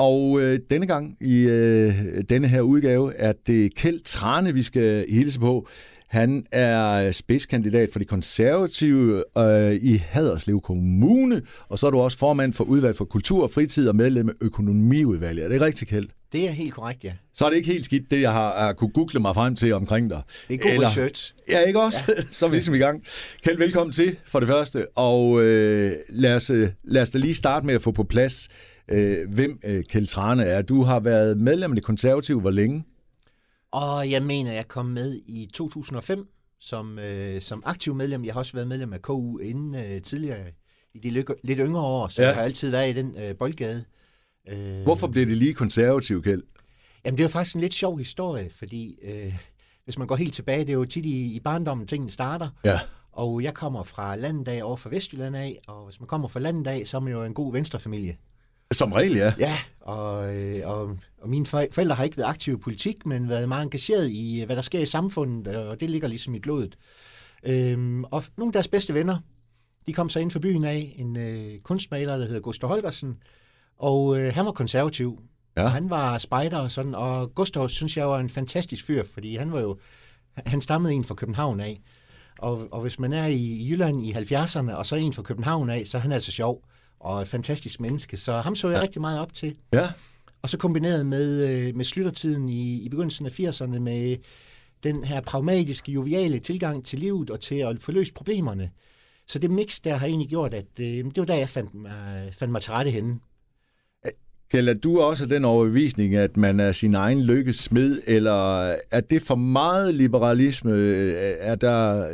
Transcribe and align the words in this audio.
Og 0.00 0.40
øh, 0.40 0.60
denne 0.70 0.86
gang 0.86 1.16
i 1.20 1.40
øh, 1.40 1.94
denne 2.30 2.48
her 2.48 2.60
udgave 2.60 3.14
er 3.14 3.32
det 3.46 3.74
Kjeld 3.74 4.00
Trane, 4.00 4.54
vi 4.54 4.62
skal 4.62 5.04
hilse 5.08 5.40
på. 5.40 5.68
Han 6.08 6.44
er 6.52 7.12
spidskandidat 7.12 7.88
for 7.92 7.98
de 7.98 8.04
konservative 8.04 9.24
øh, 9.38 9.74
i 9.74 9.96
Haderslev 9.96 10.60
Kommune, 10.60 11.42
og 11.68 11.78
så 11.78 11.86
er 11.86 11.90
du 11.90 12.00
også 12.00 12.18
formand 12.18 12.52
for 12.52 12.64
udvalg 12.64 12.96
for 12.96 13.04
kultur 13.04 13.42
og 13.42 13.50
fritid 13.50 13.88
og 13.88 13.96
medlem 13.96 14.28
af 14.28 14.32
økonomiudvalget. 14.40 15.44
Er 15.44 15.48
det 15.48 15.60
rigtigt, 15.60 15.90
Kjeld? 15.90 16.08
Det 16.32 16.48
er 16.48 16.50
helt 16.50 16.74
korrekt, 16.74 17.04
ja. 17.04 17.12
Så 17.34 17.44
er 17.44 17.50
det 17.50 17.56
ikke 17.56 17.72
helt 17.72 17.84
skidt, 17.84 18.10
det 18.10 18.20
jeg 18.20 18.32
har, 18.32 18.58
har 18.58 18.72
kunne 18.72 18.90
google 18.90 19.20
mig 19.20 19.34
frem 19.34 19.54
til 19.56 19.74
omkring 19.74 20.10
dig. 20.10 20.22
Det 20.48 20.54
er 20.54 20.58
god 20.58 20.70
Eller, 20.70 20.88
research. 20.88 21.34
Ja, 21.50 21.60
ikke 21.60 21.80
også? 21.80 22.04
Ja. 22.08 22.22
så 22.30 22.46
er 22.46 22.50
vi 22.50 22.56
ligesom 22.56 22.74
i 22.74 22.78
gang. 22.78 23.04
Kjeld, 23.42 23.58
velkommen 23.58 23.92
til 23.92 24.16
for 24.24 24.40
det 24.40 24.48
første, 24.48 24.86
og 24.96 25.42
øh, 25.42 25.92
lad, 26.08 26.34
os, 26.34 26.50
øh, 26.50 26.68
lad 26.84 27.02
os 27.02 27.10
da 27.10 27.18
lige 27.18 27.34
starte 27.34 27.66
med 27.66 27.74
at 27.74 27.82
få 27.82 27.90
på 27.90 28.04
plads, 28.04 28.48
øh, 28.90 29.30
hvem 29.34 29.60
øh, 29.64 29.84
Kjeld 29.84 30.06
Trane 30.06 30.44
er. 30.44 30.62
Du 30.62 30.82
har 30.82 31.00
været 31.00 31.38
medlem 31.38 31.70
af 31.70 31.76
det 31.76 31.84
konservative 31.84 32.40
hvor 32.40 32.50
længe? 32.50 32.84
Og 33.72 34.10
jeg 34.10 34.22
mener, 34.22 34.52
jeg 34.52 34.68
kom 34.68 34.86
med 34.86 35.20
i 35.26 35.48
2005 35.54 36.28
som, 36.60 36.98
øh, 36.98 37.40
som 37.40 37.62
aktiv 37.66 37.94
medlem. 37.94 38.24
Jeg 38.24 38.32
har 38.34 38.38
også 38.38 38.52
været 38.52 38.68
medlem 38.68 38.92
af 38.92 39.02
KU 39.02 39.38
inden 39.38 39.74
øh, 39.74 40.02
tidligere 40.02 40.44
i 40.94 40.98
de 40.98 41.10
lidt 41.42 41.58
yngre 41.60 41.82
år, 41.82 42.08
så 42.08 42.22
ja. 42.22 42.28
jeg 42.28 42.36
har 42.36 42.42
altid 42.42 42.70
været 42.70 42.90
i 42.90 42.92
den 42.92 43.16
øh, 43.16 43.36
boldgade. 43.36 43.84
Øh, 44.48 44.82
Hvorfor 44.82 45.06
blev 45.06 45.26
det 45.26 45.36
lige 45.36 45.54
konservativ, 45.54 46.22
Kjeld? 46.22 46.42
Jamen, 47.04 47.18
det 47.18 47.24
er 47.24 47.28
jo 47.28 47.32
faktisk 47.32 47.54
en 47.54 47.60
lidt 47.60 47.74
sjov 47.74 47.98
historie, 47.98 48.50
fordi 48.50 48.98
øh, 49.02 49.32
hvis 49.84 49.98
man 49.98 50.06
går 50.06 50.16
helt 50.16 50.34
tilbage, 50.34 50.60
det 50.60 50.68
er 50.68 50.74
jo 50.74 50.84
tit 50.84 51.06
i, 51.06 51.34
i 51.34 51.40
barndommen, 51.40 51.86
tingene 51.86 52.10
starter. 52.10 52.48
Ja. 52.64 52.80
Og 53.12 53.42
jeg 53.42 53.54
kommer 53.54 53.82
fra 53.82 54.16
landet 54.16 54.48
af 54.48 54.62
over 54.62 54.76
fra 54.76 54.90
Vestjylland 54.90 55.36
af, 55.36 55.58
og 55.68 55.84
hvis 55.84 56.00
man 56.00 56.06
kommer 56.06 56.28
fra 56.28 56.40
landet 56.40 56.66
af, 56.66 56.82
så 56.86 56.96
er 56.96 57.00
man 57.00 57.12
jo 57.12 57.24
en 57.24 57.34
god 57.34 57.52
venstrefamilie. 57.52 58.16
Som 58.72 58.92
regel, 58.92 59.16
ja. 59.16 59.34
Ja, 59.38 59.56
og, 59.80 60.36
øh, 60.36 60.60
og, 60.64 60.96
og 61.22 61.28
mine 61.28 61.46
forældre 61.46 61.94
har 61.94 62.04
ikke 62.04 62.16
været 62.16 62.28
aktive 62.28 62.56
i 62.56 62.60
politik, 62.60 63.06
men 63.06 63.28
været 63.28 63.48
meget 63.48 63.64
engageret 63.64 64.10
i, 64.10 64.42
hvad 64.46 64.56
der 64.56 64.62
sker 64.62 64.80
i 64.80 64.86
samfundet, 64.86 65.56
og 65.56 65.80
det 65.80 65.90
ligger 65.90 66.08
ligesom 66.08 66.34
i 66.34 66.38
blodet. 66.38 66.76
Øhm, 67.46 68.04
og 68.04 68.24
nogle 68.36 68.48
af 68.48 68.52
deres 68.52 68.68
bedste 68.68 68.94
venner, 68.94 69.18
de 69.86 69.92
kom 69.92 70.08
så 70.08 70.18
ind 70.18 70.30
for 70.30 70.38
byen 70.38 70.64
af, 70.64 70.94
en 70.96 71.16
øh, 71.16 71.58
kunstmaler, 71.58 72.16
der 72.16 72.26
hedder 72.26 72.40
Gustav 72.40 72.68
Holgersen, 72.68 73.16
og 73.78 74.18
øh, 74.18 74.34
han 74.34 74.44
var 74.44 74.52
konservativ. 74.52 75.18
Ja. 75.56 75.66
Han 75.66 75.90
var 75.90 76.18
spejder 76.18 76.58
og 76.58 76.70
sådan, 76.70 76.94
og 76.94 77.34
Gustav 77.34 77.68
synes 77.68 77.96
jeg 77.96 78.08
var 78.08 78.18
en 78.18 78.28
fantastisk 78.28 78.86
fyr, 78.86 79.02
fordi 79.14 79.36
han 79.36 79.52
var 79.52 79.60
jo, 79.60 79.78
han 80.46 80.60
stammede 80.60 80.94
en 80.94 81.04
fra 81.04 81.14
København 81.14 81.60
af. 81.60 81.80
Og, 82.38 82.68
og 82.72 82.80
hvis 82.80 82.98
man 82.98 83.12
er 83.12 83.26
i 83.26 83.68
Jylland 83.70 84.00
i 84.00 84.12
70'erne, 84.12 84.72
og 84.72 84.86
så 84.86 84.96
en 84.96 85.12
fra 85.12 85.22
København 85.22 85.70
af, 85.70 85.86
så 85.86 85.98
er 85.98 86.02
han 86.02 86.12
altså 86.12 86.32
sjov 86.32 86.64
og 87.00 87.22
et 87.22 87.28
fantastisk 87.28 87.80
menneske. 87.80 88.16
Så 88.16 88.40
ham 88.40 88.54
så 88.54 88.68
jeg 88.68 88.76
ja. 88.76 88.82
rigtig 88.82 89.00
meget 89.00 89.20
op 89.20 89.32
til. 89.32 89.56
Ja. 89.72 89.88
Og 90.42 90.48
så 90.48 90.58
kombineret 90.58 91.06
med, 91.06 91.48
øh, 91.48 91.76
med 91.76 91.84
slyttertiden 91.84 92.48
i, 92.48 92.82
i 92.82 92.88
begyndelsen 92.88 93.26
af 93.26 93.40
80'erne 93.40 93.78
med 93.78 94.16
den 94.82 95.04
her 95.04 95.20
pragmatiske, 95.20 95.92
joviale 95.92 96.38
tilgang 96.38 96.84
til 96.84 96.98
livet 96.98 97.30
og 97.30 97.40
til 97.40 97.54
at 97.54 97.78
forløse 97.78 98.12
problemerne. 98.12 98.70
Så 99.26 99.38
det 99.38 99.50
mix 99.50 99.80
der 99.80 99.96
har 99.96 100.06
egentlig 100.06 100.28
gjort, 100.28 100.54
at 100.54 100.66
øh, 100.80 100.86
det 100.86 101.16
var 101.16 101.24
der, 101.24 101.34
jeg 101.34 101.48
fandt, 101.48 101.74
mig, 101.74 102.30
fandt 102.32 102.52
mig 102.52 102.62
til 102.62 102.72
rette 102.72 102.90
henne. 102.90 103.18
Kjell, 104.50 104.68
er 104.68 104.74
du 104.74 105.00
også 105.00 105.26
den 105.26 105.44
overbevisning, 105.44 106.14
at 106.14 106.36
man 106.36 106.60
er 106.60 106.72
sin 106.72 106.94
egen 106.94 107.22
lykkes 107.22 107.56
smed, 107.56 108.00
eller 108.06 108.74
er 108.90 109.00
det 109.00 109.22
for 109.22 109.34
meget 109.34 109.94
liberalisme? 109.94 110.72
Er 111.40 111.54
der 111.54 112.08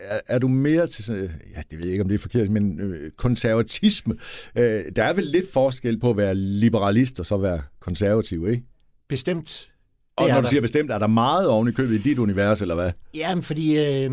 er, 0.00 0.20
er 0.26 0.38
du 0.38 0.48
mere 0.48 0.86
til, 0.86 1.30
ja, 1.56 1.62
det 1.70 1.78
ved 1.78 1.84
jeg 1.84 1.92
ikke, 1.92 2.02
om 2.02 2.08
det 2.08 2.14
er 2.14 2.18
forkert, 2.18 2.50
men 2.50 2.80
øh, 2.80 3.10
konservatisme. 3.10 4.14
Øh, 4.56 4.82
der 4.96 5.04
er 5.04 5.12
vel 5.12 5.24
lidt 5.24 5.52
forskel 5.52 6.00
på 6.00 6.10
at 6.10 6.16
være 6.16 6.34
liberalist 6.34 7.20
og 7.20 7.26
så 7.26 7.36
være 7.36 7.62
konservativ, 7.80 8.48
ikke? 8.48 8.64
Bestemt. 9.08 9.72
Og 10.16 10.28
når 10.28 10.34
du 10.34 10.42
der. 10.42 10.48
siger 10.48 10.60
bestemt, 10.60 10.90
er 10.90 10.98
der 10.98 11.06
meget 11.06 11.48
oven 11.48 11.68
i 11.68 11.70
købet 11.70 11.94
i 11.94 12.02
dit 12.02 12.18
univers, 12.18 12.62
eller 12.62 12.74
hvad? 12.74 12.92
Jamen, 13.14 13.42
fordi 13.42 13.78
øh, 13.78 14.10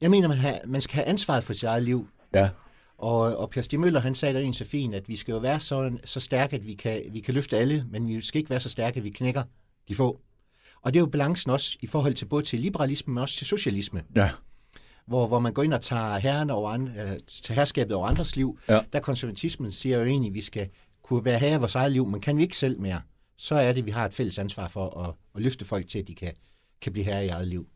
jeg 0.00 0.10
mener, 0.10 0.28
man, 0.28 0.38
har, 0.38 0.58
man 0.66 0.80
skal 0.80 0.94
have 0.94 1.06
ansvaret 1.06 1.44
for 1.44 1.52
sit 1.52 1.62
eget 1.62 1.82
liv. 1.82 2.08
Ja. 2.34 2.48
Og, 2.98 3.36
og 3.36 3.50
Per 3.50 3.62
Stig 3.62 3.80
Møller, 3.80 4.00
han 4.00 4.14
sagde 4.14 4.34
der 4.34 4.40
en 4.40 4.54
så 4.54 4.64
fint, 4.64 4.94
at 4.94 5.08
vi 5.08 5.16
skal 5.16 5.32
jo 5.32 5.38
være 5.38 5.60
så, 5.60 5.98
så 6.04 6.20
stærke, 6.20 6.56
at 6.56 6.66
vi 6.66 6.74
kan, 6.74 7.02
vi 7.12 7.20
kan 7.20 7.34
løfte 7.34 7.58
alle, 7.58 7.84
men 7.90 8.08
vi 8.08 8.22
skal 8.22 8.38
ikke 8.38 8.50
være 8.50 8.60
så 8.60 8.68
stærke, 8.68 8.96
at 8.96 9.04
vi 9.04 9.10
knækker 9.10 9.42
de 9.88 9.94
få. 9.94 10.20
Og 10.82 10.94
det 10.94 10.98
er 10.98 11.02
jo 11.02 11.06
balancen 11.06 11.50
også 11.50 11.78
i 11.80 11.86
forhold 11.86 12.14
til 12.14 12.26
både 12.26 12.42
til 12.44 12.60
liberalisme, 12.60 13.14
men 13.14 13.22
også 13.22 13.36
til 13.36 13.46
socialisme. 13.46 14.02
Ja 14.16 14.30
hvor, 15.06 15.26
hvor 15.26 15.38
man 15.38 15.52
går 15.52 15.62
ind 15.62 15.74
og 15.74 15.80
tager, 15.80 16.18
herren 16.18 16.50
over 16.50 16.70
andre, 16.70 16.92
øh, 16.92 17.18
tager 17.42 17.56
herskabet 17.56 17.92
over 17.92 18.08
andres 18.08 18.36
liv, 18.36 18.58
ja. 18.68 18.80
der 18.92 19.00
konservatismen 19.00 19.70
siger 19.70 19.98
jo 19.98 20.04
egentlig, 20.04 20.28
at 20.28 20.34
vi 20.34 20.40
skal 20.40 20.68
kunne 21.02 21.24
være 21.24 21.38
herre 21.38 21.54
i 21.54 21.58
vores 21.58 21.74
eget 21.74 21.92
liv, 21.92 22.06
men 22.06 22.20
kan 22.20 22.36
vi 22.36 22.42
ikke 22.42 22.56
selv 22.56 22.80
mere, 22.80 23.00
så 23.36 23.54
er 23.54 23.72
det, 23.72 23.80
at 23.80 23.86
vi 23.86 23.90
har 23.90 24.04
et 24.04 24.14
fælles 24.14 24.38
ansvar 24.38 24.68
for 24.68 25.00
at, 25.00 25.14
at 25.36 25.42
løfte 25.42 25.64
folk 25.64 25.88
til, 25.88 25.98
at 25.98 26.08
de 26.08 26.14
kan, 26.14 26.32
kan 26.82 26.92
blive 26.92 27.04
herre 27.04 27.24
i 27.24 27.28
eget 27.28 27.48
liv. 27.48 27.66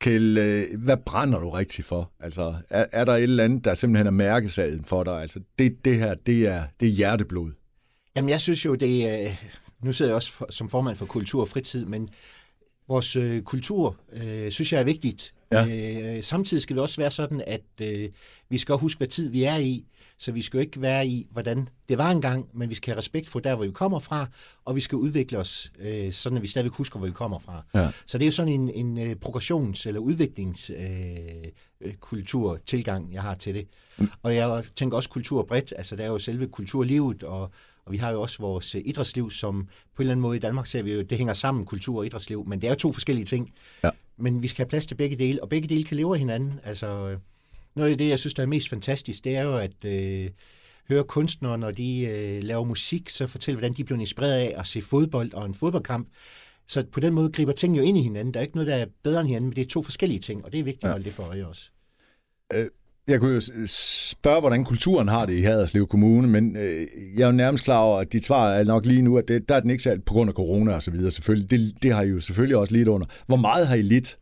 Kjell, 0.00 0.38
øh, 0.38 0.64
hvad 0.78 0.96
brænder 0.96 1.40
du 1.40 1.50
rigtig 1.50 1.84
for? 1.84 2.12
Altså, 2.20 2.54
er, 2.70 2.86
er 2.92 3.04
der 3.04 3.12
et 3.12 3.22
eller 3.22 3.44
andet, 3.44 3.64
der 3.64 3.74
simpelthen 3.74 4.06
er 4.06 4.10
mærkesagen 4.10 4.84
for 4.84 5.04
dig? 5.04 5.20
Altså, 5.20 5.40
det, 5.58 5.84
det 5.84 5.98
her, 5.98 6.14
det 6.14 6.46
er, 6.46 6.64
det 6.80 6.88
er 6.88 6.92
hjerteblod. 6.92 7.52
Jamen, 8.16 8.28
jeg 8.30 8.40
synes 8.40 8.64
jo, 8.64 8.74
det 8.74 9.08
er... 9.08 9.32
Nu 9.82 9.92
sidder 9.92 10.10
jeg 10.10 10.16
også 10.16 10.32
for, 10.32 10.46
som 10.50 10.68
formand 10.68 10.96
for 10.96 11.06
Kultur 11.06 11.40
og 11.40 11.48
Fritid, 11.48 11.84
men 11.84 12.08
vores 12.88 13.16
øh, 13.16 13.42
kultur 13.42 13.96
øh, 14.12 14.50
synes 14.50 14.72
jeg 14.72 14.80
er 14.80 14.84
vigtigt. 14.84 15.34
Ja. 15.52 16.16
Øh, 16.16 16.22
samtidig 16.22 16.62
skal 16.62 16.76
det 16.76 16.82
også 16.82 17.00
være 17.00 17.10
sådan, 17.10 17.42
at 17.46 17.62
øh, 17.82 18.08
vi 18.48 18.58
skal 18.58 18.74
huske, 18.74 18.98
hvad 18.98 19.08
tid 19.08 19.30
vi 19.30 19.44
er 19.44 19.56
i. 19.56 19.84
Så 20.18 20.32
vi 20.32 20.42
skal 20.42 20.58
jo 20.58 20.60
ikke 20.60 20.82
være 20.82 21.06
i, 21.06 21.26
hvordan 21.30 21.68
det 21.88 21.98
var 21.98 22.10
engang, 22.10 22.46
men 22.54 22.70
vi 22.70 22.74
skal 22.74 22.92
have 22.92 22.98
respekt 22.98 23.28
for 23.28 23.40
der, 23.40 23.54
hvor 23.54 23.64
vi 23.64 23.70
kommer 23.70 23.98
fra, 23.98 24.26
og 24.64 24.76
vi 24.76 24.80
skal 24.80 24.96
udvikle 24.96 25.38
os, 25.38 25.72
øh, 25.78 26.12
sådan 26.12 26.36
at 26.36 26.42
vi 26.42 26.48
stadig 26.48 26.70
husker, 26.70 26.98
hvor 26.98 27.06
vi 27.06 27.12
kommer 27.12 27.38
fra. 27.38 27.64
Ja. 27.74 27.90
Så 28.06 28.18
det 28.18 28.24
er 28.24 28.26
jo 28.26 28.32
sådan 28.32 28.52
en, 28.52 28.70
en 28.70 28.98
uh, 28.98 29.12
progressions- 29.24 29.86
eller 29.86 30.00
udviklingskultur, 30.00 32.52
uh, 32.52 32.58
tilgang, 32.66 33.12
jeg 33.12 33.22
har 33.22 33.34
til 33.34 33.54
det. 33.54 33.68
Mm. 33.98 34.10
Og 34.22 34.34
jeg 34.34 34.64
tænker 34.76 34.96
også 34.96 35.08
kultur 35.08 35.42
bredt, 35.42 35.72
altså 35.76 35.96
der 35.96 36.04
er 36.04 36.08
jo 36.08 36.18
selve 36.18 36.46
kulturlivet, 36.46 37.22
og, 37.22 37.50
og 37.86 37.92
vi 37.92 37.96
har 37.96 38.10
jo 38.10 38.22
også 38.22 38.38
vores 38.38 38.74
uh, 38.74 38.80
idrætsliv, 38.84 39.30
som 39.30 39.68
på 39.96 40.02
en 40.02 40.04
eller 40.04 40.12
anden 40.12 40.22
måde 40.22 40.36
i 40.36 40.40
Danmark 40.40 40.66
ser 40.66 40.82
vi 40.82 40.92
jo, 40.92 41.02
det 41.02 41.18
hænger 41.18 41.34
sammen, 41.34 41.64
kultur 41.64 41.98
og 41.98 42.06
idrætsliv, 42.06 42.44
men 42.46 42.60
det 42.60 42.66
er 42.66 42.70
jo 42.70 42.76
to 42.76 42.92
forskellige 42.92 43.26
ting. 43.26 43.48
Ja. 43.84 43.90
Men 44.18 44.42
vi 44.42 44.48
skal 44.48 44.64
have 44.64 44.68
plads 44.68 44.86
til 44.86 44.94
begge 44.94 45.16
dele, 45.16 45.42
og 45.42 45.48
begge 45.48 45.68
dele 45.68 45.84
kan 45.84 45.96
leve 45.96 46.14
af 46.14 46.18
hinanden. 46.18 46.60
Altså, 46.64 47.18
noget 47.74 47.90
af 47.90 47.98
det, 47.98 48.08
jeg 48.08 48.18
synes, 48.18 48.34
der 48.34 48.42
er 48.42 48.46
mest 48.46 48.68
fantastisk, 48.68 49.24
det 49.24 49.36
er 49.36 49.42
jo 49.42 49.56
at 49.56 49.84
øh, 49.84 50.30
høre 50.88 51.04
kunstnere, 51.04 51.58
når 51.58 51.70
de 51.70 52.00
øh, 52.00 52.42
laver 52.42 52.64
musik, 52.64 53.08
så 53.08 53.26
fortælle, 53.26 53.58
hvordan 53.58 53.76
de 53.76 53.84
bliver 53.84 54.00
inspireret 54.00 54.32
af 54.32 54.54
at 54.58 54.66
se 54.66 54.82
fodbold 54.82 55.34
og 55.34 55.46
en 55.46 55.54
fodboldkamp. 55.54 56.08
Så 56.66 56.84
på 56.92 57.00
den 57.00 57.14
måde 57.14 57.32
griber 57.32 57.52
ting 57.52 57.76
jo 57.76 57.82
ind 57.82 57.98
i 57.98 58.02
hinanden. 58.02 58.34
Der 58.34 58.40
er 58.40 58.42
ikke 58.42 58.56
noget, 58.56 58.66
der 58.68 58.74
er 58.74 58.86
bedre 59.02 59.20
end 59.20 59.28
hinanden, 59.28 59.48
men 59.48 59.56
det 59.56 59.62
er 59.62 59.68
to 59.68 59.82
forskellige 59.82 60.20
ting, 60.20 60.44
og 60.44 60.52
det 60.52 60.60
er 60.60 60.64
vigtigt 60.64 60.82
ja. 60.82 60.88
at 60.88 60.92
holde 60.92 61.04
det 61.04 61.12
for 61.12 61.22
øje 61.22 61.46
også. 61.46 61.70
Øh, 62.52 62.66
jeg 63.08 63.20
kunne 63.20 63.34
jo 63.34 63.66
spørge, 63.66 64.40
hvordan 64.40 64.64
kulturen 64.64 65.08
har 65.08 65.26
det 65.26 65.38
i 65.38 65.40
Haderslev 65.40 65.86
Kommune, 65.86 66.28
men 66.28 66.56
øh, 66.56 66.86
jeg 67.16 67.22
er 67.22 67.26
jo 67.26 67.32
nærmest 67.32 67.64
klar 67.64 67.80
over, 67.80 67.98
at 67.98 68.12
dit 68.12 68.24
svar 68.24 68.52
er 68.52 68.64
nok 68.64 68.86
lige 68.86 69.02
nu, 69.02 69.18
at 69.18 69.28
det, 69.28 69.48
der 69.48 69.54
er 69.54 69.60
den 69.60 69.70
ikke 69.70 69.82
særlig 69.82 70.04
på 70.04 70.14
grund 70.14 70.30
af 70.30 70.34
corona 70.34 70.74
og 70.74 70.82
så 70.82 70.90
videre. 70.90 71.10
Selvfølgelig. 71.10 71.50
Det, 71.50 71.82
det 71.82 71.92
har 71.92 72.02
I 72.02 72.08
jo 72.08 72.20
selvfølgelig 72.20 72.56
også 72.56 72.74
lidt 72.74 72.88
under. 72.88 73.06
Hvor 73.26 73.36
meget 73.36 73.66
har 73.66 73.74
I 73.74 73.82
lidt? 73.82 74.18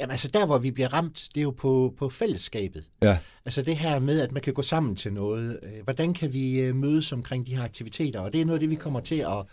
Jamen 0.00 0.10
altså 0.10 0.28
der, 0.28 0.46
hvor 0.46 0.58
vi 0.58 0.70
bliver 0.70 0.92
ramt, 0.92 1.28
det 1.34 1.40
er 1.40 1.44
jo 1.44 1.50
på, 1.50 1.94
på 1.98 2.08
fællesskabet. 2.08 2.84
Ja. 3.02 3.18
Altså 3.44 3.62
det 3.62 3.76
her 3.76 3.98
med, 3.98 4.20
at 4.20 4.32
man 4.32 4.42
kan 4.42 4.52
gå 4.52 4.62
sammen 4.62 4.96
til 4.96 5.12
noget. 5.12 5.58
Øh, 5.62 5.84
hvordan 5.84 6.14
kan 6.14 6.32
vi 6.32 6.60
øh, 6.60 6.76
mødes 6.76 7.12
omkring 7.12 7.46
de 7.46 7.56
her 7.56 7.64
aktiviteter? 7.64 8.20
Og 8.20 8.32
det 8.32 8.40
er 8.40 8.44
noget 8.44 8.56
af 8.56 8.60
det, 8.60 8.70
vi 8.70 8.74
kommer 8.74 9.00
til 9.00 9.18
at, 9.18 9.46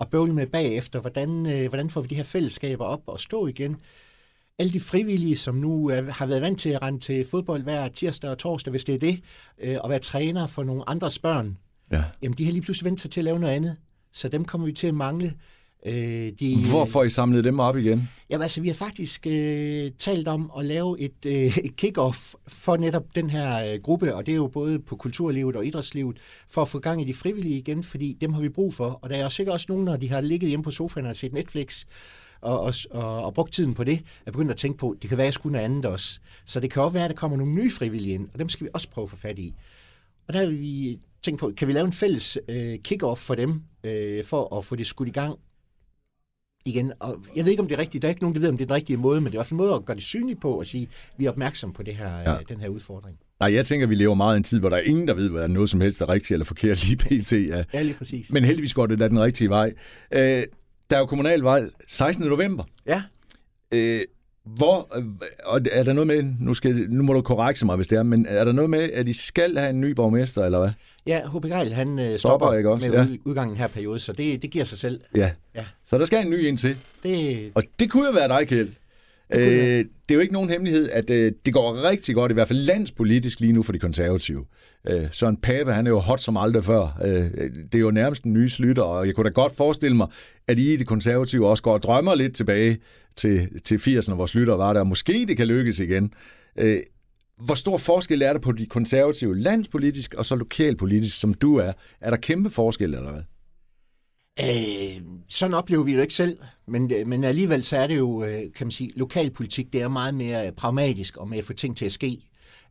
at 0.00 0.08
bøvle 0.10 0.32
med 0.32 0.46
bagefter. 0.46 1.00
Hvordan, 1.00 1.52
øh, 1.52 1.68
hvordan 1.68 1.90
får 1.90 2.00
vi 2.00 2.08
de 2.08 2.14
her 2.14 2.22
fællesskaber 2.22 2.84
op 2.84 3.02
og 3.06 3.20
stå 3.20 3.46
igen? 3.46 3.76
Alle 4.58 4.72
de 4.72 4.80
frivillige, 4.80 5.36
som 5.36 5.54
nu 5.54 5.88
har 5.88 6.26
været 6.26 6.42
vant 6.42 6.60
til 6.60 6.70
at 6.70 6.82
rende 6.82 7.00
til 7.00 7.24
fodbold 7.30 7.62
hver 7.62 7.88
tirsdag 7.88 8.30
og 8.30 8.38
torsdag, 8.38 8.70
hvis 8.70 8.84
det 8.84 8.94
er 8.94 8.98
det, 8.98 9.20
og 9.80 9.90
være 9.90 9.98
træner 9.98 10.46
for 10.46 10.64
nogle 10.64 10.82
andres 10.86 11.18
børn, 11.18 11.58
ja. 11.92 12.04
jamen 12.22 12.38
de 12.38 12.44
har 12.44 12.52
lige 12.52 12.62
pludselig 12.62 12.84
vendt 12.84 13.00
sig 13.00 13.10
til 13.10 13.20
at 13.20 13.24
lave 13.24 13.38
noget 13.38 13.54
andet. 13.54 13.76
Så 14.12 14.28
dem 14.28 14.44
kommer 14.44 14.66
vi 14.66 14.72
til 14.72 14.86
at 14.86 14.94
mangle. 14.94 15.34
Øh, 15.86 16.32
de, 16.40 16.56
Hvorfor 16.70 17.02
I 17.02 17.10
samlet 17.10 17.44
dem 17.44 17.58
op 17.60 17.76
igen? 17.76 18.08
Jamen 18.30 18.42
altså, 18.42 18.60
vi 18.60 18.68
har 18.68 18.74
faktisk 18.74 19.26
øh, 19.26 19.90
talt 19.98 20.28
om 20.28 20.50
at 20.58 20.64
lave 20.64 21.00
et, 21.00 21.26
øh, 21.26 21.32
et 21.58 21.72
kick-off 21.82 22.34
for 22.48 22.76
netop 22.76 23.04
den 23.14 23.30
her 23.30 23.72
øh, 23.72 23.80
gruppe, 23.82 24.14
og 24.14 24.26
det 24.26 24.32
er 24.32 24.36
jo 24.36 24.46
både 24.46 24.78
på 24.78 24.96
kulturlivet 24.96 25.56
og 25.56 25.66
idrætslivet, 25.66 26.16
for 26.48 26.62
at 26.62 26.68
få 26.68 26.78
gang 26.78 27.00
i 27.00 27.04
de 27.04 27.14
frivillige 27.14 27.58
igen, 27.58 27.82
fordi 27.82 28.16
dem 28.20 28.32
har 28.32 28.40
vi 28.40 28.48
brug 28.48 28.74
for. 28.74 28.98
Og 29.02 29.10
der 29.10 29.16
er 29.16 29.28
sikkert 29.28 29.52
også 29.52 29.66
nogen, 29.68 29.84
når 29.84 29.96
de 29.96 30.10
har 30.10 30.20
ligget 30.20 30.48
hjemme 30.48 30.62
på 30.62 30.70
sofaen 30.70 31.06
og 31.06 31.16
set 31.16 31.32
Netflix, 31.32 31.84
og, 32.44 32.60
og, 32.60 32.74
og, 32.90 33.24
og 33.24 33.34
brugt 33.34 33.52
tiden 33.52 33.74
på 33.74 33.84
det, 33.84 34.00
er 34.26 34.30
begyndt 34.30 34.50
at 34.50 34.56
tænke 34.56 34.78
på, 34.78 34.96
det 35.02 35.08
kan 35.08 35.18
være, 35.18 35.24
at 35.24 35.28
jeg 35.28 35.34
skulle 35.34 35.52
noget 35.52 35.64
andet 35.64 35.84
også. 35.84 36.18
Så 36.46 36.60
det 36.60 36.70
kan 36.70 36.82
også 36.82 36.92
være, 36.92 37.04
at 37.04 37.10
der 37.10 37.16
kommer 37.16 37.36
nogle 37.36 37.52
nye 37.52 37.70
frivillige 37.70 38.14
ind, 38.14 38.28
og 38.32 38.38
dem 38.38 38.48
skal 38.48 38.64
vi 38.64 38.70
også 38.74 38.88
prøve 38.88 39.02
at 39.02 39.10
få 39.10 39.16
fat 39.16 39.38
i. 39.38 39.54
Og 40.28 40.34
der 40.34 40.40
har 40.40 40.46
vi 40.46 40.98
tænkt 41.22 41.40
på, 41.40 41.52
kan 41.56 41.68
vi 41.68 41.72
lave 41.72 41.86
en 41.86 41.92
fælles 41.92 42.38
øh, 42.48 42.78
kick-off 42.88 43.14
for 43.14 43.34
dem, 43.34 43.62
øh, 43.84 44.24
for 44.24 44.58
at 44.58 44.64
få 44.64 44.76
det 44.76 44.86
skudt 44.86 45.08
i 45.08 45.12
gang 45.12 45.38
igen, 46.66 46.92
og 47.00 47.24
jeg 47.36 47.44
ved 47.44 47.50
ikke, 47.50 47.62
om 47.62 47.68
det 47.68 47.74
er 47.74 47.78
rigtigt. 47.78 48.02
Der 48.02 48.08
er 48.08 48.10
ikke 48.10 48.22
nogen, 48.22 48.34
der 48.34 48.40
ved, 48.40 48.48
om 48.48 48.56
det 48.56 48.64
er 48.64 48.66
den 48.66 48.76
rigtige 48.76 48.96
måde, 48.96 49.20
men 49.20 49.24
det 49.24 49.30
er 49.30 49.34
i 49.34 49.38
hvert 49.38 49.46
fald 49.46 49.60
en 49.60 49.64
måde 49.66 49.74
at 49.74 49.84
gøre 49.84 49.94
det 49.94 50.02
synligt 50.02 50.40
på 50.40 50.58
og 50.58 50.66
sige, 50.66 50.82
at 50.82 51.14
vi 51.18 51.24
er 51.24 51.30
opmærksom 51.30 51.72
på 51.72 51.82
det 51.82 51.94
her, 51.94 52.18
ja. 52.18 52.36
den 52.48 52.60
her 52.60 52.68
udfordring. 52.68 53.18
Nej, 53.40 53.54
jeg 53.54 53.66
tænker, 53.66 53.86
at 53.86 53.90
vi 53.90 53.94
lever 53.94 54.14
meget 54.14 54.36
i 54.36 54.38
en 54.38 54.42
tid, 54.42 54.58
hvor 54.60 54.68
der 54.68 54.76
er 54.76 54.80
ingen, 54.80 55.08
der 55.08 55.14
ved, 55.14 55.30
hvad 55.30 55.48
noget 55.48 55.70
som 55.70 55.80
helst 55.80 56.00
er 56.00 56.08
rigtigt 56.08 56.30
eller 56.30 56.44
forkert 56.44 56.88
lige 56.88 56.96
pt. 56.96 57.32
Ja, 57.32 57.64
ja 57.74 57.82
lige 57.82 57.94
præcis. 57.94 58.32
Men 58.32 58.44
heldigvis 58.44 58.74
går 58.74 58.86
det 58.86 58.98
da 58.98 59.08
den 59.08 59.20
rigtige 59.20 59.48
vej. 59.48 59.72
Øh, 60.12 60.42
der 60.90 60.96
er 60.96 61.00
jo 61.00 61.06
kommunalvalg 61.06 61.72
16. 61.88 62.26
november. 62.26 62.64
Ja. 62.86 63.02
Øh, 63.72 64.00
hvor, 64.44 64.96
og 65.44 65.60
er 65.72 65.82
der 65.82 65.92
noget 65.92 66.06
med, 66.06 66.22
nu, 66.40 66.54
skal, 66.54 66.90
nu 66.90 67.02
må 67.02 67.12
du 67.12 67.20
korrekte 67.20 67.66
mig, 67.66 67.76
hvis 67.76 67.88
det 67.88 67.98
er, 67.98 68.02
men 68.02 68.26
er 68.28 68.44
der 68.44 68.52
noget 68.52 68.70
med, 68.70 68.90
at 68.92 69.06
de 69.06 69.14
skal 69.14 69.58
have 69.58 69.70
en 69.70 69.80
ny 69.80 69.90
borgmester, 69.90 70.44
eller 70.44 70.58
hvad? 70.58 70.70
Ja, 71.06 71.20
H.P. 71.28 71.44
Geil, 71.44 71.72
han 71.72 71.88
uh, 71.88 71.96
stopper, 71.96 72.18
stopper 72.18 72.52
ikke 72.52 72.70
også? 72.70 72.88
med 72.88 73.08
ja. 73.08 73.16
udgangen 73.24 73.56
her 73.56 73.66
periode, 73.66 73.98
så 73.98 74.12
det, 74.12 74.42
det 74.42 74.50
giver 74.50 74.64
sig 74.64 74.78
selv. 74.78 75.00
Ja. 75.16 75.30
ja, 75.54 75.64
så 75.84 75.98
der 75.98 76.04
skal 76.04 76.24
en 76.24 76.30
ny 76.30 76.38
ind 76.38 76.58
til. 76.58 76.76
Det... 77.02 77.52
Og 77.54 77.62
det 77.78 77.90
kunne 77.90 78.06
jo 78.06 78.12
være 78.12 78.28
dig, 78.28 78.48
Kjeld. 78.48 78.70
Det, 79.32 79.38
øh, 79.38 79.84
det 80.08 80.10
er 80.10 80.14
jo 80.14 80.20
ikke 80.20 80.32
nogen 80.32 80.50
hemmelighed, 80.50 80.88
at 80.90 81.10
øh, 81.10 81.32
det 81.46 81.54
går 81.54 81.84
rigtig 81.84 82.14
godt, 82.14 82.32
i 82.32 82.34
hvert 82.34 82.48
fald 82.48 82.58
landspolitisk 82.58 83.40
lige 83.40 83.52
nu 83.52 83.62
for 83.62 83.72
de 83.72 83.78
konservative. 83.78 84.44
Øh, 84.88 85.06
Søren 85.12 85.36
Pape, 85.36 85.72
han 85.72 85.86
er 85.86 85.90
jo 85.90 85.98
hot 85.98 86.20
som 86.20 86.36
aldrig 86.36 86.64
før. 86.64 87.00
Øh, 87.04 87.50
det 87.72 87.74
er 87.74 87.78
jo 87.78 87.90
nærmest 87.90 88.24
en 88.24 88.32
ny 88.32 88.48
slytter, 88.48 88.82
og 88.82 89.06
jeg 89.06 89.14
kunne 89.14 89.24
da 89.24 89.32
godt 89.32 89.56
forestille 89.56 89.96
mig, 89.96 90.06
at 90.48 90.58
I 90.58 90.72
i 90.72 90.76
det 90.76 90.86
konservative 90.86 91.48
også 91.48 91.62
går 91.62 91.72
og 91.72 91.82
drømmer 91.82 92.14
lidt 92.14 92.36
tilbage 92.36 92.78
til, 93.16 93.48
til 93.64 93.76
80'erne, 93.76 94.14
hvor 94.14 94.26
Slytter 94.26 94.56
var 94.56 94.72
der. 94.72 94.84
Måske 94.84 95.24
det 95.28 95.36
kan 95.36 95.46
lykkes 95.46 95.78
igen. 95.78 96.12
Øh, 96.58 96.76
hvor 97.44 97.54
stor 97.54 97.78
forskel 97.78 98.22
er 98.22 98.32
der 98.32 98.40
på 98.40 98.52
de 98.52 98.66
konservative 98.66 99.38
landspolitisk 99.38 100.14
og 100.14 100.26
så 100.26 100.36
lokalpolitisk, 100.36 101.20
som 101.20 101.34
du 101.34 101.56
er? 101.56 101.72
Er 102.00 102.10
der 102.10 102.16
kæmpe 102.16 102.50
forskel, 102.50 102.94
eller 102.94 103.12
hvad? 103.12 103.22
Øh, 104.40 105.02
sådan 105.28 105.54
oplever 105.54 105.84
vi 105.84 105.94
det 105.94 106.02
ikke 106.02 106.14
selv, 106.14 106.38
men, 106.66 106.92
men 107.06 107.24
alligevel 107.24 107.64
så 107.64 107.76
er 107.76 107.86
det 107.86 107.96
jo, 107.96 108.24
øh, 108.24 108.40
kan 108.56 108.66
man 108.66 108.70
sige, 108.70 108.92
lokalpolitik, 108.96 109.72
det 109.72 109.82
er 109.82 109.88
meget 109.88 110.14
mere 110.14 110.52
pragmatisk 110.52 111.16
og 111.16 111.28
med 111.28 111.38
at 111.38 111.44
få 111.44 111.52
ting 111.52 111.76
til 111.76 111.84
at 111.84 111.92
ske. 111.92 112.18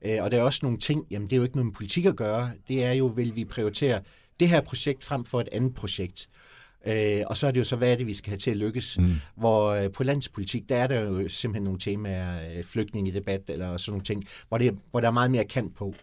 Øh, 0.06 0.18
og 0.24 0.32
der 0.32 0.38
er 0.38 0.42
også 0.42 0.60
nogle 0.64 0.78
ting, 0.78 1.06
jamen 1.12 1.28
det 1.28 1.34
er 1.34 1.38
jo 1.38 1.44
ikke 1.44 1.56
noget 1.56 1.66
med 1.66 1.74
politik 1.74 2.06
at 2.06 2.16
gøre, 2.16 2.52
det 2.68 2.84
er 2.84 2.92
jo, 2.92 3.06
vil 3.06 3.36
vi 3.36 3.46
prioritere 3.46 4.02
det 4.40 4.50
her 4.50 4.62
projekt 4.62 5.04
frem 5.04 5.26
for 5.26 5.42
et 5.42 5.50
andet 5.52 5.74
projekt. 5.74 6.30
Øh, 6.88 7.22
og 7.28 7.38
så 7.38 7.48
er 7.48 7.52
det 7.52 7.60
jo 7.60 7.64
så, 7.64 7.76
hvad 7.76 7.92
er 7.92 7.96
det, 7.96 8.08
vi 8.08 8.14
skal 8.14 8.30
have 8.30 8.38
til 8.38 8.52
at 8.52 8.58
lykkes. 8.58 8.98
Mm. 9.00 9.14
Hvor 9.36 9.70
øh, 9.70 9.92
på 9.92 10.04
landspolitik, 10.04 10.70
der 10.70 10.76
er 10.76 10.88
der 10.88 11.00
jo 11.00 11.30
simpelthen 11.30 11.64
nogle 11.64 11.80
temaer, 11.80 12.58
øh, 12.58 12.64
flygtning 12.64 13.08
i 13.08 13.12
debat 13.12 13.42
eller 13.48 13.78
sådan 13.78 13.92
nogle 13.92 14.04
ting, 14.04 14.24
hvor, 14.48 14.58
det, 14.58 14.80
hvor 14.92 15.00
der 15.00 15.08
er 15.08 15.12
meget 15.12 15.32
mere 15.32 15.46
kant 15.46 15.76
på. 15.76 15.94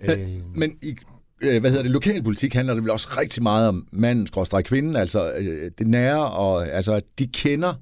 Men, 0.00 0.20
øh, 0.20 0.56
men 0.56 0.78
i, 0.82 0.96
øh, 1.44 1.60
hvad 1.60 1.70
hedder 1.70 1.82
det, 1.82 1.92
lokalpolitik 1.92 2.54
handler 2.54 2.74
det 2.74 2.82
vel 2.82 2.90
også 2.90 3.08
rigtig 3.20 3.42
meget 3.42 3.68
om 3.68 3.86
manden, 3.92 4.26
skråstrej 4.26 4.62
kvinden, 4.62 4.96
altså 4.96 5.32
øh, 5.38 5.70
det 5.78 5.86
nære, 5.86 6.30
og 6.30 6.68
altså 6.68 6.92
at 6.92 7.04
de 7.18 7.26
kender 7.26 7.74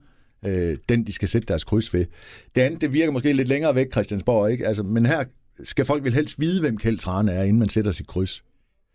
øh, 0.44 0.76
den, 0.88 1.06
de 1.06 1.12
skal 1.12 1.28
sætte 1.28 1.46
deres 1.46 1.64
kryds 1.64 1.94
ved. 1.94 2.06
Det 2.54 2.60
andet, 2.60 2.80
det 2.80 2.92
virker 2.92 3.12
måske 3.12 3.32
lidt 3.32 3.48
længere 3.48 3.74
væk, 3.74 3.92
Christiansborg, 3.92 4.50
ikke? 4.50 4.66
Altså, 4.66 4.82
men 4.82 5.06
her 5.06 5.24
skal 5.64 5.84
folk 5.84 6.04
vel 6.04 6.14
helst 6.14 6.40
vide, 6.40 6.60
hvem 6.60 6.76
Kjeld 6.76 6.98
Trane 6.98 7.32
er, 7.32 7.42
inden 7.42 7.58
man 7.58 7.68
sætter 7.68 7.92
sit 7.92 8.06
kryds. 8.06 8.42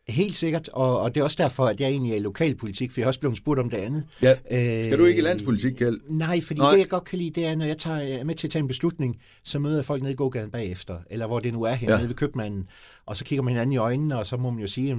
Helt 0.09 0.35
sikkert, 0.35 0.69
og, 0.69 0.99
og 0.99 1.15
det 1.15 1.21
er 1.21 1.23
også 1.23 1.37
derfor, 1.39 1.65
at 1.65 1.81
jeg 1.81 1.89
egentlig 1.89 2.11
er 2.11 2.15
i 2.15 2.19
lokalpolitik, 2.19 2.91
for 2.91 2.99
jeg 2.99 3.05
har 3.05 3.07
også 3.07 3.19
blevet 3.19 3.37
spurgt 3.37 3.59
om 3.59 3.69
det 3.69 3.77
andet. 3.77 4.03
Ja. 4.21 4.35
Skal 4.85 4.99
du 4.99 5.05
ikke 5.05 5.19
i 5.19 5.21
landspolitik, 5.21 5.73
Kjeld? 5.73 5.99
Nej, 6.09 6.41
fordi 6.41 6.59
nej. 6.59 6.71
det, 6.71 6.79
jeg 6.79 6.87
godt 6.87 7.03
kan 7.03 7.19
lide, 7.19 7.29
det 7.29 7.45
er, 7.45 7.55
når 7.55 7.65
jeg 7.65 7.77
tager, 7.77 7.97
er 8.19 8.23
med 8.23 8.35
til 8.35 8.47
at 8.47 8.51
tage 8.51 8.61
en 8.61 8.67
beslutning, 8.67 9.17
så 9.43 9.59
møder 9.59 9.75
jeg 9.75 9.85
folk 9.85 10.01
nede 10.01 10.13
i 10.13 10.15
gågaden 10.15 10.51
bagefter, 10.51 10.97
eller 11.09 11.27
hvor 11.27 11.39
det 11.39 11.53
nu 11.53 11.63
er 11.63 11.73
her, 11.73 11.91
ja. 11.91 11.97
nede 11.97 12.07
ved 12.07 12.15
købmanden, 12.15 12.67
og 13.05 13.17
så 13.17 13.23
kigger 13.23 13.43
man 13.43 13.51
hinanden 13.51 13.73
i 13.73 13.77
øjnene, 13.77 14.17
og 14.17 14.25
så 14.25 14.37
må 14.37 14.49
man 14.49 14.61
jo 14.61 14.67
sige, 14.67 14.91
at 14.91 14.97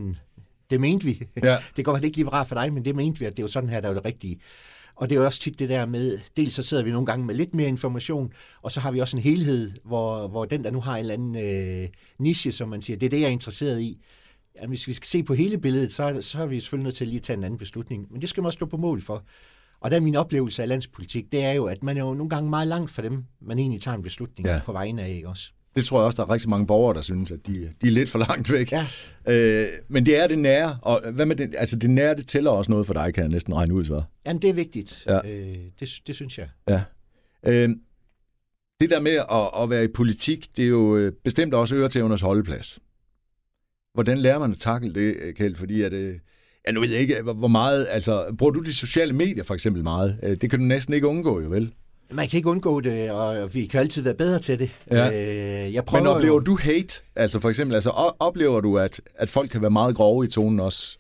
det 0.71 0.81
mente 0.81 1.05
vi. 1.05 1.23
Ja. 1.43 1.57
det 1.77 1.85
går 1.85 1.93
godt 1.93 2.05
ikke 2.05 2.17
lige 2.17 2.29
rart 2.29 2.49
for 2.49 2.55
dig, 2.55 2.73
men 2.73 2.85
det 2.85 2.97
mente 2.97 3.21
vi, 3.21 3.25
at 3.25 3.33
det 3.33 3.39
er 3.39 3.45
jo 3.45 3.49
sådan 3.49 3.69
her, 3.69 3.81
der 3.81 3.89
er 3.89 3.95
det 3.95 4.07
rigtige. 4.07 4.41
Og 4.97 5.11
det 5.11 5.17
er 5.17 5.21
også 5.21 5.41
tit 5.41 5.59
det 5.59 5.69
der 5.69 5.87
med, 5.87 6.19
dels 6.37 6.55
så 6.55 6.63
sidder 6.63 6.83
vi 6.83 6.91
nogle 6.91 7.07
gange 7.07 7.27
med 7.27 7.35
lidt 7.35 7.55
mere 7.55 7.69
information, 7.69 8.33
og 8.63 8.71
så 8.71 8.81
har 8.81 8.91
vi 8.91 8.99
også 8.99 9.17
en 9.17 9.23
helhed, 9.23 9.71
hvor, 9.85 10.29
hvor 10.29 10.45
den, 10.45 10.65
der 10.65 10.71
nu 10.71 10.81
har 10.81 10.95
en 10.95 11.01
eller 11.01 11.15
anden 11.15 11.37
øh, 11.37 11.89
niche, 12.19 12.53
som 12.53 12.69
man 12.69 12.83
siger, 12.83 12.97
det 12.97 13.07
er 13.07 13.11
det, 13.11 13.21
jeg 13.21 13.27
er 13.27 13.31
interesseret 13.31 13.81
i, 13.81 13.99
ja, 14.61 14.67
hvis 14.67 14.87
vi 14.87 14.93
skal 14.93 15.07
se 15.07 15.23
på 15.23 15.35
hele 15.35 15.59
billedet, 15.59 15.93
så, 15.93 16.19
så 16.21 16.43
er 16.43 16.47
vi 16.47 16.61
selvfølgelig 16.61 16.85
nødt 16.85 16.97
til 16.97 17.05
at 17.05 17.09
lige 17.09 17.21
tage 17.21 17.37
en 17.37 17.45
anden 17.45 17.59
beslutning. 17.59 18.07
Men 18.11 18.21
det 18.21 18.29
skal 18.29 18.41
man 18.41 18.47
også 18.47 18.57
stå 18.57 18.67
på 18.67 18.77
mål 18.77 19.03
for. 19.03 19.25
Og 19.81 19.91
der 19.91 19.97
er 19.97 20.01
min 20.01 20.17
oplevelse 20.17 20.63
af 20.63 20.69
landspolitik, 20.69 21.33
det 21.33 21.45
er 21.45 21.53
jo, 21.53 21.65
at 21.65 21.83
man 21.83 21.97
er 21.97 22.01
jo 22.01 22.15
nogle 22.15 22.31
gange 22.31 22.51
meget 22.51 22.69
langt 22.69 22.91
fra 22.91 23.03
dem, 23.03 23.25
man 23.41 23.59
egentlig 23.59 23.81
tager 23.81 23.97
en 23.97 24.03
beslutning 24.03 24.49
ja. 24.49 24.61
på 24.65 24.73
vegne 24.73 25.03
af 25.03 25.23
også. 25.27 25.53
Det 25.75 25.85
tror 25.85 25.99
jeg 25.99 26.07
også, 26.07 26.23
der 26.23 26.29
er 26.29 26.33
rigtig 26.33 26.51
mange 26.51 26.67
borgere, 26.67 26.95
der 26.95 27.01
synes, 27.01 27.31
at 27.31 27.47
de, 27.47 27.71
de 27.83 27.87
er 27.87 27.91
lidt 27.91 28.09
for 28.09 28.19
langt 28.19 28.53
væk. 28.53 28.73
Ja. 28.73 28.87
Øh, 29.27 29.67
men 29.89 30.07
det 30.07 30.17
er 30.17 30.27
det 30.27 30.39
nære, 30.39 30.79
og 30.83 31.13
hvad 31.13 31.27
med 31.27 31.37
det, 31.37 31.55
altså 31.59 31.77
det 31.77 31.91
nære, 31.91 32.17
det 32.17 32.27
tæller 32.27 32.51
også 32.51 32.71
noget 32.71 32.87
for 32.87 32.95
dig, 32.95 33.15
kan 33.15 33.23
jeg 33.23 33.31
næsten 33.31 33.55
regne 33.55 33.75
ud, 33.75 33.85
så. 33.85 34.03
Jamen, 34.27 34.43
det 34.43 34.51
er 34.51 34.55
vigtigt. 34.55 35.05
Ja. 35.07 35.19
Øh, 35.29 35.57
det, 35.81 35.89
det 36.07 36.15
synes 36.15 36.39
jeg. 36.39 36.49
Ja. 36.69 36.83
Øh, 37.47 37.69
det 38.81 38.91
der 38.91 39.01
med 39.01 39.13
at, 39.13 39.63
at 39.63 39.71
være 39.71 39.85
i 39.85 39.89
politik, 39.95 40.49
det 40.57 40.65
er 40.65 40.69
jo 40.69 40.97
øh, 40.97 41.13
bestemt 41.25 41.55
også 41.55 41.75
øretævnernes 41.75 42.21
holdeplads. 42.21 42.79
Hvordan 43.99 44.19
lærer 44.19 44.39
man 44.39 44.51
at 44.51 44.57
takle 44.57 44.95
det, 44.95 45.35
Kjeld? 45.37 45.57
Fordi 45.57 45.83
at, 45.83 45.93
øh, 45.93 46.15
jeg 46.67 46.75
nu 46.75 46.81
ved 46.81 46.89
jeg 46.89 47.01
ikke, 47.01 47.23
hvor 47.23 47.49
meget, 47.49 47.87
altså, 47.91 48.35
bruger 48.39 48.53
du 48.53 48.61
de 48.61 48.75
sociale 48.75 49.13
medier 49.13 49.45
for 49.45 49.55
eksempel 49.55 49.83
meget? 49.83 50.19
Øh, 50.23 50.37
det 50.41 50.51
kan 50.51 50.59
du 50.59 50.65
næsten 50.65 50.95
ikke 50.95 51.07
undgå, 51.07 51.41
jo 51.41 51.49
vel? 51.49 51.73
Man 52.11 52.29
kan 52.29 52.37
ikke 52.37 52.49
undgå 52.49 52.81
det, 52.81 53.11
og 53.11 53.55
vi 53.55 53.67
kan 53.67 53.81
altid 53.81 54.03
være 54.03 54.15
bedre 54.15 54.39
til 54.39 54.59
det. 54.59 54.71
Ja. 54.91 55.07
Øh, 55.67 55.75
jeg 55.75 55.85
prøver 55.85 56.05
Men 56.05 56.13
oplever 56.13 56.35
jo... 56.35 56.41
du 56.41 56.57
hate? 56.57 57.01
Altså 57.17 57.41
for 57.41 57.49
eksempel, 57.49 57.75
altså, 57.75 57.91
oplever 58.19 58.61
du, 58.61 58.79
at, 58.79 59.01
at 59.15 59.31
folk 59.31 59.51
kan 59.51 59.61
være 59.61 59.71
meget 59.71 59.97
grove 59.97 60.25
i 60.25 60.29
tonen 60.29 60.61
også? 60.61 60.99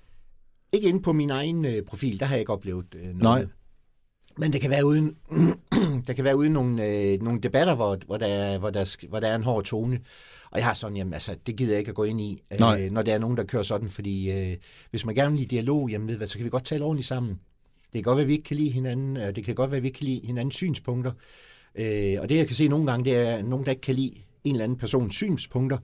Ikke 0.72 0.88
inde 0.88 1.02
på 1.02 1.12
min 1.12 1.30
egen 1.30 1.64
øh, 1.64 1.82
profil, 1.82 2.20
der 2.20 2.26
har 2.26 2.34
jeg 2.34 2.40
ikke 2.40 2.52
oplevet 2.52 2.86
øh, 2.94 3.02
noget. 3.02 3.22
Nej. 3.22 3.46
Men 4.38 4.52
det 4.52 4.60
kan 4.60 4.70
være 4.70 4.86
uden, 4.86 5.16
der 6.06 6.12
kan 6.12 6.24
være 6.24 6.36
uden 6.36 6.52
nogle, 6.52 6.86
øh, 6.86 7.22
nogle 7.22 7.40
debatter, 7.40 7.74
hvor, 7.74 7.98
hvor, 8.06 8.16
der, 8.16 8.58
hvor, 8.58 8.70
der, 8.70 9.06
hvor 9.08 9.20
der 9.20 9.28
er 9.28 9.36
en 9.36 9.42
hård 9.42 9.64
tone. 9.64 9.98
Og 10.50 10.58
jeg 10.58 10.66
har 10.66 10.74
sådan, 10.74 10.96
jamen 10.96 11.12
altså, 11.12 11.36
det 11.46 11.56
gider 11.56 11.72
jeg 11.72 11.78
ikke 11.78 11.88
at 11.88 11.94
gå 11.94 12.04
ind 12.04 12.20
i, 12.20 12.42
øh, 12.52 12.90
når 12.90 13.02
der 13.02 13.14
er 13.14 13.18
nogen, 13.18 13.36
der 13.36 13.44
kører 13.44 13.62
sådan, 13.62 13.88
fordi 13.88 14.30
øh, 14.30 14.56
hvis 14.90 15.04
man 15.04 15.14
gerne 15.14 15.32
vil 15.32 15.42
i 15.42 15.46
dialog, 15.46 15.90
jamen 15.90 16.08
ved 16.08 16.16
hvad, 16.16 16.26
så 16.26 16.38
kan 16.38 16.44
vi 16.44 16.50
godt 16.50 16.64
tale 16.64 16.84
ordentligt 16.84 17.08
sammen. 17.08 17.40
Det 17.92 17.92
kan 17.92 18.02
godt 18.02 18.16
være, 18.16 18.22
at 18.22 18.28
vi 18.28 18.32
ikke 18.32 18.44
kan 18.44 18.56
lide 18.56 18.70
hinanden, 18.70 19.16
og 19.16 19.36
det 19.36 19.44
kan 19.44 19.54
godt 19.54 19.70
være, 19.70 19.76
at 19.76 19.82
vi 19.82 19.88
ikke 19.88 19.98
kan 19.98 20.06
lide 20.06 20.26
hinandens 20.26 20.54
synspunkter. 20.54 21.12
Øh, 21.74 22.16
og 22.20 22.28
det, 22.28 22.36
jeg 22.36 22.46
kan 22.46 22.56
se 22.56 22.68
nogle 22.68 22.90
gange, 22.90 23.04
det 23.04 23.16
er, 23.16 23.36
at 23.36 23.44
nogen, 23.44 23.64
der 23.64 23.70
ikke 23.70 23.82
kan 23.82 23.94
lide 23.94 24.14
en 24.44 24.54
eller 24.54 24.64
anden 24.64 24.78
persons 24.78 25.14
synspunkter, 25.14 25.78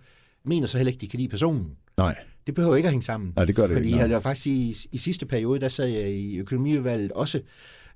mener 0.45 0.67
så 0.67 0.79
heller 0.79 0.93
ikke, 0.93 1.01
de 1.01 1.09
kan 1.09 1.19
lide 1.19 1.29
personen. 1.29 1.77
Nej. 1.97 2.17
Det 2.47 2.55
behøver 2.55 2.77
ikke 2.77 2.87
at 2.87 2.93
hænge 2.93 3.05
sammen. 3.05 3.33
Nej, 3.37 3.45
det 3.45 3.57
gør 3.57 3.67
det 3.67 3.77
Fordi 3.77 3.89
ikke. 3.89 3.99
Fordi 3.99 4.13
jeg 4.13 4.23
faktisk 4.23 4.47
i, 4.47 4.77
i 4.93 4.99
sidste 4.99 5.27
periode, 5.27 5.61
der 5.61 5.69
sad 5.69 5.87
jeg 5.87 6.11
i 6.11 6.37
økonomiudvalget 6.37 7.13
også, 7.13 7.41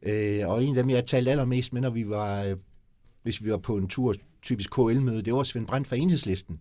øh, 0.03 0.49
og 0.49 0.65
en 0.65 0.77
af 0.77 0.83
dem, 0.83 0.91
jeg 0.91 1.07
talte 1.07 1.31
allermest 1.31 1.73
med, 1.73 1.83
når 1.83 1.91
vi 1.91 2.09
var, 2.09 2.45
øh, 2.45 2.57
hvis 3.23 3.45
vi 3.45 3.51
var 3.51 3.57
på 3.57 3.77
en 3.77 3.89
tur, 3.89 4.15
typisk 4.43 4.71
KL-møde, 4.71 5.23
det 5.23 5.35
var 5.35 5.43
Svend 5.43 5.67
Brandt 5.67 5.89
fra 5.89 5.97
Enhedslisten. 5.97 6.59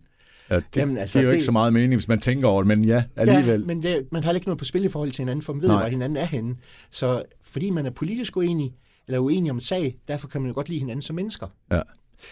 Ja, 0.50 0.56
det, 0.56 0.64
Jamen, 0.76 0.98
altså, 0.98 1.18
det 1.18 1.22
er 1.22 1.26
jo 1.26 1.30
det, 1.30 1.36
ikke 1.36 1.44
så 1.44 1.52
meget 1.52 1.72
mening, 1.72 1.94
hvis 1.94 2.08
man 2.08 2.20
tænker 2.20 2.48
over 2.48 2.62
det, 2.62 2.68
men 2.68 2.84
ja, 2.84 3.04
alligevel. 3.16 3.60
Ja, 3.60 3.66
men 3.66 3.82
det, 3.82 4.08
man 4.12 4.24
har 4.24 4.32
ikke 4.32 4.46
noget 4.46 4.58
på 4.58 4.64
spil 4.64 4.84
i 4.84 4.88
forhold 4.88 5.10
til 5.10 5.22
hinanden, 5.22 5.42
for 5.42 5.52
man 5.52 5.62
ved, 5.62 5.68
Nej. 5.68 5.82
hvor 5.82 5.88
hinanden 5.88 6.16
er 6.16 6.24
henne. 6.24 6.56
Så 6.90 7.22
fordi 7.42 7.70
man 7.70 7.86
er 7.86 7.90
politisk 7.90 8.36
uenig, 8.36 8.74
eller 9.06 9.18
uenig 9.18 9.50
om 9.50 9.60
sag, 9.60 9.96
derfor 10.08 10.28
kan 10.28 10.40
man 10.40 10.48
jo 10.48 10.54
godt 10.54 10.68
lide 10.68 10.80
hinanden 10.80 11.02
som 11.02 11.16
mennesker. 11.16 11.46
Ja. 11.70 11.80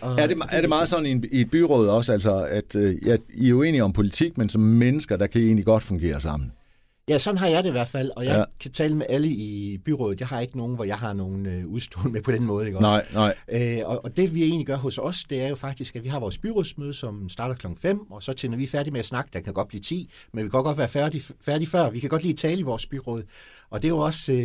Og 0.01 0.21
er, 0.21 0.27
det, 0.27 0.37
er 0.51 0.61
det 0.61 0.69
meget 0.69 0.89
sådan 0.89 1.25
i 1.33 1.41
et 1.41 1.51
byråd 1.51 1.89
også, 1.89 2.13
altså, 2.13 2.45
at 2.45 2.77
øh, 2.77 3.07
ja, 3.07 3.17
I 3.35 3.49
er 3.49 3.55
uenige 3.55 3.85
om 3.85 3.93
politik, 3.93 4.39
men 4.39 4.49
som 4.49 4.61
mennesker, 4.61 5.17
der 5.17 5.27
kan 5.27 5.41
I 5.41 5.45
egentlig 5.45 5.65
godt 5.65 5.83
fungere 5.83 6.21
sammen? 6.21 6.53
Ja, 7.09 7.19
sådan 7.19 7.39
har 7.39 7.47
jeg 7.47 7.65
det 7.65 7.69
i 7.69 7.73
hvert 7.73 7.89
fald, 7.89 8.11
og 8.17 8.25
jeg 8.25 8.39
ja. 8.39 8.45
kan 8.61 8.73
tale 8.73 8.97
med 8.97 9.07
alle 9.09 9.29
i 9.29 9.79
byrådet. 9.85 10.21
Jeg 10.21 10.29
har 10.29 10.41
ikke 10.41 10.57
nogen, 10.57 10.75
hvor 10.75 10.85
jeg 10.85 10.99
har 10.99 11.13
nogen 11.13 11.47
øh, 11.47 11.67
udstående 11.67 12.13
med 12.13 12.23
på 12.23 12.33
den 12.33 12.45
måde. 12.45 12.67
Ikke 12.67 12.79
også? 12.79 13.05
Nej, 13.15 13.35
nej. 13.49 13.79
Øh, 13.79 13.89
og, 13.89 14.05
og 14.05 14.17
det 14.17 14.35
vi 14.35 14.43
egentlig 14.43 14.67
gør 14.67 14.77
hos 14.77 14.99
os, 14.99 15.25
det 15.25 15.43
er 15.43 15.49
jo 15.49 15.55
faktisk, 15.55 15.97
at 15.97 16.05
vi 16.05 16.09
har 16.09 16.21
vores 16.21 16.39
byrådsmøde, 16.39 16.95
som 16.95 17.29
starter 17.29 17.55
klokken 17.55 17.81
5, 17.81 18.11
og 18.11 18.23
så 18.23 18.33
til 18.33 18.51
når 18.51 18.57
vi 18.57 18.63
er 18.63 18.69
færdige 18.69 18.93
med 18.93 19.01
at 19.01 19.07
snakke, 19.07 19.31
der 19.33 19.41
kan 19.41 19.55
godt 19.55 19.69
blive 19.69 19.81
10, 19.81 20.11
men 20.33 20.45
vi 20.45 20.49
kan 20.49 20.63
godt 20.63 20.79
være 20.79 20.89
færdige, 20.89 21.35
færdige 21.41 21.69
før. 21.69 21.91
Vi 21.91 22.01
kan 22.01 22.11
godt 22.11 22.23
lige 22.23 22.35
tale 22.35 22.61
i 22.61 22.63
vores 22.63 22.87
byråd. 22.87 23.23
Og 23.71 23.83
det 23.83 23.89
er 23.89 23.93
jo 23.93 23.99
også, 23.99 24.33
øh, 24.33 24.39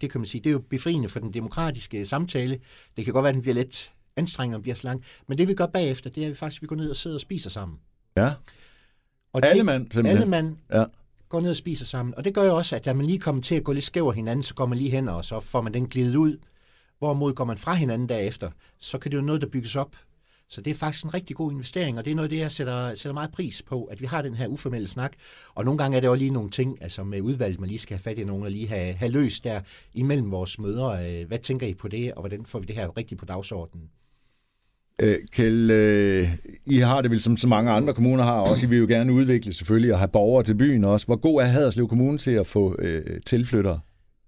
det 0.00 0.10
kan 0.10 0.20
man 0.20 0.26
sige, 0.26 0.40
det 0.40 0.50
er 0.50 0.52
jo 0.52 0.62
befriende 0.70 1.08
for 1.08 1.20
den 1.20 1.34
demokratiske 1.34 2.04
samtale. 2.04 2.58
Det 2.96 3.04
kan 3.04 3.14
godt 3.14 3.22
være, 3.22 3.30
at 3.30 3.34
den 3.34 3.42
bliver 3.42 3.54
lidt 3.54 3.92
anstrengende 4.16 4.56
og 4.56 4.62
bliver 4.62 4.74
så 4.74 4.86
lang. 4.86 5.04
Men 5.28 5.38
det 5.38 5.48
vi 5.48 5.54
gør 5.54 5.66
bagefter, 5.66 6.10
det 6.10 6.22
er, 6.22 6.26
at 6.26 6.30
vi 6.30 6.36
faktisk 6.36 6.62
vi 6.62 6.66
går 6.66 6.76
ned 6.76 6.90
og 6.90 6.96
sidder 6.96 7.16
og 7.16 7.20
spiser 7.20 7.50
sammen. 7.50 7.78
Ja. 8.16 8.32
Og 9.32 9.46
alle 9.46 9.62
mand, 9.62 9.82
simpelthen. 9.92 10.16
Alle 10.16 10.30
mand. 10.30 10.56
Ja 10.72 10.84
går 11.28 11.40
ned 11.40 11.50
og 11.50 11.56
spiser 11.56 11.84
sammen. 11.84 12.14
Og 12.14 12.24
det 12.24 12.34
gør 12.34 12.44
jo 12.44 12.56
også, 12.56 12.76
at 12.76 12.84
da 12.84 12.94
man 12.94 13.06
lige 13.06 13.18
kommer 13.18 13.42
til 13.42 13.54
at 13.54 13.64
gå 13.64 13.72
lidt 13.72 13.84
skæv 13.84 14.12
hinanden, 14.12 14.42
så 14.42 14.54
går 14.54 14.66
man 14.66 14.78
lige 14.78 14.90
hen, 14.90 15.08
og 15.08 15.24
så 15.24 15.40
får 15.40 15.60
man 15.60 15.74
den 15.74 15.88
glidet 15.88 16.16
ud. 16.16 16.36
Hvorimod 16.98 17.34
går 17.34 17.44
man 17.44 17.58
fra 17.58 17.74
hinanden 17.74 18.08
derefter, 18.08 18.50
så 18.78 18.98
kan 18.98 19.10
det 19.10 19.16
jo 19.16 19.22
noget, 19.22 19.40
der 19.40 19.48
bygges 19.48 19.76
op. 19.76 19.96
Så 20.48 20.60
det 20.60 20.70
er 20.70 20.74
faktisk 20.74 21.04
en 21.04 21.14
rigtig 21.14 21.36
god 21.36 21.52
investering, 21.52 21.98
og 21.98 22.04
det 22.04 22.10
er 22.10 22.14
noget 22.14 22.26
af 22.26 22.30
det, 22.30 22.38
jeg 22.38 22.52
sætter, 22.52 22.94
sætter 22.94 23.14
meget 23.14 23.32
pris 23.32 23.62
på, 23.62 23.84
at 23.84 24.00
vi 24.00 24.06
har 24.06 24.22
den 24.22 24.34
her 24.34 24.46
uformelle 24.46 24.88
snak. 24.88 25.12
Og 25.54 25.64
nogle 25.64 25.78
gange 25.78 25.96
er 25.96 26.00
det 26.00 26.10
også 26.10 26.18
lige 26.18 26.30
nogle 26.30 26.50
ting, 26.50 26.82
altså 26.82 27.04
med 27.04 27.20
udvalget, 27.20 27.60
man 27.60 27.68
lige 27.68 27.78
skal 27.78 27.96
have 27.96 28.02
fat 28.02 28.18
i 28.18 28.24
nogen 28.24 28.42
og 28.42 28.50
lige 28.50 28.68
have, 28.68 28.92
have 28.92 29.12
løst 29.12 29.44
der 29.44 29.60
imellem 29.94 30.30
vores 30.30 30.58
møder. 30.58 30.86
Øh, 30.86 31.26
hvad 31.26 31.38
tænker 31.38 31.66
I 31.66 31.74
på 31.74 31.88
det, 31.88 32.12
og 32.14 32.20
hvordan 32.22 32.46
får 32.46 32.58
vi 32.58 32.64
det 32.64 32.74
her 32.74 32.96
rigtigt 32.96 33.18
på 33.18 33.24
dagsordenen? 33.24 33.90
Øh, 35.02 35.16
Kjell, 35.32 35.70
øh, 35.70 36.28
I 36.66 36.78
har 36.78 37.02
det 37.02 37.10
vel 37.10 37.20
som 37.20 37.36
så 37.36 37.48
mange 37.48 37.70
andre 37.70 37.94
kommuner 37.94 38.24
har 38.24 38.40
også. 38.40 38.66
I 38.66 38.68
vil 38.68 38.78
jo 38.78 38.86
gerne 38.86 39.12
udvikle 39.12 39.52
selvfølgelig 39.52 39.92
og 39.92 39.98
have 39.98 40.08
borgere 40.08 40.44
til 40.44 40.54
byen 40.54 40.84
også. 40.84 41.06
Hvor 41.06 41.16
god 41.16 41.42
er 41.42 41.46
Haderslev 41.46 41.88
Kommune 41.88 42.18
til 42.18 42.30
at 42.30 42.46
få 42.46 42.76
øh, 42.78 43.20
tilflyttere? 43.26 43.80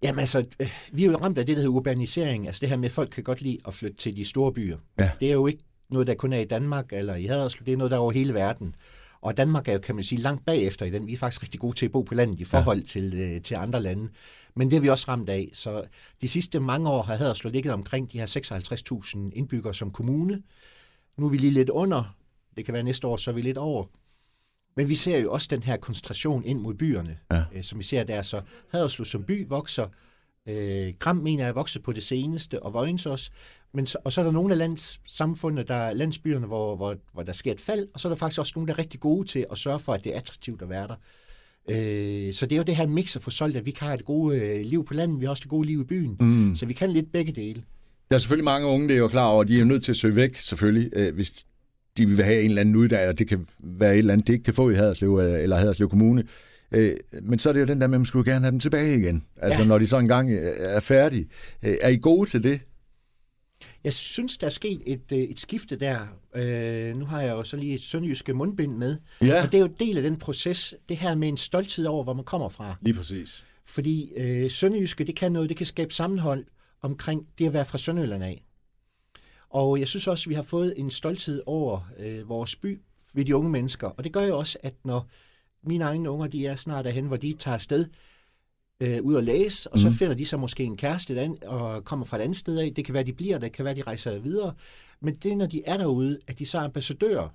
Jamen 0.02 0.20
altså, 0.20 0.44
øh, 0.60 0.70
vi 0.92 1.04
er 1.04 1.10
jo 1.10 1.16
ramt 1.16 1.38
af 1.38 1.46
det, 1.46 1.56
der 1.56 1.62
hedder 1.62 1.76
urbanisering. 1.76 2.46
Altså 2.46 2.60
det 2.60 2.68
her 2.68 2.76
med, 2.76 2.84
at 2.84 2.92
folk 2.92 3.10
kan 3.10 3.22
godt 3.22 3.40
lide 3.40 3.58
at 3.66 3.74
flytte 3.74 3.96
til 3.96 4.16
de 4.16 4.24
store 4.24 4.52
byer. 4.52 4.76
Ja. 5.00 5.10
Det 5.20 5.28
er 5.28 5.32
jo 5.32 5.46
ikke 5.46 5.62
noget, 5.90 6.06
der 6.06 6.14
kun 6.14 6.32
er 6.32 6.38
i 6.38 6.44
Danmark 6.44 6.92
eller 6.92 7.14
i 7.14 7.24
Haderslev. 7.24 7.66
Det 7.66 7.72
er 7.72 7.76
noget, 7.76 7.90
der 7.90 7.96
er 7.96 8.00
over 8.00 8.12
hele 8.12 8.34
verden. 8.34 8.74
Og 9.20 9.36
Danmark 9.36 9.68
er 9.68 9.72
jo, 9.72 9.78
kan 9.78 9.94
man 9.94 10.04
sige, 10.04 10.20
langt 10.20 10.46
bagefter 10.46 10.86
i 10.86 10.90
den. 10.90 11.06
Vi 11.06 11.12
er 11.12 11.16
faktisk 11.16 11.42
rigtig 11.42 11.60
gode 11.60 11.76
til 11.76 11.86
at 11.86 11.92
bo 11.92 12.02
på 12.02 12.14
landet 12.14 12.40
i 12.40 12.44
forhold 12.44 12.78
ja. 12.78 12.84
til, 12.84 13.14
øh, 13.18 13.42
til 13.42 13.54
andre 13.54 13.82
lande. 13.82 14.08
Men 14.58 14.70
det 14.70 14.76
er 14.76 14.80
vi 14.80 14.88
også 14.88 15.04
ramt 15.08 15.28
af. 15.28 15.50
Så 15.52 15.84
de 16.20 16.28
sidste 16.28 16.60
mange 16.60 16.90
år 16.90 17.02
har 17.02 17.16
Haderslev 17.16 17.52
ligget 17.52 17.72
omkring 17.72 18.12
de 18.12 18.18
her 18.18 18.26
56.000 18.26 19.30
indbyggere 19.32 19.74
som 19.74 19.90
kommune. 19.90 20.42
Nu 21.16 21.26
er 21.26 21.30
vi 21.30 21.36
lige 21.36 21.50
lidt 21.52 21.68
under. 21.70 22.14
Det 22.56 22.64
kan 22.64 22.74
være 22.74 22.82
næste 22.82 23.06
år, 23.06 23.16
så 23.16 23.30
er 23.30 23.34
vi 23.34 23.42
lidt 23.42 23.56
over. 23.58 23.84
Men 24.76 24.88
vi 24.88 24.94
ser 24.94 25.18
jo 25.18 25.32
også 25.32 25.48
den 25.50 25.62
her 25.62 25.76
koncentration 25.76 26.44
ind 26.44 26.60
mod 26.60 26.74
byerne, 26.74 27.18
Ja. 27.30 27.42
øh, 27.54 27.62
som 27.62 27.78
vi 27.78 27.84
ser 27.84 28.04
der. 28.04 28.22
Så 28.22 28.42
Haderslev 28.72 29.04
som 29.06 29.24
by 29.24 29.46
vokser. 29.48 29.86
Øh, 30.46 30.94
Gram 30.98 31.16
mener 31.16 31.42
jeg 31.44 31.48
er 31.48 31.54
vokset 31.54 31.82
på 31.82 31.92
det 31.92 32.02
seneste, 32.02 32.62
og 32.62 32.72
Vojens 32.74 33.06
også. 33.06 33.30
Men 33.74 33.86
så, 33.86 33.98
og 34.04 34.12
så 34.12 34.20
er 34.20 34.24
der 34.24 34.32
nogle 34.32 34.52
af 34.52 34.58
landssamfundene, 34.58 35.62
der, 35.62 35.92
landsbyerne, 35.92 36.46
hvor, 36.46 36.76
hvor, 36.76 36.96
hvor 37.12 37.22
der 37.22 37.32
sker 37.32 37.52
et 37.52 37.60
fald, 37.60 37.88
og 37.94 38.00
så 38.00 38.08
er 38.08 38.10
der 38.10 38.16
faktisk 38.16 38.40
også 38.40 38.52
nogle, 38.56 38.68
der 38.68 38.74
er 38.74 38.78
rigtig 38.78 39.00
gode 39.00 39.28
til 39.28 39.46
at 39.50 39.58
sørge 39.58 39.78
for, 39.78 39.92
at 39.94 40.04
det 40.04 40.14
er 40.14 40.18
attraktivt 40.18 40.62
at 40.62 40.68
være 40.68 40.88
der. 40.88 40.94
Øh, 41.70 42.32
så 42.32 42.46
det 42.46 42.52
er 42.52 42.56
jo 42.56 42.62
det 42.62 42.76
her 42.76 42.86
mix 42.86 43.16
at 43.16 43.22
få 43.22 43.30
solgt, 43.30 43.56
at 43.56 43.66
vi 43.66 43.70
kan 43.70 43.86
have 43.86 43.98
et 43.98 44.04
gode 44.04 44.40
øh, 44.40 44.60
liv 44.64 44.84
på 44.84 44.94
landet, 44.94 45.20
vi 45.20 45.24
har 45.24 45.30
også 45.30 45.40
det 45.40 45.50
gode 45.50 45.66
liv 45.66 45.80
i 45.80 45.84
byen. 45.84 46.16
Mm. 46.20 46.56
Så 46.56 46.66
vi 46.66 46.72
kan 46.72 46.90
lidt 46.90 47.12
begge 47.12 47.32
dele. 47.32 47.62
Der 48.10 48.14
er 48.14 48.18
selvfølgelig 48.18 48.44
mange 48.44 48.66
unge, 48.66 48.88
det 48.88 48.94
er 48.94 48.98
jo 48.98 49.08
klar 49.08 49.26
over, 49.28 49.44
de 49.44 49.60
er 49.60 49.64
nødt 49.64 49.84
til 49.84 49.92
at 49.92 49.96
søge 49.96 50.16
væk, 50.16 50.36
selvfølgelig, 50.40 50.90
øh, 50.92 51.14
hvis 51.14 51.44
de 51.98 52.06
vil 52.06 52.24
have 52.24 52.40
en 52.40 52.48
eller 52.48 52.60
anden 52.60 52.76
uddannelse, 52.76 53.16
det 53.18 53.28
kan 53.28 53.46
være 53.58 53.92
et 53.92 53.98
eller 53.98 54.12
andet, 54.12 54.26
det 54.26 54.32
ikke 54.32 54.44
kan 54.44 54.54
få 54.54 54.70
i 54.70 54.74
Haderslev 54.74 55.20
øh, 55.22 55.42
eller 55.42 55.56
Haderslev 55.56 55.88
Kommune. 55.88 56.24
Øh, 56.72 56.90
men 57.22 57.38
så 57.38 57.48
er 57.48 57.52
det 57.52 57.60
jo 57.60 57.64
den 57.66 57.80
der 57.80 57.86
med, 57.86 57.94
at 57.96 58.00
man 58.00 58.06
skulle 58.06 58.32
gerne 58.32 58.44
have 58.44 58.52
dem 58.52 58.60
tilbage 58.60 58.98
igen. 58.98 59.24
Altså, 59.36 59.62
Ja. 59.62 59.68
når 59.68 59.78
de 59.78 59.86
så 59.86 59.98
engang 59.98 60.30
er 60.58 60.80
færdige. 60.80 61.26
Øh, 61.64 61.74
Er 61.82 61.88
I 61.88 61.96
gode 61.96 62.30
til 62.30 62.42
det? 62.42 62.60
Jeg 63.84 63.92
synes, 63.92 64.38
der 64.38 64.46
er 64.46 64.50
sket 64.50 64.82
et, 64.86 65.12
øh, 65.12 65.18
et 65.18 65.40
skifte 65.40 65.76
der. 65.76 66.00
Øh, 66.34 66.96
nu 66.96 67.04
har 67.04 67.20
jeg 67.20 67.30
jo 67.30 67.42
så 67.42 67.56
lige 67.56 67.74
et 67.74 67.82
sønderjyske 67.82 68.34
mundbind 68.34 68.76
med. 68.76 68.96
Ja. 69.22 69.42
Og 69.42 69.52
det 69.52 69.58
er 69.58 69.62
jo 69.62 69.66
en 69.66 69.76
del 69.80 69.96
af 69.96 70.02
den 70.02 70.16
proces, 70.16 70.74
det 70.88 70.96
her 70.96 71.14
med 71.14 71.28
en 71.28 71.36
stolthed 71.36 71.86
over, 71.86 72.04
hvor 72.04 72.14
man 72.14 72.24
kommer 72.24 72.48
fra. 72.48 72.76
Lige 72.80 72.94
præcis. 72.94 73.44
Fordi 73.66 74.12
øh, 74.16 74.50
sønderjyske, 74.50 75.04
det 75.04 75.16
kan 75.16 75.32
noget, 75.32 75.48
det 75.48 75.56
kan 75.56 75.66
skabe 75.66 75.94
sammenhold 75.94 76.46
omkring 76.82 77.26
det 77.38 77.46
at 77.46 77.52
være 77.52 77.64
fra 77.64 77.78
Sønderjylland 77.78 78.24
af. 78.24 78.44
Og 79.50 79.80
jeg 79.80 79.88
synes 79.88 80.06
også, 80.06 80.28
vi 80.28 80.34
har 80.34 80.42
fået 80.42 80.74
en 80.76 80.90
stolthed 80.90 81.42
over 81.46 81.90
øh, 81.98 82.28
vores 82.28 82.56
by 82.56 82.80
ved 83.14 83.24
de 83.24 83.36
unge 83.36 83.50
mennesker. 83.50 83.86
Og 83.86 84.04
det 84.04 84.12
gør 84.12 84.22
jo 84.22 84.38
også, 84.38 84.58
at 84.62 84.74
når 84.84 85.08
mine 85.62 85.84
egne 85.84 86.10
unger, 86.10 86.26
de 86.26 86.46
er 86.46 86.56
snart 86.56 86.84
derhen, 86.84 87.06
hvor 87.06 87.16
de 87.16 87.32
tager 87.32 87.54
afsted 87.54 87.86
øh, 88.82 89.02
ud 89.02 89.14
og 89.14 89.22
læse, 89.22 89.72
og 89.72 89.78
så 89.78 89.88
Mhm. 89.88 89.96
finder 89.96 90.14
de 90.14 90.26
så 90.26 90.36
måske 90.36 90.64
en 90.64 90.76
kæreste 90.76 91.12
et 91.12 91.18
andet, 91.18 91.44
og 91.44 91.84
kommer 91.84 92.06
fra 92.06 92.16
et 92.16 92.20
andet 92.22 92.36
sted 92.36 92.58
af. 92.58 92.72
Det 92.76 92.84
kan 92.84 92.94
være, 92.94 93.02
de 93.02 93.12
bliver, 93.12 93.38
det 93.38 93.52
kan 93.52 93.64
være, 93.64 93.74
de 93.74 93.82
rejser 93.82 94.18
videre. 94.18 94.54
Men 95.02 95.14
det 95.14 95.32
er, 95.32 95.36
når 95.36 95.46
de 95.46 95.62
er 95.66 95.76
derude, 95.76 96.18
at 96.26 96.38
de 96.38 96.46
så 96.46 96.58
er 96.58 96.62
ambassadører 96.62 97.28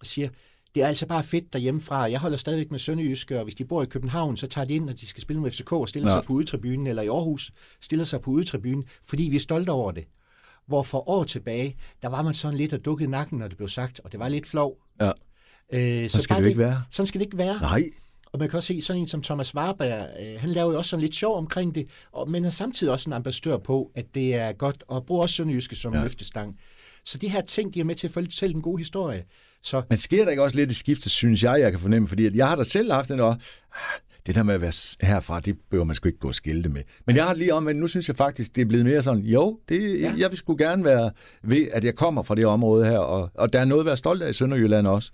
og 0.00 0.06
siger, 0.06 0.28
det 0.74 0.82
er 0.82 0.86
altså 0.86 1.06
bare 1.06 1.24
fedt 1.24 1.52
derhjemmefra. 1.52 2.10
Jeg 2.10 2.20
holder 2.20 2.36
stadigvæk 2.36 2.70
med 2.70 2.78
Sønderjyske, 2.78 3.38
og 3.38 3.44
hvis 3.44 3.54
de 3.54 3.64
bor 3.64 3.82
i 3.82 3.86
København, 3.86 4.36
så 4.36 4.46
tager 4.46 4.64
de 4.64 4.74
ind, 4.74 4.84
når 4.84 4.92
de 4.92 5.06
skal 5.06 5.22
spille 5.22 5.42
med 5.42 5.50
FCK 5.50 5.72
og 5.72 5.88
stiller 5.88 6.10
Ja. 6.10 6.16
sig 6.16 6.24
på 6.24 6.32
udtribunen, 6.32 6.86
eller 6.86 7.02
i 7.02 7.06
Aarhus 7.08 7.50
stiller 7.80 8.04
sig 8.04 8.20
på 8.20 8.30
udtribunen, 8.30 8.84
fordi 9.04 9.22
vi 9.22 9.36
er 9.36 9.40
stolte 9.40 9.70
over 9.70 9.92
det. 9.92 10.04
Hvor 10.66 10.82
for 10.82 11.08
år 11.08 11.24
tilbage, 11.24 11.76
der 12.02 12.08
var 12.08 12.22
man 12.22 12.34
sådan 12.34 12.56
lidt 12.58 12.72
og 12.72 12.84
dukket 12.84 13.04
i 13.06 13.08
nakken, 13.08 13.38
når 13.38 13.48
det 13.48 13.56
blev 13.56 13.68
sagt, 13.68 14.00
og 14.04 14.12
det 14.12 14.20
var 14.20 14.28
lidt 14.28 14.46
flov. 14.46 14.76
Ja. 15.00 15.10
Øh, 15.72 16.10
Så 16.10 16.22
skal 16.22 16.36
det 16.36 16.42
jo 16.42 16.46
ikke 16.48 16.58
være. 16.60 16.82
Sådan 16.90 17.06
skal 17.06 17.18
det 17.20 17.26
ikke 17.26 17.38
være. 17.38 17.60
Nej. 17.60 17.82
Og 18.32 18.38
man 18.38 18.48
kan 18.48 18.56
også 18.56 18.66
se 18.66 18.82
sådan 18.82 19.02
en 19.02 19.08
som 19.08 19.22
Thomas 19.22 19.54
Warberg, 19.54 20.06
øh, 20.22 20.40
han 20.40 20.50
laver 20.50 20.72
jo 20.72 20.78
også 20.78 20.88
sådan 20.88 21.00
lidt 21.00 21.14
sjov 21.16 21.36
omkring 21.36 21.74
det, 21.74 21.86
og, 22.12 22.30
men 22.30 22.44
er 22.44 22.50
samtidig 22.50 22.92
også 22.92 23.10
en 23.10 23.14
ambassadør 23.14 23.56
på, 23.58 23.90
at 23.94 24.04
det 24.14 24.34
er 24.34 24.52
godt, 24.52 24.84
og 24.88 25.06
bruger 25.06 25.22
også 25.22 25.34
Sønderjyske 25.34 25.76
som 25.76 25.94
Ja. 25.94 26.02
løftestang. 26.02 26.56
Så 27.04 27.18
de 27.18 27.28
her 27.28 27.40
ting, 27.40 27.74
de 27.74 27.80
er 27.80 27.84
med 27.84 27.94
til 27.94 28.06
at 28.06 28.12
fortælle 28.12 28.54
en 28.56 28.62
god 28.62 28.78
historie. 28.78 29.24
Så 29.62 29.82
Men 29.88 29.98
sker 29.98 30.24
der 30.24 30.30
ikke 30.30 30.42
også 30.42 30.56
lidt 30.56 30.70
et 30.70 30.76
skifte, 30.76 31.10
synes 31.10 31.42
jeg, 31.42 31.60
jeg 31.60 31.70
kan 31.72 31.80
fornemme? 31.80 32.08
Fordi 32.08 32.26
at 32.26 32.34
jeg 32.34 32.48
har 32.48 32.56
da 32.56 32.62
selv 32.62 32.92
haft 32.92 33.08
den 33.08 33.20
og 33.20 33.36
det 34.26 34.34
der 34.34 34.42
med 34.42 34.54
at 34.54 34.60
være 34.60 34.72
herfra, 35.06 35.40
det 35.40 35.56
behøver 35.70 35.84
man 35.84 35.96
sgu 35.96 36.08
ikke 36.08 36.18
gå 36.18 36.28
og 36.28 36.34
skilte 36.34 36.68
med. 36.68 36.82
Men 37.06 37.16
jeg 37.16 37.24
har 37.26 37.34
lige 37.34 37.54
om, 37.54 37.62
men 37.62 37.76
nu 37.76 37.86
synes 37.86 38.08
jeg 38.08 38.16
faktisk, 38.16 38.56
det 38.56 38.62
er 38.62 38.66
blevet 38.66 38.86
mere 38.86 39.02
sådan, 39.02 39.22
jo, 39.24 39.58
det. 39.68 40.00
Ja. 40.00 40.14
jeg 40.18 40.30
vil 40.30 40.38
sgu 40.38 40.56
gerne 40.56 40.84
være 40.84 41.10
ved, 41.42 41.68
at 41.72 41.84
jeg 41.84 41.94
kommer 41.94 42.22
fra 42.22 42.34
det 42.34 42.46
område 42.46 42.84
her, 42.84 42.98
og, 42.98 43.30
og 43.34 43.52
der 43.52 43.60
er 43.60 43.64
noget 43.64 43.80
at 43.82 43.86
være 43.86 43.96
stolt 43.96 44.22
af 44.22 44.30
i 44.30 44.32
Sønderjylland 44.32 44.86
også. 44.86 45.12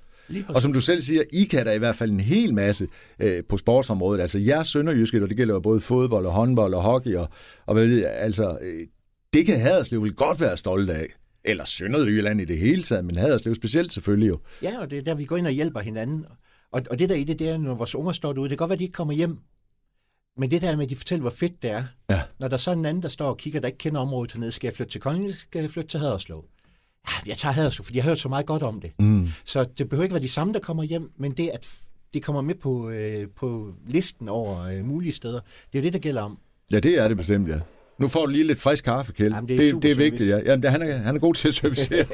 Og 0.48 0.62
som 0.62 0.72
du 0.72 0.80
selv 0.80 1.02
siger, 1.02 1.22
I 1.32 1.44
kan 1.44 1.66
da 1.66 1.72
i 1.72 1.78
hvert 1.78 1.96
fald 1.96 2.10
en 2.10 2.20
hel 2.20 2.54
masse 2.54 2.88
øh, 3.18 3.44
på 3.48 3.56
sportsområdet. 3.56 4.20
Altså 4.20 4.38
jeres 4.38 4.68
sønderjyske, 4.68 5.22
og 5.22 5.28
det 5.28 5.36
gælder 5.36 5.54
jo 5.54 5.60
både 5.60 5.80
fodbold 5.80 6.26
og 6.26 6.32
håndbold 6.32 6.74
og 6.74 6.82
hockey, 6.82 7.14
og, 7.14 7.28
og 7.66 7.74
hvad 7.74 8.02
altså, 8.04 8.58
øh, 8.60 8.86
det 9.32 9.46
kan 9.46 9.60
Haderslev 9.60 10.02
vel 10.02 10.14
godt 10.14 10.40
være 10.40 10.56
stolt 10.56 10.90
af. 10.90 11.06
Eller 11.44 11.64
Sønderjylland 11.64 12.40
i 12.40 12.44
det 12.44 12.58
hele 12.58 12.82
taget, 12.82 13.04
men 13.04 13.16
Haderslev 13.16 13.54
specielt 13.54 13.92
selvfølgelig 13.92 14.28
jo. 14.28 14.38
Ja, 14.62 14.80
og 14.80 14.90
det 14.90 14.98
er 14.98 15.02
der, 15.02 15.14
vi 15.14 15.24
går 15.24 15.36
ind 15.36 15.46
og 15.46 15.52
hjælper 15.52 15.80
hinanden. 15.80 16.24
Og, 16.72 16.82
og 16.90 16.98
det 16.98 17.08
der 17.08 17.14
i 17.14 17.24
det, 17.24 17.38
det 17.38 17.48
er, 17.48 17.56
når 17.56 17.74
vores 17.74 17.94
unger 17.94 18.12
står 18.12 18.32
derude, 18.32 18.48
det 18.48 18.58
kan 18.58 18.62
godt 18.62 18.68
være, 18.68 18.74
at 18.74 18.78
de 18.78 18.84
ikke 18.84 18.94
kommer 18.94 19.14
hjem. 19.14 19.38
Men 20.36 20.50
det 20.50 20.62
der 20.62 20.76
med, 20.76 20.84
at 20.84 20.90
de 20.90 20.96
fortæller, 20.96 21.20
hvor 21.20 21.30
fedt 21.30 21.62
det 21.62 21.70
er. 21.70 21.84
Ja. 22.10 22.20
Når 22.38 22.48
der 22.48 22.56
så 22.56 22.70
er 22.70 22.74
en 22.74 22.84
anden, 22.84 23.02
der 23.02 23.08
står 23.08 23.28
og 23.28 23.36
kigger, 23.36 23.60
der 23.60 23.68
ikke 23.68 23.78
kender 23.78 24.00
området 24.00 24.32
hernede, 24.32 24.52
skal 24.52 24.66
jeg 24.68 24.74
flytte 24.74 24.92
til 24.92 25.00
Kolding, 25.00 25.34
skal 25.34 25.60
jeg 25.60 25.70
flytte 25.70 25.88
til 25.90 26.00
Haderslev? 26.00 26.44
Ja, 27.08 27.12
jeg 27.30 27.36
tager 27.36 27.52
Haderslev, 27.52 27.84
fordi 27.84 27.96
jeg 27.96 28.04
har 28.04 28.10
hørt 28.10 28.18
så 28.18 28.28
meget 28.28 28.46
godt 28.46 28.62
om 28.62 28.80
det. 28.80 28.90
Mm. 28.98 29.28
Så 29.44 29.64
det 29.78 29.88
behøver 29.88 30.02
ikke 30.04 30.14
være 30.14 30.22
de 30.22 30.28
samme, 30.28 30.52
der 30.52 30.60
kommer 30.60 30.82
hjem, 30.82 31.10
men 31.18 31.32
det, 31.32 31.50
at 31.54 31.64
f- 31.66 32.08
de 32.14 32.20
kommer 32.20 32.42
med 32.42 32.54
på, 32.54 32.90
øh, 32.90 33.26
på 33.36 33.72
listen 33.86 34.28
over 34.28 34.64
øh, 34.66 34.84
mulige 34.84 35.12
steder, 35.12 35.40
det 35.72 35.78
er 35.78 35.82
jo 35.82 35.84
det, 35.84 35.92
der 35.92 35.98
gælder 35.98 36.22
om. 36.22 36.38
Ja, 36.72 36.80
det 36.80 36.98
er 36.98 37.08
det 37.08 37.16
bestemt, 37.16 37.48
ja. 37.48 37.58
Nu 37.98 38.08
får 38.08 38.26
du 38.26 38.32
lige 38.32 38.44
lidt 38.46 38.60
frisk 38.60 38.84
kaffe, 38.84 39.12
Kjeld. 39.12 39.32
Jamen, 39.34 39.48
det 39.48 39.68
er 39.68 39.72
det, 39.74 39.82
det 39.82 39.90
er 39.90 39.94
vigtigt, 39.94 40.30
ja. 40.30 40.38
Jamen, 40.46 40.62
det- 40.62 40.70
han, 40.70 40.82
er, 40.82 40.96
han 40.96 41.16
er 41.16 41.20
god 41.20 41.34
til 41.34 41.48
at 41.48 41.54
servicere. 41.54 42.04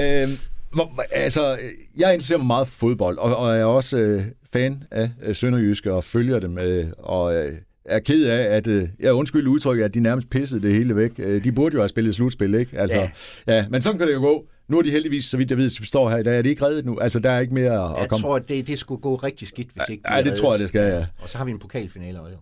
øhm, 0.22 0.38
hvor- 0.72 1.04
altså, 1.12 1.58
jeg 1.96 2.12
interesserer 2.14 2.38
mig 2.38 2.46
meget 2.46 2.68
for 2.68 2.74
fodbold, 2.86 3.18
og, 3.18 3.36
og 3.36 3.56
er 3.56 3.64
også 3.64 3.98
øh, 3.98 4.24
fan 4.52 4.82
af 4.90 5.10
øh, 5.22 5.34
Sønderjyske 5.34 5.92
og 5.92 6.04
følger 6.04 6.38
dem, 6.38 6.58
øh, 6.58 6.86
og 6.98 7.34
øh, 7.34 7.58
er 7.88 7.98
ked 7.98 8.24
af, 8.26 8.56
at 8.56 8.66
øh, 8.66 8.88
jeg 9.00 9.12
undskyld 9.12 9.46
udtrykket, 9.46 9.84
at 9.84 9.94
de 9.94 10.00
nærmest 10.00 10.30
pissede 10.30 10.62
det 10.62 10.74
hele 10.74 10.96
væk. 10.96 11.10
Øh, 11.18 11.44
de 11.44 11.52
burde 11.52 11.74
jo 11.74 11.80
have 11.80 11.88
spillet 11.88 12.14
slutspil, 12.14 12.54
ikke? 12.54 12.78
Altså, 12.78 12.96
ja. 12.96 13.10
Ja. 13.56 13.68
men 13.68 13.82
sådan 13.82 13.98
kan 13.98 14.08
det 14.08 14.14
jo 14.14 14.20
gå. 14.20 14.44
Nu 14.68 14.78
er 14.78 14.82
de 14.82 14.90
heldigvis, 14.90 15.24
så 15.24 15.36
vidt 15.36 15.50
jeg 15.50 15.58
ved, 15.58 15.80
vi 15.80 15.86
står 15.86 16.10
her 16.10 16.16
i 16.16 16.22
dag, 16.22 16.38
er 16.38 16.42
de 16.42 16.48
ikke 16.48 16.64
reddet 16.66 16.84
nu? 16.84 16.98
Altså, 16.98 17.18
der 17.18 17.30
er 17.30 17.40
ikke 17.40 17.54
mere 17.54 17.90
at 17.94 18.00
Jeg 18.00 18.08
komme... 18.08 18.22
tror, 18.22 18.36
at 18.36 18.48
det, 18.48 18.66
det 18.66 18.78
skulle 18.78 19.00
gå 19.00 19.14
rigtig 19.16 19.48
skidt, 19.48 19.68
hvis 19.72 19.82
ikke 19.90 20.02
Ja, 20.14 20.22
det 20.22 20.32
tror 20.32 20.48
jeg, 20.48 20.52
reddet. 20.52 20.60
det 20.60 20.68
skal, 20.68 20.82
ja. 20.92 21.06
Og 21.18 21.28
så 21.28 21.38
har 21.38 21.44
vi 21.44 21.50
en 21.50 21.58
pokalfinale 21.58 22.20
også. 22.20 22.32
jo. 22.32 22.38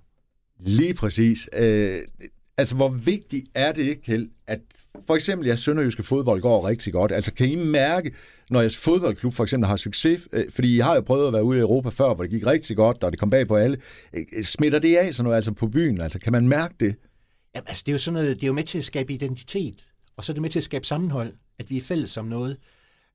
Lige 0.61 0.95
præcis. 0.95 1.49
Øh, 1.57 1.95
altså, 2.59 2.75
hvor 2.75 2.89
vigtigt 2.89 3.47
er 3.55 3.73
det 3.73 3.83
ikke, 3.83 4.03
Kjeld, 4.03 4.29
at 4.47 4.61
for 5.07 5.15
eksempel 5.15 5.47
jeres 5.47 5.61
sønderjyske 5.61 6.03
fodbold 6.03 6.41
går 6.41 6.69
rigtig 6.69 6.93
godt? 6.93 7.13
Altså, 7.13 7.33
kan 7.33 7.49
I 7.49 7.55
mærke, 7.55 8.15
når 8.51 8.61
jeres 8.61 8.77
fodboldklub 8.77 9.33
for 9.35 9.43
eksempel 9.43 9.67
har 9.69 9.77
succes, 9.77 10.29
øh, 10.33 10.45
fordi 10.51 10.77
I 10.77 10.79
har 10.79 10.95
jo 10.95 11.01
prøvet 11.01 11.27
at 11.27 11.33
være 11.33 11.45
ude 11.45 11.59
i 11.59 11.61
Europa 11.61 11.89
før, 11.89 12.15
hvor 12.15 12.25
det 12.25 12.31
gik 12.31 12.47
rigtig 12.47 12.77
godt, 12.77 13.05
og 13.05 13.13
det 13.13 13.21
kom 13.21 13.31
bag 13.31 13.49
på 13.49 13.57
alle, 13.57 13.79
øh, 14.13 14.45
smitter 14.45 14.79
det 14.79 14.97
af 14.97 15.15
sådan 15.15 15.25
noget, 15.25 15.37
altså 15.37 15.53
på 15.53 15.67
byen? 15.69 16.01
Altså, 16.01 16.19
kan 16.19 16.33
man 16.33 16.49
mærke 16.49 16.75
det? 16.81 16.95
Jamen, 17.55 17.67
altså, 17.69 17.83
det 17.87 17.93
er 17.93 17.95
jo 17.95 17.99
sådan 17.99 18.13
noget, 18.15 18.37
det 18.37 18.43
er 18.43 18.47
jo 18.47 18.53
med 18.53 18.65
til 18.65 18.79
at 18.79 18.85
skabe 18.85 19.13
identitet, 19.13 19.87
og 20.17 20.25
så 20.25 20.33
er 20.33 20.35
det 20.35 20.43
med 20.43 20.51
til 20.51 20.59
at 20.59 20.65
skabe 20.65 20.87
sammenhold, 20.87 21.33
at 21.59 21.71
vi 21.71 21.77
er 21.77 21.81
fælles 21.83 22.17
om 22.17 22.25
noget. 22.25 22.57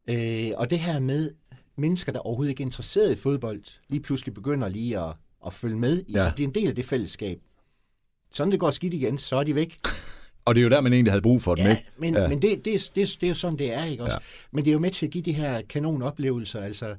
Øh, 0.10 0.52
og 0.58 0.70
det 0.70 0.80
her 0.80 1.00
med 1.00 1.32
mennesker, 1.78 2.12
der 2.12 2.20
overhovedet 2.20 2.50
ikke 2.52 2.62
er 2.64 2.66
interesseret 2.66 3.12
i 3.12 3.16
fodbold, 3.16 3.62
lige 3.90 4.02
pludselig 4.02 4.34
begynder 4.34 4.70
lige 4.70 5.00
at, 5.00 5.14
at 5.46 5.54
følge 5.54 5.78
med 5.78 6.02
i 6.08 6.12
Ja. 6.14 6.28
at 6.28 6.36
blive 6.36 6.48
en 6.48 6.54
del 6.56 6.68
af 6.68 6.76
det 6.76 6.86
fællesskab. 6.86 7.40
Sådan 8.34 8.52
det 8.52 8.60
går 8.60 8.72
skidt 8.72 8.94
igen, 8.94 9.18
så 9.18 9.36
er 9.36 9.44
de 9.44 9.56
væk. 9.56 9.80
Og 10.46 10.56
det 10.56 10.62
er 10.62 10.64
jo 10.64 10.70
der, 10.70 10.82
man 10.82 10.94
egentlig 10.94 11.12
havde 11.12 11.22
brug 11.22 11.42
for 11.42 11.56
dem, 11.56 11.66
Ja, 11.66 11.70
ikke? 11.72 11.84
men, 11.98 12.14
Ja. 12.14 12.28
men 12.28 12.42
det, 12.42 12.66
det, 12.66 12.74
er- 12.76 12.90
det, 12.96 13.18
det 13.22 13.24
er 13.24 13.28
jo 13.28 13.34
sådan, 13.34 13.58
det 13.58 13.74
er, 13.74 13.86
ikke 13.86 14.04
også? 14.04 14.16
Ja. 14.22 14.26
Men 14.52 14.66
det 14.66 14.72
er 14.72 14.74
jo 14.74 14.80
med 14.80 14.92
til 14.92 15.06
at 15.06 15.12
give 15.12 15.24
de 15.24 15.34
her 15.34 15.62
kanonoplevelser. 15.70 16.62
Altså, 16.62 16.96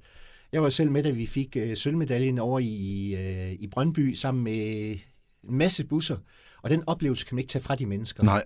jeg 0.52 0.62
var 0.62 0.68
selv 0.70 0.90
med, 0.90 1.02
da 1.02 1.10
vi 1.10 1.26
fik 1.26 1.56
øh, 1.56 1.76
sølvmedaljen 1.76 2.38
over 2.38 2.58
i, 2.58 3.14
øh, 3.18 3.52
i 3.52 3.66
Brøndby 3.66 4.14
sammen 4.14 4.44
med 4.44 4.90
en 5.48 5.56
masse 5.58 5.84
busser. 5.84 6.16
Og 6.62 6.70
den 6.70 6.82
oplevelse 6.86 7.26
kan 7.26 7.34
man 7.34 7.38
ikke 7.42 7.50
tage 7.50 7.62
fra 7.62 7.74
de 7.74 7.86
mennesker. 7.86 8.22
Nej. 8.24 8.44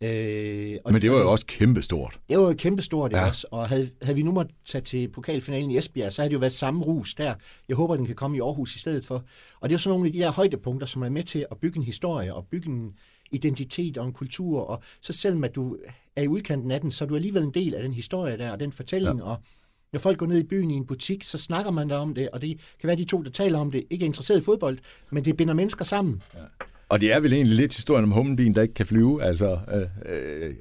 Øh, 0.00 0.76
og 0.84 0.92
Men 0.92 1.02
det 1.02 1.10
var 1.10 1.18
jo 1.18 1.30
også 1.30 1.46
kæmpestort. 1.46 2.20
Det 2.28 2.38
var 2.38 2.44
jo 2.44 2.54
kæmpestort 2.58 3.12
ja. 3.12 3.28
også, 3.28 3.46
og 3.50 3.68
havde, 3.68 3.90
havde 4.02 4.16
vi 4.16 4.22
nu 4.22 4.32
måtte 4.32 4.54
tage 4.66 4.82
til 4.82 5.08
pokalfinalen 5.08 5.70
i 5.70 5.78
Esbjerg, 5.78 6.12
så 6.12 6.22
havde 6.22 6.28
det 6.28 6.34
jo 6.34 6.38
været 6.38 6.52
samme 6.52 6.84
rus 6.84 7.14
der. 7.14 7.34
Jeg 7.68 7.76
håber, 7.76 7.96
den 7.96 8.06
kan 8.06 8.14
komme 8.14 8.36
i 8.36 8.40
Aarhus 8.40 8.76
i 8.76 8.78
stedet 8.78 9.04
for. 9.04 9.24
Og 9.60 9.68
det 9.68 9.74
er 9.74 9.74
jo 9.74 9.78
sådan 9.78 9.92
nogle 9.92 10.06
af 10.06 10.12
de 10.12 10.18
her 10.18 10.30
højdepunkter, 10.30 10.86
som 10.86 11.02
er 11.02 11.08
med 11.08 11.22
til 11.22 11.46
at 11.50 11.56
bygge 11.58 11.78
en 11.78 11.84
historie 11.84 12.34
og 12.34 12.46
bygge 12.50 12.70
en 12.70 12.92
identitet 13.32 13.98
og 13.98 14.06
en 14.06 14.12
kultur, 14.12 14.60
og 14.60 14.82
så 15.00 15.12
selvom 15.12 15.44
at 15.44 15.54
du 15.54 15.76
er 16.16 16.22
i 16.22 16.28
udkanten 16.28 16.70
af 16.70 16.80
den, 16.80 16.90
så 16.90 17.04
er 17.04 17.08
du 17.08 17.16
alligevel 17.16 17.42
en 17.42 17.54
del 17.54 17.74
af 17.74 17.82
den 17.82 17.92
historie 17.92 18.38
der, 18.38 18.50
og 18.50 18.60
den 18.60 18.72
fortælling, 18.72 19.18
ja. 19.18 19.24
og 19.24 19.36
når 19.92 20.00
folk 20.00 20.18
går 20.18 20.26
ned 20.26 20.38
i 20.38 20.46
byen 20.46 20.70
i 20.70 20.74
en 20.74 20.86
butik, 20.86 21.24
så 21.24 21.38
snakker 21.38 21.70
man 21.70 21.90
der 21.90 21.96
om 21.96 22.14
det, 22.14 22.28
og 22.28 22.40
det 22.40 22.60
kan 22.80 22.86
være 22.88 22.96
de 22.96 23.04
to, 23.04 23.22
der 23.22 23.30
taler 23.30 23.58
om 23.58 23.70
det, 23.70 23.84
ikke 23.90 24.02
er 24.02 24.06
interesseret 24.06 24.40
i 24.40 24.44
fodbold, 24.44 24.78
men 25.10 25.24
det 25.24 25.36
binder 25.36 25.54
mennesker 25.54 25.84
sammen. 25.84 26.22
Ja. 26.34 26.40
Og 26.90 27.00
det 27.00 27.12
er 27.12 27.20
vel 27.20 27.32
egentlig 27.32 27.56
lidt 27.56 27.76
historien 27.76 28.04
om 28.04 28.10
hummelbien, 28.10 28.54
der 28.54 28.62
ikke 28.62 28.74
kan 28.74 28.86
flyve, 28.86 29.22
altså, 29.22 29.58
øh, 29.74 29.82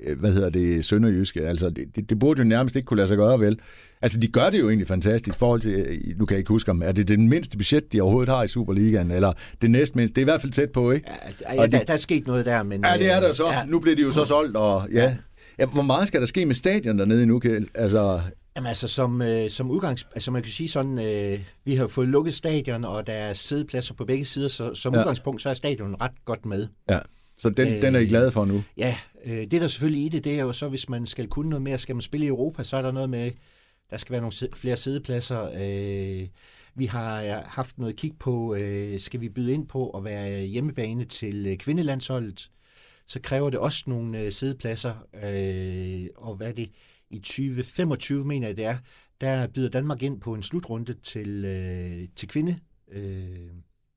øh, 0.06 0.20
hvad 0.20 0.32
hedder 0.32 0.50
det, 0.50 0.86
sønderjyske, 0.86 1.48
altså, 1.48 1.70
det, 1.70 1.96
det, 1.96 2.10
det 2.10 2.20
burde 2.20 2.42
jo 2.42 2.48
nærmest 2.48 2.76
ikke 2.76 2.86
kunne 2.86 2.98
lade 2.98 3.08
sig 3.08 3.18
gøre, 3.18 3.40
vel? 3.40 3.60
Altså, 4.02 4.20
de 4.20 4.28
gør 4.28 4.50
det 4.50 4.60
jo 4.60 4.68
egentlig 4.70 4.88
fantastisk 4.88 5.36
i 5.36 5.40
forhold 5.40 5.62
til, 5.62 6.02
nu 6.18 6.26
kan 6.26 6.36
jeg 6.36 6.40
ikke 6.40 6.50
huske 6.50 6.72
om, 6.72 6.82
er 6.82 6.92
det 6.92 7.08
den 7.08 7.30
mindste 7.30 7.58
budget, 7.58 7.94
de 7.94 8.02
overhovedet 8.02 8.36
har 8.36 8.44
i 8.44 8.48
Superligaen, 8.48 9.12
eller 9.12 9.34
det 9.62 9.72
næstmindste, 9.72 10.16
det 10.16 10.22
er 10.22 10.24
i 10.24 10.30
hvert 10.30 10.42
fald 10.42 10.52
tæt 10.52 10.70
på, 10.70 10.92
ikke? 10.92 11.08
Ja, 11.42 11.62
ja 11.62 11.68
der, 11.68 11.84
der 11.84 11.94
er 11.94 11.98
sket 11.98 12.28
noget 12.28 12.46
der, 12.46 12.64
men... 12.64 12.86
Ja, 12.86 12.98
det 12.98 13.12
er 13.12 13.20
der 13.20 13.34
så. 13.34 13.48
Ja. 13.48 13.66
Nu 13.66 13.80
bliver 13.80 13.96
de 13.96 14.02
jo 14.02 14.12
så 14.12 14.26
solgt, 14.26 14.56
og 14.56 14.88
ja. 14.94 15.16
ja. 15.60 15.66
Hvor 15.66 15.82
meget 15.82 16.08
skal 16.08 16.20
der 16.20 16.28
ske 16.28 16.46
med 16.46 16.56
stadion 16.56 17.00
dernede 17.00 17.26
nu, 17.26 17.40
Kjell? 17.40 17.68
Altså, 17.74 18.22
Jamen 18.58 18.68
altså, 18.68 18.88
som, 18.88 19.22
øh, 19.22 19.50
som 19.50 19.72
udgangs... 19.72 20.08
Altså 20.16 20.32
man 20.32 20.42
kan 20.42 20.52
sige 20.52 20.70
sådan, 20.70 21.00
øh, 21.00 21.40
vi 21.66 21.76
har 21.76 21.88
fået 21.88 22.08
lukket 22.08 22.34
stadion, 22.34 22.84
og 22.84 23.08
der 23.08 23.14
er 23.14 23.34
sædepladser 23.34 23.94
på 23.94 24.06
begge 24.06 24.26
sider, 24.26 24.48
så 24.48 24.74
som 24.74 24.94
ja. 24.94 25.00
udgangspunkt, 25.00 25.42
så 25.42 25.50
er 25.50 25.54
stadion 25.54 25.96
ret 26.02 26.26
godt 26.26 26.46
med. 26.46 26.68
Ja, 26.90 27.00
så 27.38 27.50
den, 27.50 27.68
øh, 27.68 27.82
den 27.82 27.96
er 27.96 28.00
I 28.00 28.06
glade 28.06 28.32
for 28.32 28.46
nu? 28.46 28.64
Ja, 28.78 28.96
øh, 29.26 29.38
det 29.38 29.52
der 29.52 29.68
selvfølgelig 29.68 30.06
i 30.06 30.10
det, 30.10 30.24
det 30.24 30.40
er 30.40 30.44
jo 30.44 30.54
så, 30.54 30.70
hvis 30.70 30.90
man 30.90 31.06
skal 31.06 31.28
kunne 31.28 31.50
noget 31.50 31.62
mere, 31.62 31.78
skal 31.78 31.96
man 31.96 32.02
spille 32.02 32.26
i 32.26 32.30
Europa, 32.30 32.64
så 32.64 32.78
er 32.78 32.82
der 32.82 32.92
noget 32.92 33.10
med, 33.10 33.32
der 33.90 33.98
skal 33.98 34.12
være 34.12 34.22
nogle 34.22 34.56
flere 34.56 34.78
sædepladser. 34.78 35.50
Øh, 35.56 36.28
vi 36.76 36.86
har 36.86 37.44
haft 37.46 37.78
noget 37.78 37.96
kig 37.96 38.12
på, 38.20 38.56
øh, 38.56 39.00
skal 39.00 39.22
vi 39.22 39.30
byde 39.30 39.54
ind 39.54 39.68
på 39.68 39.90
at 39.90 40.04
være 40.04 40.42
hjemmebane 40.42 41.04
til 41.04 41.48
øh, 41.48 41.58
kvindelandsholdet, 41.58 42.50
så 43.08 43.20
kræver 43.20 43.50
det 43.50 43.60
også 43.60 43.84
nogle 43.88 44.20
øh, 44.20 44.32
sædepladser, 44.32 44.94
øh, 45.24 46.08
og 46.16 46.36
hvad 46.36 46.54
det? 46.54 46.70
I 47.12 47.18
2025, 47.18 48.26
mener 48.26 48.48
jeg 48.48 48.58
det 48.58 48.66
er, 48.66 48.78
der 49.22 49.48
byder 49.48 49.70
Danmark 49.70 50.04
ind 50.04 50.22
på 50.22 50.34
en 50.34 50.44
slutrunde 50.44 50.96
til, 51.04 51.46
øh, 51.46 52.08
til 52.16 52.28
kvinde. 52.28 52.60
Øh, 52.92 53.02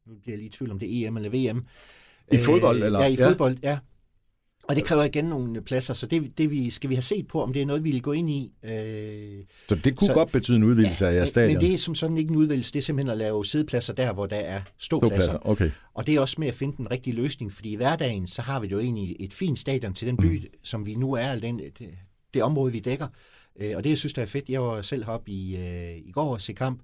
nu 0.07 0.15
bliver 0.23 0.33
jeg 0.33 0.39
lige 0.39 0.49
i 0.49 0.51
tvivl 0.51 0.71
om 0.71 0.79
det 0.79 1.03
er 1.03 1.09
EM 1.09 1.17
eller 1.17 1.31
VM. 1.31 1.65
I 2.33 2.37
fodbold, 2.39 2.79
øh, 2.79 2.87
eller? 2.87 3.01
Ja, 3.01 3.07
i 3.07 3.15
ja. 3.15 3.29
fodbold, 3.29 3.57
ja. 3.63 3.79
Og 4.65 4.77
det 4.77 4.85
kræver 4.85 5.05
igen 5.05 5.25
nogle 5.25 5.63
pladser, 5.63 5.95
så 5.95 6.07
det, 6.07 6.39
det 6.39 6.51
vi, 6.51 6.71
skal 6.71 6.91
vi 6.91 6.95
have 6.95 7.03
set 7.03 7.27
på, 7.27 7.43
om 7.43 7.53
det 7.53 7.63
er 7.63 7.67
noget, 7.67 7.85
vi 7.85 7.91
vil 7.91 8.03
gå 8.03 8.13
ind 8.13 8.31
i. 8.31 8.53
Øh, 8.65 9.45
så 9.69 9.75
det 9.75 9.97
kunne 9.97 10.07
så, 10.07 10.15
godt 10.15 10.33
betyde 10.33 10.57
en 10.57 10.65
udvidelse 10.65 11.05
ja, 11.05 11.11
af 11.11 11.15
jeres 11.15 11.29
stadion? 11.29 11.53
Men 11.53 11.63
det 11.63 11.75
er 11.75 11.79
som 11.79 11.95
sådan 11.95 12.19
ikke 12.19 12.31
en 12.31 12.37
udvidelse, 12.37 12.73
det 12.73 12.79
er 12.79 12.83
simpelthen 12.83 13.11
at 13.13 13.19
lave 13.19 13.45
sædepladser 13.45 13.93
der, 13.93 14.13
hvor 14.13 14.27
der 14.27 14.37
er 14.37 14.61
ståpladser. 14.79 15.21
ståpladser 15.21 15.49
okay. 15.51 15.71
Og 15.95 16.07
det 16.07 16.15
er 16.15 16.21
også 16.21 16.37
med 16.39 16.49
at 16.49 16.55
finde 16.55 16.77
den 16.77 16.91
rigtige 16.91 17.17
løsning, 17.17 17.53
fordi 17.53 17.73
i 17.73 17.77
hverdagen, 17.77 18.27
så 18.27 18.43
har 18.43 18.61
vi 18.61 18.67
jo 18.67 18.79
egentlig 18.79 19.17
et 19.21 19.33
fint 19.33 19.59
stadion 19.59 19.95
til 19.95 20.09
den 20.09 20.17
by, 20.17 20.39
mm. 20.39 20.47
som 20.65 20.87
vi 20.87 20.95
nu 20.95 21.13
er, 21.13 21.39
den, 21.39 21.61
det 22.35 22.43
område, 22.43 22.73
vi 22.73 22.81
dækker. 22.81 23.07
Øh, 23.61 23.77
og 23.77 23.85
det, 23.85 23.91
jeg 23.91 23.99
synes, 23.99 24.13
der 24.13 24.23
er 24.23 24.27
fedt, 24.27 24.49
jeg 24.49 24.63
var 24.63 24.83
selv 24.83 25.05
heroppe 25.05 25.31
i, 25.31 25.57
øh, 25.57 25.97
i 25.97 26.11
går 26.13 26.33
og 26.33 26.41
se 26.41 26.53
kamp. 26.53 26.83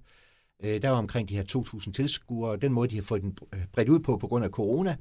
Øh, 0.63 0.81
der 0.81 0.89
var 0.89 0.97
omkring 0.97 1.29
de 1.29 1.35
her 1.35 1.43
2.000 1.43 1.91
tilskuere, 1.91 2.51
og 2.51 2.61
den 2.61 2.73
måde, 2.73 2.89
de 2.89 2.95
har 2.95 3.01
fået 3.01 3.21
den 3.21 3.37
bredt 3.73 3.89
ud 3.89 3.99
på, 3.99 4.17
på 4.17 4.27
grund 4.27 4.45
af 4.45 4.49
corona, 4.49 4.95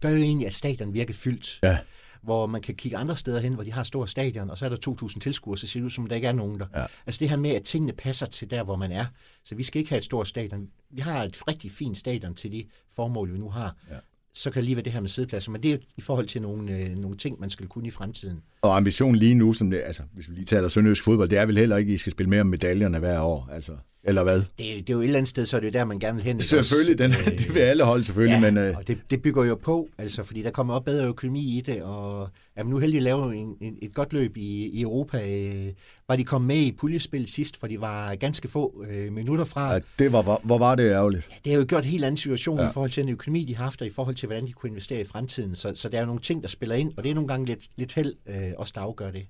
gør 0.00 0.08
jo 0.08 0.16
egentlig, 0.16 0.46
at 0.46 0.54
stadion 0.54 0.94
virker 0.94 1.14
fyldt. 1.14 1.58
Ja. 1.62 1.78
Hvor 2.22 2.46
man 2.46 2.62
kan 2.62 2.74
kigge 2.74 2.96
andre 2.96 3.16
steder 3.16 3.40
hen, 3.40 3.54
hvor 3.54 3.62
de 3.62 3.72
har 3.72 3.82
store 3.82 4.08
stadion, 4.08 4.50
og 4.50 4.58
så 4.58 4.64
er 4.64 4.68
der 4.68 4.96
2.000 5.02 5.18
tilskuere, 5.18 5.58
så 5.58 5.66
ser 5.66 5.80
det 5.80 5.84
ud 5.84 5.90
som, 5.90 6.06
der 6.06 6.16
ikke 6.16 6.28
er 6.28 6.32
nogen 6.32 6.60
der. 6.60 6.66
Ja. 6.74 6.86
Altså 7.06 7.18
det 7.18 7.28
her 7.28 7.36
med, 7.36 7.50
at 7.50 7.62
tingene 7.62 7.92
passer 7.92 8.26
til 8.26 8.50
der, 8.50 8.62
hvor 8.62 8.76
man 8.76 8.92
er. 8.92 9.04
Så 9.44 9.54
vi 9.54 9.62
skal 9.62 9.78
ikke 9.78 9.88
have 9.88 9.98
et 9.98 10.04
stort 10.04 10.28
stadion. 10.28 10.68
Vi 10.90 11.00
har 11.00 11.22
et 11.22 11.48
rigtig 11.48 11.70
fint 11.70 11.98
stadion 11.98 12.34
til 12.34 12.52
de 12.52 12.64
formål, 12.90 13.32
vi 13.32 13.38
nu 13.38 13.50
har. 13.50 13.76
Ja 13.90 13.96
så 14.34 14.50
kan 14.50 14.60
det 14.60 14.64
lige 14.64 14.76
være 14.76 14.84
det 14.84 14.92
her 14.92 15.00
med 15.00 15.08
sædepladser, 15.08 15.50
men 15.50 15.62
det 15.62 15.72
er 15.72 15.76
i 15.96 16.00
forhold 16.00 16.26
til 16.26 16.42
nogle, 16.42 16.76
øh, 16.78 16.96
nogle 16.96 17.16
ting, 17.16 17.40
man 17.40 17.50
skal 17.50 17.66
kunne 17.66 17.86
i 17.86 17.90
fremtiden. 17.90 18.42
Og 18.62 18.76
ambitionen 18.76 19.16
lige 19.16 19.34
nu, 19.34 19.52
som 19.52 19.70
det, 19.70 19.82
altså, 19.84 20.02
hvis 20.12 20.30
vi 20.30 20.34
lige 20.34 20.44
taler 20.44 20.68
sønderjysk 20.68 21.04
fodbold, 21.04 21.28
det 21.28 21.38
er 21.38 21.46
vel 21.46 21.58
heller 21.58 21.76
ikke, 21.76 21.90
at 21.90 21.94
I 21.94 21.98
skal 21.98 22.12
spille 22.12 22.30
mere 22.30 22.40
om 22.40 22.46
medaljerne 22.46 22.98
hver 22.98 23.20
år, 23.20 23.48
altså, 23.52 23.72
eller 24.06 24.22
hvad? 24.22 24.36
Det, 24.36 24.48
det 24.58 24.90
er 24.90 24.92
jo 24.92 25.00
et 25.00 25.04
eller 25.04 25.18
andet 25.18 25.28
sted, 25.28 25.46
så 25.46 25.56
er 25.56 25.60
det 25.60 25.66
jo 25.66 25.72
der, 25.72 25.84
man 25.84 25.98
gerne 25.98 26.16
vil 26.16 26.24
hen. 26.24 26.40
Selvfølgelig, 26.40 26.98
den, 26.98 27.10
øh, 27.10 27.38
det 27.38 27.54
vil 27.54 27.60
alle 27.60 27.84
holde 27.84 28.04
selvfølgelig, 28.04 28.42
ja, 28.42 28.50
men... 28.50 28.58
Øh, 28.58 28.76
og 28.76 28.88
det, 28.88 28.98
det 29.10 29.22
bygger 29.22 29.44
jo 29.44 29.54
på, 29.54 29.88
altså, 29.98 30.22
fordi 30.22 30.42
der 30.42 30.50
kommer 30.50 30.74
op 30.74 30.84
bedre 30.84 31.06
økonomi 31.06 31.58
i 31.58 31.60
det, 31.60 31.82
og 31.82 32.28
man 32.56 32.66
nu 32.66 32.78
heldig 32.78 33.02
lave 33.02 33.36
en, 33.36 33.56
en, 33.60 33.76
et 33.82 33.94
godt 33.94 34.12
løb 34.12 34.36
i, 34.36 34.66
i 34.66 34.82
Europa. 34.82 35.18
Øh, 35.18 35.72
var 36.08 36.16
de 36.16 36.24
kommet 36.24 36.46
med 36.46 36.56
i 36.56 36.72
puljespil 36.72 37.26
sidst, 37.26 37.56
for 37.56 37.66
de 37.66 37.80
var 37.80 38.14
ganske 38.14 38.48
få 38.48 38.84
øh, 38.90 39.12
minutter 39.12 39.44
fra. 39.44 39.72
Ja, 39.72 39.78
det 39.98 40.12
var, 40.12 40.22
hvor, 40.22 40.40
hvor 40.44 40.58
var 40.58 40.74
det 40.74 40.90
ærgerligt? 40.90 41.28
Ja, 41.30 41.36
det 41.44 41.52
har 41.52 41.60
jo 41.60 41.66
gjort 41.68 41.84
en 41.84 41.90
helt 41.90 42.04
anden 42.04 42.16
situation 42.16 42.58
ja. 42.58 42.70
i 42.70 42.72
forhold 42.72 42.90
til 42.90 43.02
den 43.02 43.12
økonomi, 43.12 43.44
de 43.44 43.56
har 43.56 43.64
haft, 43.64 43.80
og 43.80 43.86
i 43.86 43.90
forhold 43.90 44.14
til, 44.14 44.26
hvordan 44.26 44.46
de 44.46 44.52
kunne 44.52 44.70
investere 44.70 45.00
i 45.00 45.04
fremtiden. 45.04 45.54
Så, 45.54 45.72
så 45.74 45.88
der 45.88 45.96
er 45.96 46.00
jo 46.00 46.06
nogle 46.06 46.20
ting, 46.20 46.42
der 46.42 46.48
spiller 46.48 46.76
ind, 46.76 46.92
og 46.96 47.04
det 47.04 47.10
er 47.10 47.14
nogle 47.14 47.28
gange 47.28 47.46
lidt, 47.46 47.68
lidt 47.76 47.94
held 47.94 48.14
øh, 48.26 48.52
også, 48.58 48.72
der 48.76 48.80
afgør 48.80 49.10
det. 49.10 49.26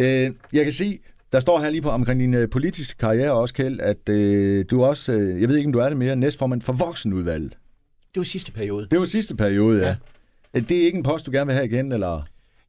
Øh, 0.00 0.34
jeg 0.52 0.64
kan 0.64 0.72
sige, 0.72 0.98
der 1.32 1.40
står 1.40 1.60
her 1.60 1.70
lige 1.70 1.82
på 1.82 1.90
omkring 1.90 2.20
din 2.20 2.34
øh, 2.34 2.50
politiske 2.50 2.98
karriere 2.98 3.32
også, 3.32 3.54
Kjeld, 3.54 3.80
at 3.80 4.08
øh, 4.08 4.64
du 4.70 4.84
også, 4.84 5.12
øh, 5.12 5.40
jeg 5.40 5.48
ved 5.48 5.56
ikke, 5.56 5.68
om 5.68 5.72
du 5.72 5.78
er 5.78 5.88
det 5.88 5.98
mere, 5.98 6.16
næstformand 6.16 6.62
for 6.62 6.72
voksenudvalget. 6.72 7.58
Det 8.14 8.20
var 8.20 8.24
sidste 8.24 8.52
periode. 8.52 8.86
Det 8.90 8.98
var 8.98 9.04
sidste 9.04 9.36
periode, 9.36 9.82
ja. 9.82 9.96
ja. 10.54 10.60
Det 10.60 10.72
er 10.72 10.82
ikke 10.82 10.96
en 10.96 11.02
post, 11.02 11.26
du 11.26 11.30
gerne 11.30 11.46
vil 11.46 11.54
have 11.54 11.66
igen, 11.66 11.92
eller? 11.92 12.22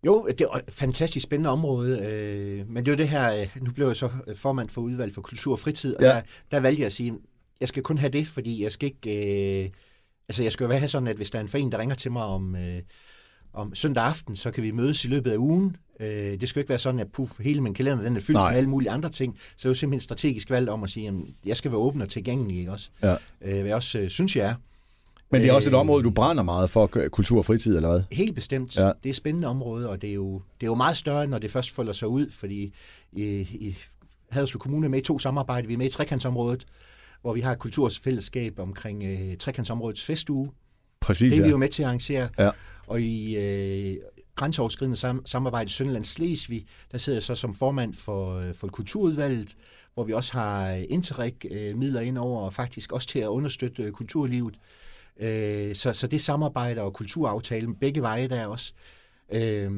Jo, 0.06 0.28
det 0.28 0.42
er 0.42 0.58
et 0.58 0.64
fantastisk 0.70 1.24
spændende 1.24 1.50
område, 1.50 2.00
øh, 2.00 2.70
men 2.70 2.86
det 2.86 2.92
er 2.92 2.96
jo 2.96 2.98
det 2.98 3.10
her, 3.10 3.34
øh, 3.34 3.58
nu 3.62 3.72
blev 3.72 3.88
jeg 3.88 3.96
så 3.96 4.10
formand 4.36 4.70
for 4.70 4.82
udvalg 4.82 5.14
for 5.14 5.22
kultur 5.22 5.52
og 5.52 5.60
fritid, 5.60 5.96
og 5.96 6.04
ja. 6.04 6.08
der, 6.08 6.22
der 6.52 6.60
valgte 6.60 6.82
jeg 6.82 6.86
at 6.86 6.94
sige, 6.94 7.14
jeg 7.60 7.68
skal 7.68 7.84
kun 7.84 7.98
have 7.98 8.12
det, 8.12 8.28
fordi 8.28 8.64
jeg 8.64 8.72
skal 8.72 8.86
ikke, 8.86 9.64
øh, 9.64 9.70
altså 10.30 10.44
jeg 10.44 10.52
skal 10.52 10.64
jo 10.64 10.72
have 10.72 10.88
sådan, 10.88 11.08
at 11.08 11.16
hvis 11.16 11.32
der 11.32 11.40
er 11.40 11.44
en 11.44 11.50
forening, 11.50 11.72
der 11.72 11.78
ringer 11.78 11.96
til 11.96 12.12
mig 12.12 12.24
om, 12.24 12.56
øh, 12.56 12.82
om 13.54 13.76
søndag 13.76 14.04
aften, 14.04 14.36
så 14.36 14.52
kan 14.52 14.64
vi 14.64 14.72
mødes 14.72 15.06
i 15.06 15.08
løbet 15.08 15.32
af 15.32 15.38
ugen. 15.38 15.76
Øh, 16.00 16.08
det 16.08 16.50
skal 16.50 16.60
jo 16.60 16.62
ikke 16.62 16.70
være 16.70 16.80
sådan, 16.80 17.00
at 17.00 17.08
puff, 17.12 17.32
hele 17.40 17.62
min 17.62 17.74
kalender 17.74 18.04
den 18.04 18.16
er 18.16 18.20
fyldt 18.22 18.38
Nej. 18.38 18.50
med 18.52 18.58
alle 18.58 18.70
mulige 18.70 18.92
andre 18.92 19.10
ting. 19.10 19.38
Så 19.38 19.54
det 19.58 19.66
er 19.66 19.70
jo 19.70 19.74
simpelthen 19.74 20.02
strategisk 20.02 20.50
valgt 20.50 20.70
om 20.70 20.84
at 20.84 20.90
sige, 20.90 21.08
at 21.08 21.14
jeg 21.46 21.58
skal 21.58 21.72
være 21.72 21.80
åben 21.80 22.02
og 22.02 22.10
tilgængelig 22.10 22.58
ikke 22.60 22.72
også? 22.72 22.90
Ja. 23.04 23.12
Øh, 23.12 23.18
hvad 23.42 23.54
jeg 23.54 23.76
også 23.76 24.00
øh, 24.00 24.10
synes, 24.10 24.36
jeg 24.36 24.46
er. 24.46 24.56
Men 25.32 25.42
det 25.42 25.50
er 25.50 25.54
også 25.54 25.70
et 25.70 25.74
øh, 25.74 25.80
område, 25.80 26.04
du 26.04 26.10
brænder 26.10 26.44
meget 26.44 26.70
for, 26.70 26.88
kultur 27.12 27.38
og 27.38 27.46
fritid, 27.46 27.76
eller 27.76 27.90
hvad? 27.90 28.02
Helt 28.12 28.36
bestemt. 28.36 28.78
Ja. 28.78 28.86
Det 28.86 29.06
er 29.06 29.10
et 29.10 29.16
spændende 29.16 29.48
område, 29.48 29.90
og 29.90 30.02
det 30.02 30.10
er, 30.10 30.14
jo, 30.14 30.34
det 30.34 30.66
er 30.66 30.68
jo 30.68 30.76
meget 30.76 30.98
større, 30.98 31.28
når 31.28 31.38
det 31.38 31.52
først 31.52 31.72
folder 31.72 31.94
sig 31.94 32.08
ud, 32.08 32.32
fordi 32.32 32.74
i, 33.12 33.24
i 33.40 33.78
Haderslev 34.32 34.60
Kommune 34.60 34.86
er 34.86 34.90
med 34.90 35.00
i 35.00 35.02
to 35.02 35.20
samarbejder. 35.20 35.68
Vi 35.68 35.74
er 35.74 35.78
med 35.78 35.86
i 35.86 35.90
trekantsområdet, 35.90 36.66
hvor 37.22 37.34
vi 37.34 37.42
har 37.42 37.52
et 37.52 37.60
kultursfællesskab 37.60 38.60
omkring 38.60 39.04
øh, 39.04 39.38
trekantsområdets 39.38 40.06
festuge. 40.06 40.52
Præcis, 41.00 41.32
Det 41.32 41.38
er 41.38 41.42
ja. 41.42 41.46
vi 41.46 41.52
jo 41.52 41.58
med 41.58 41.70
til 41.70 41.84
at 41.84 41.88
arrangere. 41.88 42.30
Ja. 42.40 42.50
Og 42.90 43.02
i 43.02 43.38
øh, 43.38 43.98
grænseoverskridende 44.36 44.98
sam- 44.98 45.26
samarbejde 45.26 45.68
i 45.68 45.72
Sønderland 45.72 46.04
Slesvig, 46.04 46.66
der 46.92 46.98
sidder 46.98 47.18
jeg 47.18 47.24
så 47.24 47.36
som 47.36 47.54
formand 47.54 47.94
for, 47.94 48.36
øh, 48.36 48.54
for 48.54 48.68
kulturudvalget, 48.68 49.56
hvor 49.94 50.04
vi 50.04 50.14
også 50.14 50.34
har 50.34 50.74
øh, 50.74 50.84
Interreg-midler 50.90 52.02
øh, 52.02 52.08
ind 52.08 52.18
over, 52.18 52.42
og 52.42 52.54
faktisk 52.54 52.92
også 52.92 53.08
til 53.08 53.20
at 53.20 53.28
understøtte 53.28 53.84
øh, 53.84 53.92
kulturlivet. 53.92 54.60
Øh, 55.20 55.76
så, 55.76 55.94
så 55.94 56.08
det 56.08 56.22
samarbejde 56.22 56.82
og 56.82 56.94
kulturaftalen, 56.94 57.76
begge 57.76 58.02
veje 58.02 58.28
der 58.28 58.46
også. 58.46 58.74
Øh, 59.34 59.72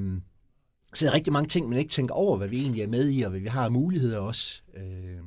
så 0.93 1.06
der 1.06 1.12
er 1.12 1.15
rigtig 1.15 1.34
mange 1.34 1.47
ting, 1.47 1.69
man 1.69 1.80
ikke 1.80 1.91
tænker 1.91 2.15
over, 2.15 2.38
hvad 2.38 2.47
vi 2.47 2.62
egentlig 2.62 2.82
er 2.82 2.88
med 2.88 3.12
i, 3.12 3.21
og 3.21 3.30
hvad 3.30 3.39
vi 3.39 3.47
har 3.47 3.65
af 3.65 3.71
muligheder 3.71 4.19
også. 4.19 4.62
Øh, 4.78 5.19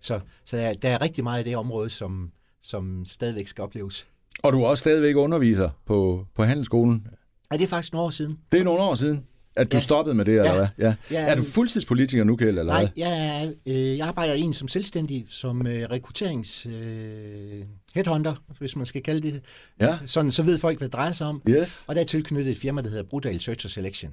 så 0.00 0.20
så 0.44 0.56
der, 0.56 0.74
der 0.74 0.88
er 0.88 1.02
rigtig 1.02 1.24
meget 1.24 1.38
af 1.38 1.44
det 1.44 1.56
område, 1.56 1.90
som, 1.90 2.32
som 2.62 3.04
stadigvæk 3.04 3.48
skal 3.48 3.62
opleves. 3.62 4.06
Og 4.42 4.52
du 4.52 4.62
er 4.62 4.66
også 4.66 4.80
stadigvæk 4.80 5.16
underviser 5.16 5.70
på, 5.86 6.26
på 6.34 6.42
handelsskolen? 6.42 7.06
Ja, 7.52 7.56
det 7.56 7.64
er 7.64 7.68
faktisk 7.68 7.92
nogle 7.92 8.06
år 8.06 8.10
siden. 8.10 8.38
Det 8.52 8.60
er 8.60 8.64
nogle 8.64 8.80
år 8.80 8.94
siden? 8.94 9.24
At 9.56 9.72
du 9.72 9.76
ja. 9.76 9.80
stoppede 9.80 10.14
med 10.14 10.24
det, 10.24 10.34
eller 10.34 10.50
ja. 10.50 10.56
hvad? 10.56 10.68
Ja. 10.78 10.94
ja. 11.10 11.20
Er 11.20 11.34
du 11.34 11.42
fuldtidspolitiker 11.42 12.24
nu, 12.24 12.36
Kjeld, 12.36 12.58
eller 12.58 12.72
Nej, 12.72 12.80
hvad? 12.80 12.90
jeg, 12.96 13.52
øh, 13.66 13.98
jeg 13.98 14.06
arbejder 14.08 14.34
egentlig 14.34 14.56
som 14.56 14.68
selvstændig, 14.68 15.26
som 15.30 15.66
øh, 15.66 15.82
rekrutterings 15.90 16.66
øh, 16.66 16.72
headhunter, 17.94 18.34
hvis 18.58 18.76
man 18.76 18.86
skal 18.86 19.02
kalde 19.02 19.32
det. 19.32 19.40
Ja. 19.80 19.98
Sådan, 20.06 20.30
så 20.30 20.42
ved 20.42 20.58
folk, 20.58 20.78
hvad 20.78 20.88
det 20.88 20.92
drejer 20.92 21.12
sig 21.12 21.26
om. 21.26 21.42
Yes. 21.48 21.84
Og 21.88 21.94
der 21.94 22.00
er 22.00 22.04
tilknyttet 22.04 22.50
et 22.50 22.56
firma, 22.56 22.82
der 22.82 22.88
hedder 22.88 23.02
Brudal 23.02 23.40
Search 23.40 23.66
and 23.66 23.70
Selection. 23.70 24.12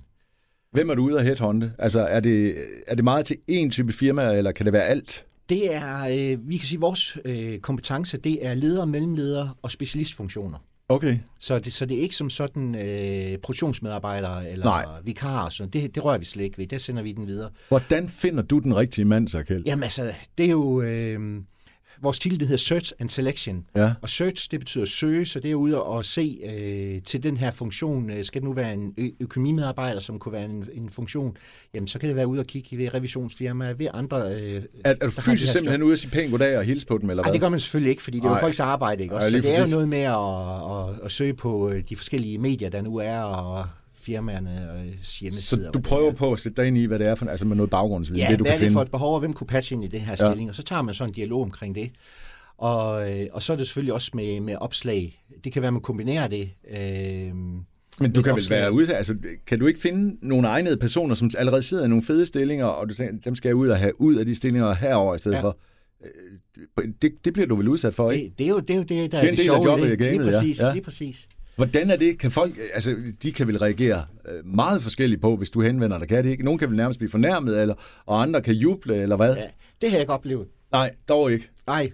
Hvem 0.71 0.89
er 0.89 0.95
du 0.95 1.04
ude 1.04 1.19
at 1.19 1.26
headhunte? 1.26 1.71
Altså, 1.80 2.00
er 2.00 2.19
det, 2.19 2.56
er 2.88 2.95
det 2.95 3.04
meget 3.04 3.26
til 3.26 3.38
én 3.52 3.69
type 3.69 3.93
firma, 3.93 4.34
eller 4.34 4.52
kan 4.52 4.65
det 4.65 4.74
være 4.74 4.86
alt? 4.86 5.26
Det 5.50 5.76
er, 5.76 6.04
øh, 6.06 6.50
vi 6.50 6.58
kan 6.58 6.67
sige, 6.67 6.80
vores 6.80 7.17
øh, 7.26 7.60
kompetence, 7.60 8.17
det 8.17 8.45
er 8.45 8.54
ledere, 8.54 8.88
mellemledere 8.88 9.54
og 9.62 9.71
specialistfunktioner. 9.71 10.58
Okay. 10.89 11.17
Så 11.39 11.60
det, 11.60 11.74
så 11.74 11.86
det 11.86 11.98
er 11.98 12.02
ikke 12.02 12.15
som 12.15 12.30
sådan 12.30 12.76
øh, 12.76 13.38
produktionsmedarbejdere 13.38 14.52
eller 14.52 14.65
Nej. 14.65 14.86
vikarer. 15.04 15.50
Så 15.50 15.65
det, 15.65 15.95
det 15.95 16.06
rører 16.06 16.17
vi 16.17 16.26
slet 16.26 16.43
ikke 16.43 16.58
ved. 16.58 16.67
Der 16.67 16.78
sender 16.78 17.04
vi 17.04 17.12
den 17.12 17.28
videre. 17.28 17.50
Hvordan 17.67 18.10
finder 18.10 18.43
du 18.43 18.60
den 18.60 18.76
rigtige 18.76 19.06
mand, 19.06 19.28
så 19.28 19.43
Kjeld? 19.43 19.63
Jamen 19.65 19.84
altså, 19.84 20.13
det 20.38 20.45
er 20.45 20.52
jo... 20.52 20.82
Øh, 20.82 21.41
vores 22.05 22.19
titel 22.19 22.39
det 22.39 22.47
hedder 22.47 22.63
Search 22.63 22.91
and 22.99 23.09
Selection. 23.09 23.63
Ja. 23.75 23.91
Og 24.01 24.09
search, 24.09 24.51
det 24.51 24.59
betyder 24.59 24.85
søge, 24.85 25.25
så 25.25 25.39
det 25.39 25.51
er 25.51 25.55
ude 25.55 25.83
og 25.83 26.05
se 26.05 26.39
øh, 26.45 27.01
til 27.03 27.23
den 27.23 27.37
her 27.37 27.51
funktion. 27.51 28.09
Øh, 28.09 28.25
skal 28.25 28.41
det 28.41 28.47
nu 28.47 28.53
være 28.53 28.73
en 28.73 28.93
ø- 28.97 29.09
økonomimedarbejder, 29.19 29.99
som 29.99 30.19
kunne 30.19 30.31
være 30.33 30.45
en, 30.45 30.65
en 30.73 30.89
funktion, 30.89 31.37
jamen 31.73 31.87
så 31.87 31.99
kan 31.99 32.07
det 32.09 32.15
være 32.15 32.27
ude 32.27 32.39
og 32.39 32.45
kigge 32.45 32.77
ved 32.77 32.93
revisionsfirmaer, 32.93 33.73
ved 33.73 33.87
andre... 33.93 34.35
Øh, 34.35 34.63
Er, 34.83 34.89
er 35.01 35.05
du 35.05 35.11
fysisk 35.11 35.51
simpelthen 35.53 35.83
ude 35.83 35.93
og 35.93 35.97
sige 35.97 36.11
pænt 36.11 36.31
goddag 36.31 36.57
og 36.57 36.63
hilse 36.63 36.87
på 36.87 36.97
dem, 36.97 37.09
eller 37.09 37.23
Ej, 37.23 37.27
hvad? 37.27 37.33
det 37.33 37.41
gør 37.41 37.49
man 37.49 37.59
selvfølgelig 37.59 37.89
ikke, 37.89 38.03
fordi 38.03 38.17
det 38.17 38.23
er 38.25 38.29
jo 38.29 38.33
Nej. 38.33 38.41
folks 38.41 38.59
arbejde, 38.59 39.03
ikke? 39.03 39.15
Også, 39.15 39.25
Ja, 39.27 39.31
så 39.31 39.37
det 39.37 39.45
er 39.45 39.53
jo 39.53 39.59
præcis. 39.61 39.73
noget 39.73 39.89
med 39.89 39.97
at, 39.97 40.99
at, 40.99 41.05
at 41.05 41.11
søge 41.11 41.33
på 41.33 41.69
øh, 41.69 41.83
de 41.89 41.95
forskellige 41.95 42.37
medier, 42.37 42.69
der 42.69 42.81
nu 42.81 42.97
er, 42.97 43.19
og 43.19 43.67
firmaerne 44.05 44.71
og 44.71 44.83
hjemmesider. 45.19 45.41
Så 45.41 45.55
du 45.55 45.77
det 45.79 45.83
prøver 45.83 46.11
er. 46.11 46.15
på 46.15 46.33
at 46.33 46.39
sætte 46.39 46.61
dig 46.61 46.67
ind 46.67 46.77
i, 46.77 46.85
hvad 46.85 46.99
det 46.99 47.07
er 47.07 47.15
for, 47.15 47.25
altså 47.25 47.45
med 47.45 47.55
noget 47.55 47.69
baggrundsviden, 47.69 48.21
Ja, 48.21 48.31
det 48.31 48.39
du 48.39 48.43
hvad 48.43 48.51
kan 48.53 48.61
er 48.61 48.65
det 48.65 48.73
for 48.73 48.81
et 48.81 48.91
behov, 48.91 49.13
og 49.13 49.19
hvem 49.19 49.33
kunne 49.33 49.47
passe 49.47 49.75
ind 49.75 49.83
i 49.83 49.87
den 49.87 49.99
her 50.01 50.11
Ja. 50.11 50.15
stilling? 50.15 50.49
Og 50.49 50.55
så 50.55 50.63
tager 50.63 50.81
man 50.81 50.93
så 50.93 51.03
en 51.03 51.11
dialog 51.11 51.41
omkring 51.41 51.75
det. 51.75 51.91
Og, 52.57 53.11
øh, 53.11 53.27
og 53.33 53.43
så 53.43 53.53
er 53.53 53.57
det 53.57 53.65
selvfølgelig 53.67 53.93
også 53.93 54.11
med, 54.13 54.39
med 54.41 54.55
opslag. 54.55 55.23
Det 55.43 55.53
kan 55.53 55.61
være, 55.61 55.67
at 55.67 55.73
man 55.73 55.81
kombinerer 55.81 56.27
det. 56.27 56.49
Øh, 56.71 57.35
Men 57.99 58.11
du 58.13 58.21
kan 58.21 58.31
vel 58.35 58.41
opslag. 58.41 58.59
være 58.59 58.71
ude, 58.71 58.93
altså 58.95 59.15
kan 59.47 59.59
du 59.59 59.65
ikke 59.67 59.79
finde 59.79 60.27
nogle 60.27 60.47
egnede 60.47 60.77
personer, 60.77 61.15
som 61.15 61.29
allerede 61.37 61.61
sidder 61.61 61.85
i 61.85 61.87
nogle 61.87 62.03
fede 62.03 62.25
stillinger, 62.25 62.65
og 62.65 62.89
du 62.89 62.93
tænker, 62.93 63.13
dem 63.25 63.35
skal 63.35 63.49
jeg 63.49 63.55
ud 63.55 63.67
og 63.67 63.77
have 63.77 64.01
ud 64.01 64.15
af 64.15 64.25
de 64.25 64.35
stillinger 64.35 64.73
herover 64.73 65.15
i 65.15 65.17
stedet 65.17 65.35
Ja. 65.37 65.41
for? 65.41 65.57
Øh, 66.05 66.87
Det, 67.01 67.11
det 67.25 67.33
bliver 67.33 67.47
du 67.47 67.55
vel 67.55 67.67
udsat 67.67 67.95
for, 67.95 68.11
ikke? 68.11 68.25
det, 68.29 68.37
det, 68.37 68.45
er 68.45 68.49
jo, 68.49 68.59
det 68.59 68.69
er 68.69 68.75
jo 68.75 68.81
det, 68.83 68.89
der 68.89 68.95
Det 68.95 69.13
er 69.13 69.17
er 69.17 69.21
en 69.21 69.27
det 69.27 69.31
del 69.31 69.39
af 69.39 69.43
sjove 69.43 69.61
i 69.61 69.69
jobbet 69.69 69.89
det. 69.89 69.99
Lige 69.99 70.23
ja. 70.25 70.31
præcis, 70.31 70.61
Ja. 70.61 70.71
lige 70.73 70.83
præcis. 70.83 71.27
Hvordan 71.55 71.89
er 71.89 71.95
det? 71.95 72.19
Kan 72.19 72.31
folk, 72.31 72.53
altså 72.73 72.95
de 73.23 73.31
kan 73.31 73.47
vel 73.47 73.57
reagere 73.57 74.03
øh, 74.29 74.45
meget 74.45 74.81
forskelligt 74.83 75.21
på, 75.21 75.35
hvis 75.35 75.49
du 75.49 75.61
henvender 75.61 75.97
dig, 75.97 76.07
kan 76.07 76.23
det 76.23 76.29
ikke? 76.29 76.43
Nogle 76.45 76.59
kan 76.59 76.69
vel 76.69 76.77
nærmest 76.77 76.99
blive 76.99 77.11
fornærmet, 77.11 77.61
eller, 77.61 77.75
og 78.05 78.21
andre 78.21 78.41
kan 78.41 78.53
juble, 78.53 78.95
eller 78.95 79.15
hvad? 79.15 79.35
Ja, 79.35 79.41
det 79.81 79.89
har 79.89 79.97
jeg 79.97 79.99
ikke 80.01 80.13
oplevet. 80.13 80.47
Nej, 80.71 80.91
dog 81.09 81.31
ikke. 81.31 81.49
Nej, 81.67 81.91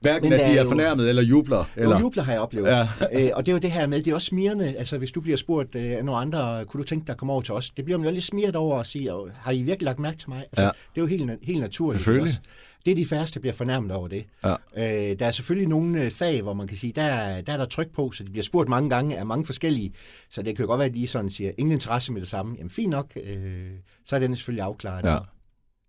Hverken 0.00 0.32
at 0.32 0.38
de 0.40 0.44
er 0.44 0.48
er 0.58 0.62
jo- 0.62 0.68
fornærmet 0.68 1.08
eller 1.08 1.22
jubler. 1.22 1.70
eller... 1.76 1.88
Eller... 1.88 2.00
jubler 2.00 2.22
har 2.22 2.32
jeg 2.32 2.40
oplevet. 2.40 2.66
Ja. 2.68 2.82
øh, 3.20 3.30
og 3.34 3.46
det 3.46 3.52
er 3.52 3.56
jo 3.56 3.58
det 3.58 3.70
her 3.70 3.86
med, 3.86 4.02
det 4.02 4.10
er 4.10 4.14
også 4.14 4.26
smirende. 4.26 4.74
Altså, 4.76 4.98
hvis 4.98 5.12
du 5.12 5.20
bliver 5.20 5.36
spurgt 5.36 5.74
øh, 5.74 5.82
af 5.82 6.04
nogle 6.04 6.20
andre, 6.20 6.64
kunne 6.64 6.82
du 6.82 6.86
tænke 6.88 7.06
dig 7.06 7.12
at 7.12 7.18
komme 7.18 7.32
over 7.32 7.42
til 7.42 7.54
os? 7.54 7.70
Det 7.70 7.84
bliver 7.84 7.98
man 7.98 8.08
jo 8.08 8.12
lidt 8.14 8.24
smiret 8.24 8.56
over 8.56 8.80
at 8.80 8.86
sige, 8.86 9.14
"Åh, 9.14 9.30
har 9.34 9.52
I 9.52 9.56
virkelig 9.62 9.82
lagt 9.84 9.98
mærke 9.98 10.16
til 10.16 10.28
mig? 10.30 10.38
Altså, 10.38 10.62
Ja. 10.64 10.68
Det 10.68 10.74
er 10.96 11.00
jo 11.00 11.06
helt, 11.06 11.30
helt 11.42 11.60
naturligt. 11.60 12.00
Selvfølgelig. 12.00 12.22
Også. 12.30 12.40
Det 12.86 12.90
er 12.90 12.94
de 12.94 13.06
færreste, 13.06 13.34
der 13.34 13.40
bliver 13.40 13.52
fornærmet 13.54 13.92
over 13.92 14.08
det. 14.08 14.24
Ja. 14.44 14.54
Øh, 14.76 15.18
der 15.18 15.26
er 15.26 15.30
selvfølgelig 15.30 15.68
nogle 15.68 16.02
øh, 16.04 16.10
fag, 16.10 16.42
hvor 16.42 16.54
man 16.54 16.66
kan 16.66 16.76
sige, 16.76 16.92
der, 16.92 17.02
er- 17.02 17.40
der 17.40 17.52
er 17.52 17.56
der 17.56 17.64
tryk 17.64 17.90
på, 17.94 18.10
så 18.12 18.24
de 18.24 18.30
bliver 18.30 18.42
spurgt 18.44 18.68
mange 18.68 18.90
gange 18.90 19.18
af 19.18 19.26
mange 19.26 19.46
forskellige. 19.46 19.92
Så 20.30 20.42
det 20.42 20.56
kan 20.56 20.62
jo 20.64 20.68
godt 20.70 20.78
være, 20.78 20.88
at 20.88 20.94
de 20.94 21.06
sådan 21.06 21.30
siger, 21.30 21.50
ingen 21.58 21.72
interesse 21.72 22.12
med 22.12 22.20
det 22.20 22.28
samme. 22.28 22.54
Jamen 22.58 22.70
fint 22.70 22.90
nok, 22.90 23.12
øh, 23.24 23.70
så 24.04 24.16
er 24.16 24.20
den 24.20 24.36
selvfølgelig 24.36 24.64
afklaret. 24.64 25.04
Ja. 25.04 25.18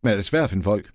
Men 0.03 0.12
er 0.12 0.15
det 0.15 0.25
svært 0.25 0.43
at 0.43 0.49
finde 0.49 0.63
folk? 0.63 0.89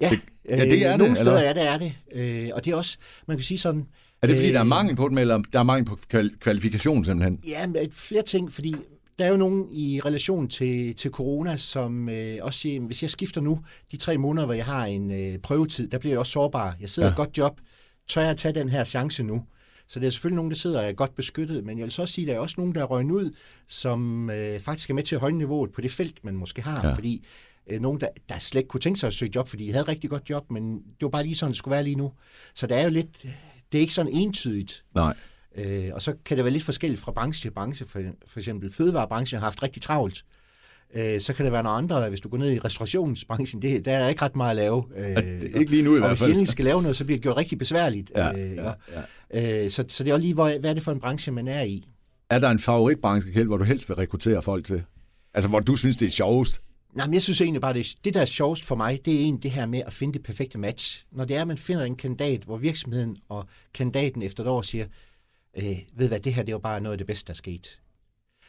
ja, 0.00 0.10
ja, 0.48 0.64
det 0.64 0.86
er 0.86 0.90
det, 0.90 0.98
Nogle 0.98 1.16
steder 1.16 1.38
eller? 1.50 1.62
er 1.62 1.78
det, 1.78 1.88
er 1.88 1.92
det. 2.14 2.44
Øh, 2.44 2.50
og 2.54 2.64
det 2.64 2.72
er 2.72 2.76
også, 2.76 2.98
man 3.28 3.36
kan 3.36 3.44
sige 3.44 3.58
sådan, 3.58 3.86
Er 4.22 4.26
det 4.26 4.36
fordi, 4.36 4.48
Øh, 4.48 4.54
der 4.54 4.60
er 4.60 4.64
mangel 4.64 4.96
på 4.96 5.08
dem, 5.08 5.18
eller 5.18 5.42
der 5.52 5.58
er 5.58 5.62
mangel 5.62 5.84
på 5.86 5.98
kval- 6.14 6.38
kvalifikation 6.38 7.04
simpelthen? 7.04 7.40
Ja, 7.48 7.66
men 7.66 7.92
flere 7.92 8.22
ting, 8.22 8.52
fordi 8.52 8.74
der 9.18 9.24
er 9.24 9.28
jo 9.30 9.36
nogen 9.36 9.68
i 9.72 10.00
relation 10.04 10.48
til, 10.48 10.94
til 10.94 11.10
corona, 11.10 11.56
som 11.56 12.08
øh, 12.08 12.38
også 12.42 12.58
siger, 12.60 12.72
"Jamen, 12.74 12.86
hvis 12.86 13.02
jeg 13.02 13.10
skifter 13.10 13.40
nu, 13.40 13.60
de 13.92 13.96
tre 13.96 14.18
måneder, 14.18 14.44
hvor 14.46 14.54
jeg 14.54 14.64
har 14.64 14.86
en 14.86 15.10
øh, 15.10 15.38
prøvetid, 15.38 15.88
der 15.88 15.98
bliver 15.98 16.12
jeg 16.12 16.18
også 16.18 16.32
sårbar. 16.32 16.76
Jeg 16.80 16.90
sidder 16.90 17.08
Ja. 17.08 17.10
ja. 17.10 17.12
et 17.12 17.16
godt 17.26 17.38
job. 17.38 17.60
Tør 18.08 18.22
jeg 18.22 18.36
tage 18.36 18.54
den 18.54 18.68
her 18.68 18.84
chance 18.84 19.22
nu? 19.22 19.42
Så 19.88 20.00
det 20.00 20.06
er 20.06 20.10
selvfølgelig 20.10 20.36
nogen, 20.36 20.50
der 20.50 20.56
sidder 20.56 20.80
og 20.80 20.86
er 20.88 20.92
godt 20.92 21.14
beskyttet, 21.14 21.64
men 21.64 21.78
jeg 21.78 21.84
vil 21.84 21.92
så 21.92 22.02
også 22.02 22.14
sige, 22.14 22.24
at 22.24 22.28
der 22.28 22.34
er 22.34 22.38
også 22.38 22.54
nogen, 22.58 22.74
der 22.74 22.80
er 22.82 22.86
ud, 23.12 23.30
som 23.68 24.30
øh, 24.30 24.60
faktisk 24.60 24.90
er 24.90 24.94
med 24.94 25.02
til 25.02 25.14
at 25.14 25.20
højne 25.20 25.38
niveauet 25.38 25.72
på 25.72 25.80
det 25.80 25.90
felt, 25.92 26.24
man 26.24 26.34
måske 26.36 26.62
har, 26.62 26.86
Ja. 26.88 26.94
fordi 26.94 27.24
øh, 27.70 27.80
nogen, 27.80 28.00
der, 28.00 28.08
der 28.28 28.38
slet 28.38 28.58
ikke 28.60 28.68
kunne 28.68 28.80
tænke 28.80 29.00
sig 29.00 29.06
at 29.06 29.12
søge 29.14 29.32
job, 29.34 29.48
fordi 29.48 29.66
de 29.66 29.72
havde 29.72 29.82
et 29.82 29.88
rigtig 29.88 30.10
godt 30.10 30.30
job, 30.30 30.50
men 30.50 30.74
det 30.74 30.82
var 31.02 31.08
bare 31.08 31.22
lige 31.22 31.34
sådan, 31.34 31.50
det 31.50 31.58
skulle 31.58 31.72
være 31.72 31.84
lige 31.84 31.96
nu. 31.96 32.12
Så 32.54 32.66
der 32.66 32.76
er 32.76 32.84
jo 32.84 32.90
lidt, 32.90 33.22
det 33.72 33.78
er 33.78 33.80
ikke 33.80 33.94
sådan 33.94 34.12
entydigt. 34.12 34.84
Nej. 34.94 35.14
Øh, 35.56 35.90
og 35.92 36.02
så 36.02 36.14
kan 36.24 36.36
det 36.36 36.44
være 36.44 36.52
lidt 36.52 36.64
forskelligt 36.64 37.00
fra 37.00 37.12
branche 37.12 37.42
til 37.48 37.54
branche. 37.54 37.86
For, 37.86 38.00
for 38.26 38.40
eksempel 38.40 38.72
fødevarebranchen 38.72 39.38
har 39.38 39.46
haft 39.46 39.62
rigtig 39.62 39.82
travlt. 39.82 40.24
Øh, 40.94 41.20
så 41.20 41.32
kan 41.32 41.44
det 41.44 41.52
være 41.52 41.62
nogle 41.62 41.78
andre, 41.78 42.08
hvis 42.08 42.20
du 42.20 42.28
går 42.28 42.38
ned 42.38 42.52
i 42.52 42.58
restaurationsbranchen, 42.58 43.62
det, 43.62 43.84
der 43.84 43.92
er 43.92 44.08
ikke 44.08 44.22
ret 44.22 44.36
meget 44.36 44.50
at 44.50 44.56
lave. 44.56 44.84
Øh, 44.96 45.04
det 45.16 45.54
er 45.54 45.58
ikke 45.58 45.70
lige 45.70 45.82
nu 45.82 45.92
i 45.92 45.94
og 45.94 45.98
hvert 45.98 46.10
hvis 46.10 46.18
fald. 46.18 46.28
de 46.28 46.32
endelig 46.32 46.48
skal 46.48 46.64
lave 46.64 46.82
noget, 46.82 46.96
så 46.96 47.04
bliver 47.04 47.16
det 47.16 47.22
gjort 47.22 47.36
rigtig 47.36 47.58
besværligt. 47.58 48.12
Ja, 48.16 48.38
øh, 48.38 48.56
ja, 48.56 48.72
ja. 49.32 49.64
Øh, 49.64 49.70
så, 49.70 49.84
så 49.88 50.04
det 50.04 50.10
er 50.10 50.14
også 50.14 50.22
lige, 50.22 50.34
hvor, 50.34 50.58
hvad 50.60 50.70
er 50.70 50.74
det 50.74 50.82
for 50.82 50.92
en 50.92 51.00
branche, 51.00 51.32
man 51.32 51.48
er 51.48 51.62
i? 51.62 51.84
Er 52.30 52.38
der 52.38 52.50
en 52.50 52.58
favoritbranche, 52.58 53.32
Kjeld, 53.32 53.46
hvor 53.46 53.56
du 53.56 53.64
helst 53.64 53.88
vil 53.88 53.96
rekruttere 53.96 54.42
folk 54.42 54.64
til? 54.64 54.82
Altså, 55.34 55.48
hvor 55.48 55.60
du 55.60 55.76
synes, 55.76 55.96
det 55.96 56.06
er 56.06 56.10
sjovest? 56.10 56.60
Nej, 56.94 57.06
men 57.06 57.14
jeg 57.14 57.22
synes 57.22 57.40
egentlig 57.40 57.60
bare, 57.60 57.72
det, 57.72 57.94
det 58.04 58.14
der 58.14 58.20
er 58.20 58.24
sjovest 58.24 58.64
for 58.64 58.74
mig, 58.74 59.00
det 59.04 59.14
er 59.14 59.18
egentlig 59.18 59.42
det 59.42 59.50
her 59.50 59.66
med 59.66 59.82
at 59.86 59.92
finde 59.92 60.14
det 60.14 60.22
perfekte 60.22 60.58
match. 60.58 61.04
Når 61.12 61.24
det 61.24 61.36
er, 61.36 61.40
at 61.40 61.48
man 61.48 61.58
finder 61.58 61.84
en 61.84 61.96
kandidat, 61.96 62.42
hvor 62.42 62.56
virksomheden 62.56 63.16
og 63.28 63.46
kandidaten 63.74 64.22
efter 64.22 64.42
et 64.42 64.48
år 64.48 64.62
siger, 64.62 64.86
øh, 65.58 65.76
ved 65.96 66.08
hvad, 66.08 66.20
det 66.20 66.34
her 66.34 66.42
det 66.42 66.54
var 66.54 66.60
bare 66.60 66.80
noget 66.80 66.92
af 66.94 66.98
det 66.98 67.06
bedste, 67.06 67.26
der 67.26 67.32
er 67.32 67.36
sket. 67.36 67.80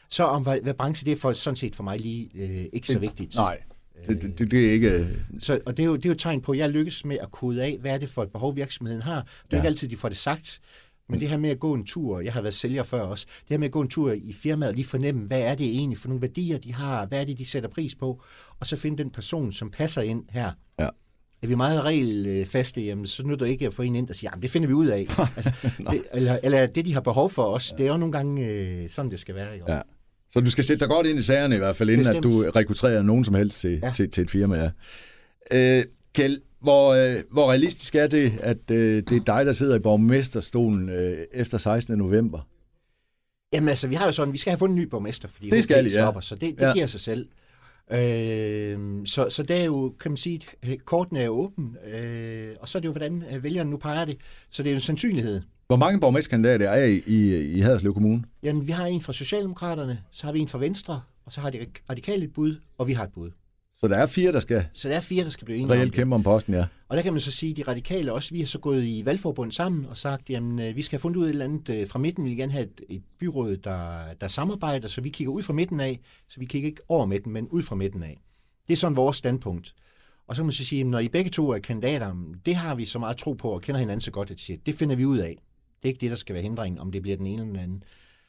Så 0.10 0.24
om 0.24 0.44
hvad, 0.44 0.60
hvad 0.62 0.74
branche 0.74 1.06
det 1.06 1.12
er 1.12 1.16
for, 1.16 1.34
sådan 1.34 1.56
set 1.56 1.76
for 1.76 1.84
mig 1.84 2.00
lige 2.00 2.30
øh, 2.36 2.66
ikke 2.74 2.88
så 2.88 3.00
vigtigt. 3.00 3.36
Nej, 3.36 3.62
det, 4.08 4.22
det, 4.40 4.52
det, 4.52 4.68
er 4.68 4.72
ikke... 4.72 5.20
Så, 5.40 5.60
og 5.66 5.78
det 5.78 5.84
er, 5.84 5.88
jo, 5.88 5.96
det 5.96 6.06
er 6.06 6.10
jo 6.10 6.16
tegn 6.16 6.42
på, 6.42 6.52
at 6.52 6.58
jeg 6.58 6.70
lykkes 6.70 7.06
med 7.06 7.18
at 7.22 7.32
kode 7.32 7.64
af, 7.64 7.78
hvad 7.80 7.94
er 7.94 7.98
det 7.98 8.10
for 8.10 8.24
et 8.24 8.32
behov, 8.32 8.56
virksomheden 8.56 9.02
har. 9.02 9.22
Det 9.22 9.22
er 9.22 9.28
Ja. 9.52 9.56
ja. 9.58 9.62
ikke 9.62 9.68
altid, 9.68 9.88
de 9.90 9.98
får 9.98 10.10
det 10.10 10.18
sagt, 10.18 10.60
men 11.10 11.20
det 11.20 11.30
her 11.30 11.38
med 11.38 11.50
at 11.50 11.60
gå 11.60 11.74
en 11.74 11.86
tur, 11.86 12.20
jeg 12.20 12.34
har 12.34 12.42
været 12.42 12.54
sælger 12.54 12.84
før 12.84 13.02
også, 13.02 13.26
det 13.40 13.50
her 13.50 13.58
med 13.58 13.68
at 13.68 13.72
gå 13.72 13.82
en 13.82 13.88
tur 13.88 14.12
i 14.12 14.34
firmaet 14.34 14.70
og 14.70 14.76
lige 14.76 14.86
fornemme, 14.86 15.28
hvad 15.28 15.42
er 15.42 15.56
det 15.56 15.66
egentlig 15.66 15.98
for 15.98 16.08
nogle 16.08 16.22
værdier, 16.22 16.58
de 16.58 16.74
har, 16.74 17.06
hvad 17.06 17.22
er 17.22 17.26
det, 17.26 17.38
de 17.38 17.46
sætter 17.46 17.70
pris 17.70 17.96
på, 17.96 18.22
og 18.60 18.66
så 18.66 18.78
finde 18.78 19.04
den 19.04 19.10
person, 19.12 19.52
som 19.52 19.72
passer 19.72 20.02
ind 20.02 20.26
her. 20.30 20.52
Ja. 20.80 20.90
Er 21.44 21.48
vi 21.48 21.56
meget 21.56 21.84
regelfaste, 21.84 22.82
jamen, 22.82 23.08
så 23.08 23.24
nytter 23.24 23.46
det 23.46 23.52
ikke 23.52 23.66
at 23.66 23.74
få 23.74 23.82
en 23.82 23.96
ind, 23.96 24.08
der 24.08 24.14
siger, 24.14 24.32
jamen, 24.34 24.42
det 24.42 24.52
finder 24.52 24.68
vi 24.68 24.74
ud 24.74 24.88
af. 24.88 25.08
altså, 25.36 25.52
det, 25.92 26.04
eller, 26.14 26.40
eller 26.44 26.66
det, 26.66 26.86
de 26.86 26.94
har 26.94 27.02
behov 27.02 27.30
for 27.30 27.44
os, 27.44 27.72
ja. 27.72 27.78
det 27.78 27.86
er 27.86 27.92
jo 27.92 27.98
nogle 27.98 28.12
gange 28.12 28.48
øh, 28.48 28.90
sådan, 28.90 29.12
det 29.12 29.20
skal 29.20 29.36
være. 29.36 29.54
Ikke? 29.54 29.72
Ja. 29.72 29.82
Så 30.32 30.40
du 30.40 30.52
skal 30.52 30.64
sætte 30.64 30.80
dig 30.80 30.90
godt 30.90 31.08
ind 31.08 31.20
i 31.20 31.22
sagerne 31.22 31.56
i 31.56 31.58
hvert 31.58 31.76
fald, 31.76 31.90
inden 31.90 32.00
Bestemt. 32.00 32.26
at 32.26 32.32
du 32.32 32.52
rekrutterer 32.56 33.02
nogen 33.02 33.24
som 33.24 33.36
helst 33.36 33.60
til, 33.60 33.80
ja. 33.84 33.92
Til, 33.92 34.12
til 34.12 34.22
et 34.22 34.32
firma. 34.32 34.72
Ja. 35.52 35.80
Øh, 35.80 35.84
Kjeld, 36.14 36.42
hvor, 36.62 36.94
øh, 36.94 37.24
hvor 37.32 37.50
realistisk 37.50 37.96
er 37.96 38.08
det, 38.08 38.34
at 38.40 38.72
øh, 38.72 39.04
det 39.10 39.12
er 39.12 39.24
dig, 39.24 39.46
der 39.46 39.54
sidder 39.54 39.76
i 39.76 39.80
borgmesterstolen 39.80 40.90
øh, 40.90 41.18
efter 41.34 41.58
16. 41.58 41.98
november? 41.98 42.48
Jamen 43.54 43.70
altså, 43.70 43.88
vi 43.88 43.96
har 43.96 44.06
jo 44.06 44.12
sådan, 44.12 44.34
vi 44.34 44.38
skal 44.38 44.52
have 44.52 44.58
fundet 44.58 44.76
en 44.76 44.82
ny 44.82 44.88
borgmester, 44.88 45.28
fordi 45.28 45.50
Det 45.50 45.64
skal 45.64 45.84
ja. 45.84 45.90
stopper, 45.90 46.22
så 46.22 46.36
det, 46.36 46.42
det 46.60 46.66
ja. 46.66 46.74
giver 46.74 46.86
sig 46.86 47.00
selv. 47.00 47.28
Øh, 47.92 49.06
så, 49.06 49.30
så 49.30 49.44
det 49.44 49.62
er 49.62 49.66
jo, 49.66 49.96
kan 50.00 50.12
man 50.12 50.18
sige, 50.18 50.42
at 50.62 50.86
kortene 50.86 51.20
er 51.20 51.30
åben, 51.30 51.78
øh, 51.94 52.56
og 52.62 52.70
så 52.70 52.78
er 52.78 52.80
det 52.80 52.88
jo, 52.88 52.92
hvordan 52.92 53.24
øh, 53.34 53.44
vælgerne 53.44 53.70
nu 53.70 53.78
peger 53.78 54.06
det. 54.06 54.18
Så 54.50 54.64
det 54.64 54.70
er 54.70 54.74
jo 54.74 54.78
en 54.78 54.82
sandsynlighed. 54.82 55.42
Hvor 55.68 55.76
mange 55.76 56.00
borgmesterkandidater 56.00 56.70
er 56.70 56.86
I 56.86 57.02
i, 57.08 57.52
i 57.52 57.60
Haderslev 57.60 57.94
Kommune? 57.94 58.24
Jamen, 58.44 58.68
vi 58.68 58.72
har 58.72 58.86
en 58.86 59.02
fra 59.02 59.14
Socialdemokraterne, 59.14 60.00
så 60.12 60.26
har 60.26 60.34
vi 60.34 60.40
en 60.40 60.48
fra 60.48 60.60
Venstre, 60.60 61.02
og 61.26 61.32
så 61.32 61.42
har 61.42 61.50
de 61.50 61.66
radikale 61.90 62.24
et 62.24 62.34
bud, 62.34 62.56
og 62.78 62.88
vi 62.88 62.94
har 62.94 63.04
et 63.04 63.14
bud. 63.14 63.32
Så 63.84 63.88
der 63.88 63.98
er 63.98 64.06
fire, 64.06 64.32
der 64.32 64.40
skal 64.40 64.66
Så 64.74 64.90
der 64.90 64.96
er 64.96 65.00
fire, 65.00 65.24
der 65.24 65.30
skal 65.30 65.46
blive 65.46 65.58
enige 65.58 65.74
reelt 65.74 65.94
kæmpe 65.94 66.16
om 66.16 66.24
posten, 66.24 66.54
ja. 66.54 66.66
Og 66.90 66.98
der 66.98 67.04
kan 67.04 67.14
man 67.14 67.20
så 67.20 67.32
sige, 67.32 67.50
at 67.50 67.58
de 67.58 67.64
radikale 67.72 68.14
også, 68.14 68.30
vi 68.32 68.40
har 68.40 68.46
så 68.46 68.60
gået 68.60 68.84
i 68.84 69.02
valgforbund 69.06 69.52
sammen 69.52 69.86
og 69.86 69.98
sagt, 69.98 70.30
jamen 70.30 70.60
øh, 70.60 70.76
vi 70.76 70.82
skal 70.82 70.96
have 70.96 71.02
fundet 71.02 71.20
ud 71.20 71.24
af 71.24 71.28
et 71.28 71.32
eller 71.32 71.46
andet 71.46 71.70
øh, 71.70 71.88
fra 71.88 72.00
midten. 72.00 72.24
Vi 72.24 72.30
vil 72.30 72.38
gerne 72.38 72.52
have 72.52 72.64
et, 72.64 72.82
et 72.90 73.02
byråd, 73.20 73.58
der, 73.58 74.00
der 74.22 74.28
samarbejder, 74.28 74.88
så 74.88 75.02
vi 75.02 75.10
kigger 75.10 75.34
ud 75.34 75.44
fra 75.44 75.54
midten 75.54 75.80
af, 75.80 76.00
så 76.30 76.40
vi 76.40 76.46
kigger 76.46 76.68
ikke 76.68 76.82
over 76.90 77.06
midten, 77.06 77.34
men 77.34 77.48
ud 77.48 77.64
fra 77.64 77.76
midten 77.76 78.04
af. 78.04 78.22
Det 78.68 78.74
er 78.74 78.78
sådan 78.78 78.96
vores 78.96 79.18
standpunkt. 79.18 79.74
Og 80.28 80.36
så 80.36 80.42
kan 80.42 80.46
man 80.46 80.54
så 80.54 80.66
sige, 80.66 80.82
at 80.82 80.88
når 80.88 81.00
I 81.00 81.08
begge 81.08 81.30
to 81.30 81.50
er 81.50 81.60
kandidater, 81.60 82.16
det 82.46 82.56
har 82.56 82.76
vi 82.76 82.86
så 82.86 83.00
meget 83.00 83.18
tro 83.18 83.34
på 83.34 83.50
og 83.50 83.62
kender 83.62 83.80
hinanden 83.80 84.02
så 84.02 84.12
godt, 84.12 84.32
at 84.32 84.40
siger, 84.40 84.58
det 84.66 84.76
finder 84.76 84.96
vi 84.96 85.06
ud 85.06 85.18
af. 85.18 85.38
Det 85.82 85.84
er 85.84 85.88
ikke 85.88 86.02
det, 86.02 86.10
der 86.10 86.16
skal 86.18 86.34
være 86.34 86.44
hindringen, 86.44 86.80
om 86.80 86.92
det 86.92 87.02
bliver 87.02 87.18
den 87.18 87.26
ene 87.26 87.42
eller 87.42 87.54
den 87.54 87.64
anden. 87.64 87.84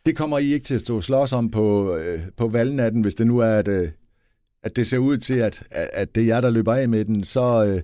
Det 0.07 0.17
kommer 0.17 0.39
I 0.39 0.53
ikke 0.53 0.65
til 0.65 0.75
at 0.75 0.81
stå 0.81 0.97
og 0.97 1.03
slås 1.03 1.33
om 1.33 1.51
på, 1.51 1.97
øh, 1.97 2.23
på 2.37 2.49
valgnatten, 2.49 3.03
hvis 3.03 3.15
det 3.15 3.27
nu 3.27 3.39
er, 3.39 3.55
at, 3.55 3.69
øh, 3.69 3.89
at 4.65 4.77
det 4.77 4.87
ser 4.87 4.99
ud 4.99 5.17
til, 5.17 5.35
at, 5.35 5.63
at 5.71 6.15
det 6.15 6.21
er 6.23 6.27
jer, 6.27 6.41
der 6.41 6.51
løber 6.51 6.75
af 6.75 6.89
med 6.89 7.05
den, 7.05 7.25
så, 7.25 7.65
øh, 7.65 7.83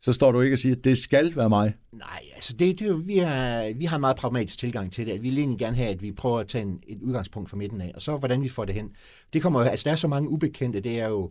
så 0.00 0.12
står 0.12 0.32
du 0.32 0.40
ikke 0.40 0.54
og 0.54 0.58
siger, 0.58 0.74
at 0.76 0.84
det 0.84 0.98
skal 0.98 1.36
være 1.36 1.48
mig. 1.48 1.74
Nej, 1.92 2.20
altså 2.34 2.52
det, 2.52 2.78
det 2.78 2.84
er 2.84 2.90
jo, 2.90 3.02
vi, 3.06 3.18
er, 3.18 3.74
vi 3.74 3.84
har 3.84 3.96
en 3.96 4.00
meget 4.00 4.16
pragmatisk 4.16 4.58
tilgang 4.58 4.92
til 4.92 5.06
det. 5.06 5.12
At 5.12 5.22
vi 5.22 5.28
vil 5.28 5.38
egentlig 5.38 5.58
gerne 5.58 5.76
have, 5.76 5.88
at 5.88 6.02
vi 6.02 6.12
prøver 6.12 6.38
at 6.40 6.48
tage 6.48 6.62
en, 6.62 6.80
et 6.88 6.98
udgangspunkt 7.02 7.50
fra 7.50 7.56
midten 7.56 7.80
af, 7.80 7.92
og 7.94 8.02
så 8.02 8.16
hvordan 8.16 8.42
vi 8.42 8.48
får 8.48 8.64
det 8.64 8.74
hen. 8.74 8.90
Det 9.32 9.42
kommer 9.42 9.60
jo, 9.62 9.66
altså 9.66 9.84
der 9.84 9.90
er 9.92 9.96
så 9.96 10.08
mange 10.08 10.28
ubekendte, 10.28 10.80
det 10.80 11.00
er 11.00 11.08
jo, 11.08 11.30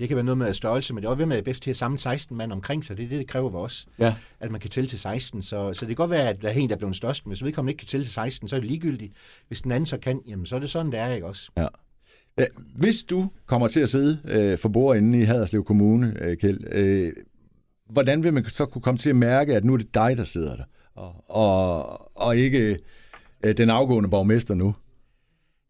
det 0.00 0.08
kan 0.08 0.14
være 0.16 0.24
noget 0.24 0.38
med 0.38 0.54
størrelse, 0.54 0.94
men 0.94 1.02
det 1.02 1.06
er 1.06 1.10
også, 1.10 1.16
hvem 1.16 1.32
er 1.32 1.40
bedst 1.42 1.62
til 1.62 1.70
at 1.70 1.76
samle 1.76 1.98
16 1.98 2.36
mand 2.36 2.52
omkring 2.52 2.84
sig. 2.84 2.96
Det 2.96 3.04
er 3.04 3.08
det, 3.08 3.18
det 3.18 3.26
kræver 3.28 3.50
for 3.50 3.60
os, 3.62 3.86
Ja. 3.98 4.14
at 4.40 4.50
man 4.50 4.60
kan 4.60 4.70
tælle 4.70 4.88
til 4.88 4.98
16. 4.98 5.42
Så, 5.42 5.72
så 5.72 5.80
det 5.80 5.88
kan 5.88 5.96
godt 5.96 6.10
være, 6.10 6.28
at 6.28 6.42
der 6.42 6.48
er 6.48 6.52
en, 6.52 6.68
der 6.68 6.74
er 6.74 6.78
blevet 6.78 6.96
størst, 6.96 7.26
men 7.26 7.30
hvis 7.30 7.44
vedkommende 7.44 7.70
ikke 7.70 7.78
kan 7.80 7.86
tælle 7.88 8.04
til 8.04 8.12
16, 8.12 8.48
så 8.48 8.56
er 8.56 8.60
det 8.60 8.70
ligegyldigt. 8.70 9.12
Hvis 9.48 9.62
den 9.62 9.70
anden 9.70 9.86
så 9.86 9.98
kan, 9.98 10.20
jamen 10.26 10.46
så 10.46 10.56
er 10.56 10.60
det 10.60 10.70
sådan, 10.70 10.92
det 10.92 11.00
er, 11.00 11.08
ikke 11.10 11.26
også? 11.26 11.50
Ja. 11.56 11.66
Hvis 12.76 13.04
du 13.04 13.30
kommer 13.46 13.68
til 13.68 13.80
at 13.80 13.88
sidde 13.88 14.18
øh, 14.24 14.58
for 14.58 14.68
bordenden 14.68 15.14
i 15.14 15.24
Haderslev 15.24 15.64
Kommune, 15.64 16.14
øh, 16.20 16.36
Kjeld, 16.36 16.60
øh, 16.72 17.12
hvordan 17.90 18.24
vil 18.24 18.32
man 18.32 18.44
så 18.44 18.66
kunne 18.66 18.82
komme 18.82 18.98
til 18.98 19.10
at 19.10 19.16
mærke, 19.16 19.56
at 19.56 19.64
nu 19.64 19.72
er 19.72 19.76
det 19.76 19.94
dig, 19.94 20.16
der 20.16 20.24
sidder 20.24 20.56
der, 20.56 20.64
og, 20.94 21.24
og, 21.30 22.16
og 22.16 22.36
ikke 22.36 22.78
øh, 23.44 23.56
den 23.56 23.70
afgående 23.70 24.10
borgmester 24.10 24.54
nu? 24.54 24.74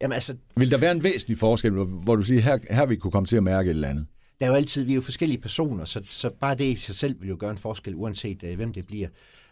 Jamen 0.01 0.13
altså, 0.13 0.35
Vil 0.55 0.71
der 0.71 0.77
være 0.77 0.91
en 0.91 1.03
væsentlig 1.03 1.37
forskel, 1.37 1.71
hvor, 1.71 2.15
du 2.15 2.21
siger, 2.21 2.41
her, 2.41 2.57
her 2.69 2.85
vil 2.85 2.97
kunne 2.97 3.11
komme 3.11 3.27
til 3.27 3.37
at 3.37 3.43
mærke 3.43 3.67
et 3.69 3.73
eller 3.73 3.87
andet? 3.87 4.05
der 4.39 4.45
er 4.45 4.49
jo 4.49 4.55
altid, 4.55 4.83
vi 4.83 4.91
er 4.91 4.95
jo 4.95 5.01
forskellige 5.01 5.41
personer, 5.41 5.85
så, 5.85 6.01
så 6.09 6.29
bare 6.41 6.55
det 6.55 6.63
i 6.63 6.75
sig 6.75 6.95
selv 6.95 7.21
vil 7.21 7.29
jo 7.29 7.37
gøre 7.39 7.51
en 7.51 7.57
forskel, 7.57 7.95
uanset 7.95 8.43
øh, 8.43 8.55
hvem 8.55 8.73
det 8.73 8.87
bliver. 8.87 9.07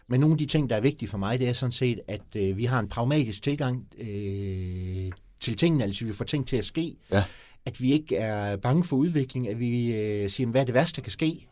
Men 0.08 0.20
nogle 0.20 0.34
af 0.34 0.38
de 0.38 0.46
ting, 0.46 0.70
der 0.70 0.76
er 0.76 0.80
vigtige 0.80 1.08
for 1.08 1.18
mig, 1.18 1.38
det 1.38 1.48
er 1.48 1.52
sådan 1.52 1.72
set, 1.72 2.00
at 2.08 2.36
øh, 2.36 2.56
vi 2.56 2.64
har 2.64 2.80
en 2.80 2.88
pragmatisk 2.88 3.42
tilgang 3.42 3.86
øh, 3.98 5.12
til 5.46 5.56
tingene, 5.56 5.84
altså 5.84 6.04
vi 6.04 6.12
får 6.12 6.24
ting 6.24 6.46
til 6.46 6.56
at 6.56 6.64
ske. 6.64 6.96
Ja. 7.12 7.24
At 7.66 7.80
vi 7.80 7.92
ikke 7.92 8.16
er 8.16 8.56
bange 8.56 8.84
for 8.84 8.96
udvikling, 8.96 9.48
at 9.48 9.58
vi 9.60 9.94
øh, 9.94 10.30
siger, 10.30 10.50
hvad 10.50 10.60
er 10.60 10.64
det 10.64 10.74
værste, 10.74 10.96
der 10.96 11.02
kan 11.02 11.12
ske? 11.12 11.48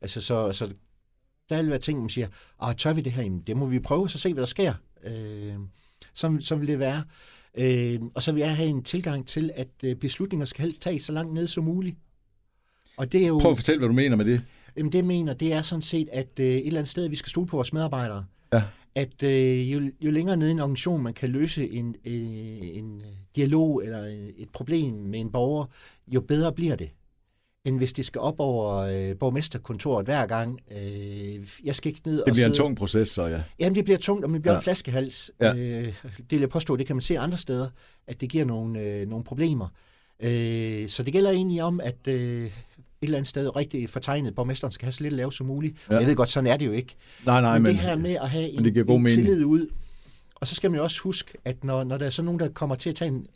Altså, 0.00 0.20
så, 0.20 0.52
så 0.52 0.72
der 1.48 1.62
vil 1.62 1.70
være 1.70 1.78
ting, 1.78 2.00
man 2.00 2.08
siger, 2.08 2.28
ah, 2.60 2.76
tør 2.76 2.92
vi 2.92 3.00
det 3.00 3.12
her? 3.12 3.22
Jamen, 3.22 3.42
det 3.46 3.56
må 3.56 3.66
vi 3.66 3.78
prøve, 3.78 4.08
så 4.08 4.18
se, 4.18 4.32
hvad 4.32 4.40
der 4.40 4.46
sker. 4.46 4.74
Øh, 5.04 5.54
så, 6.14 6.36
så 6.40 6.56
vil 6.56 6.68
det 6.68 6.78
være. 6.78 7.04
Øh, 7.58 8.00
og 8.14 8.22
så 8.22 8.32
vil 8.32 8.40
jeg 8.40 8.56
have 8.56 8.68
en 8.68 8.82
tilgang 8.82 9.26
til, 9.26 9.50
at 9.54 9.68
øh, 9.84 9.96
beslutninger 9.96 10.44
skal 10.44 10.62
helst 10.64 10.82
tages 10.82 11.02
så 11.02 11.12
langt 11.12 11.34
ned 11.34 11.46
som 11.46 11.64
muligt. 11.64 11.96
Og 12.96 13.12
det 13.12 13.22
er 13.22 13.28
jo, 13.28 13.38
Prøv 13.38 13.50
at 13.50 13.56
fortælle, 13.58 13.78
hvad 13.78 13.88
du 13.88 13.94
mener 13.94 14.16
med 14.16 14.24
det. 14.24 14.42
jamen, 14.76 14.92
det 14.92 15.04
mener, 15.04 15.34
det 15.34 15.52
er 15.52 15.62
sådan 15.62 15.82
set, 15.82 16.08
at 16.12 16.28
øh, 16.40 16.46
et 16.46 16.66
eller 16.66 16.80
andet 16.80 16.90
sted, 16.90 17.08
vi 17.08 17.16
skal 17.16 17.30
stole 17.30 17.46
på 17.46 17.56
vores 17.56 17.72
medarbejdere. 17.72 18.24
Ja. 18.52 18.62
At 18.94 19.22
øh, 19.22 19.72
jo, 19.72 19.80
jo 20.00 20.10
længere 20.10 20.36
nede 20.36 20.50
i 20.50 20.52
en 20.52 20.60
organisation, 20.60 21.02
man 21.02 21.14
kan 21.14 21.28
løse 21.28 21.70
en, 21.70 21.94
øh, 22.04 22.76
en 22.78 23.02
dialog 23.36 23.84
eller 23.84 24.04
et 24.36 24.48
problem 24.52 24.94
med 24.94 25.20
en 25.20 25.32
borger, 25.32 25.64
jo 26.14 26.20
bedre 26.20 26.52
bliver 26.52 26.76
det 26.76 26.90
end 27.64 27.76
hvis 27.78 27.92
det 27.92 28.04
skal 28.04 28.20
op 28.20 28.34
over 28.40 28.74
øh, 28.76 29.16
borgmesterkontoret 29.18 30.04
hver 30.06 30.26
gang. 30.26 30.60
Øh, 30.70 31.40
jeg 31.64 31.74
skal 31.74 31.88
ikke 31.88 32.00
ned 32.04 32.20
og 32.20 32.26
Det 32.26 32.34
bliver 32.34 32.46
en 32.46 32.54
sidde- 32.54 32.64
tung 32.64 32.76
proces, 32.76 33.08
så 33.08 33.26
ja. 33.26 33.42
Jamen, 33.58 33.74
det 33.74 33.84
bliver 33.84 33.98
tungt, 33.98 34.24
og 34.24 34.32
det 34.32 34.42
bliver 34.42 34.52
Ja. 34.52 34.58
en 34.58 34.62
flaskehals. 34.62 35.30
Ja. 35.40 35.54
Øh, 35.56 35.84
det 36.16 36.30
vil 36.30 36.40
jeg 36.40 36.48
påstå, 36.48 36.76
det 36.76 36.86
kan 36.86 36.96
man 36.96 37.00
se 37.00 37.18
andre 37.18 37.36
steder, 37.38 37.68
at 38.06 38.20
det 38.20 38.28
giver 38.30 38.44
nogle, 38.44 38.80
øh, 38.80 39.08
nogle 39.08 39.24
problemer. 39.24 39.68
Øh, 40.22 40.88
så 40.88 41.02
det 41.02 41.12
gælder 41.12 41.30
egentlig 41.30 41.62
om, 41.62 41.80
at 41.80 42.08
øh, 42.08 42.50
eller 43.04 43.18
andet 43.18 43.28
sted 43.28 43.56
rigtig 43.56 43.90
fortegnet, 43.90 44.34
borgmesteren 44.34 44.72
skal 44.72 44.86
have 44.86 44.92
så 44.92 45.02
lidt 45.02 45.14
lavt 45.14 45.34
som 45.34 45.46
muligt. 45.46 45.76
Ja. 45.90 45.96
Jeg 45.96 46.06
ved 46.06 46.14
godt, 46.14 46.28
sådan 46.28 46.50
er 46.50 46.56
det 46.56 46.66
jo 46.66 46.72
ikke. 46.72 46.94
Nej, 47.26 47.40
nej, 47.40 47.52
men, 47.52 47.62
men, 47.62 47.72
det 47.72 47.80
her 47.80 47.96
med 47.96 48.16
at 48.20 48.30
have 48.30 48.50
en, 48.50 48.64
det 48.64 48.72
giver 48.72 48.84
god 48.84 48.96
en 48.96 49.02
mening. 49.02 49.26
tillid 49.26 49.44
ud, 49.44 49.66
og 50.34 50.46
så 50.46 50.54
skal 50.54 50.70
man 50.70 50.78
jo 50.78 50.84
også 50.84 51.00
huske, 51.02 51.38
at 51.44 51.64
når, 51.64 51.84
når 51.84 51.98
der 51.98 52.06
er 52.06 52.10
så 52.10 52.22
nogen, 52.22 52.40
der 52.40 52.48
kommer 52.48 52.74
til 52.74 52.90
at 52.90 52.96
tage 52.96 53.08
en, 53.08 53.26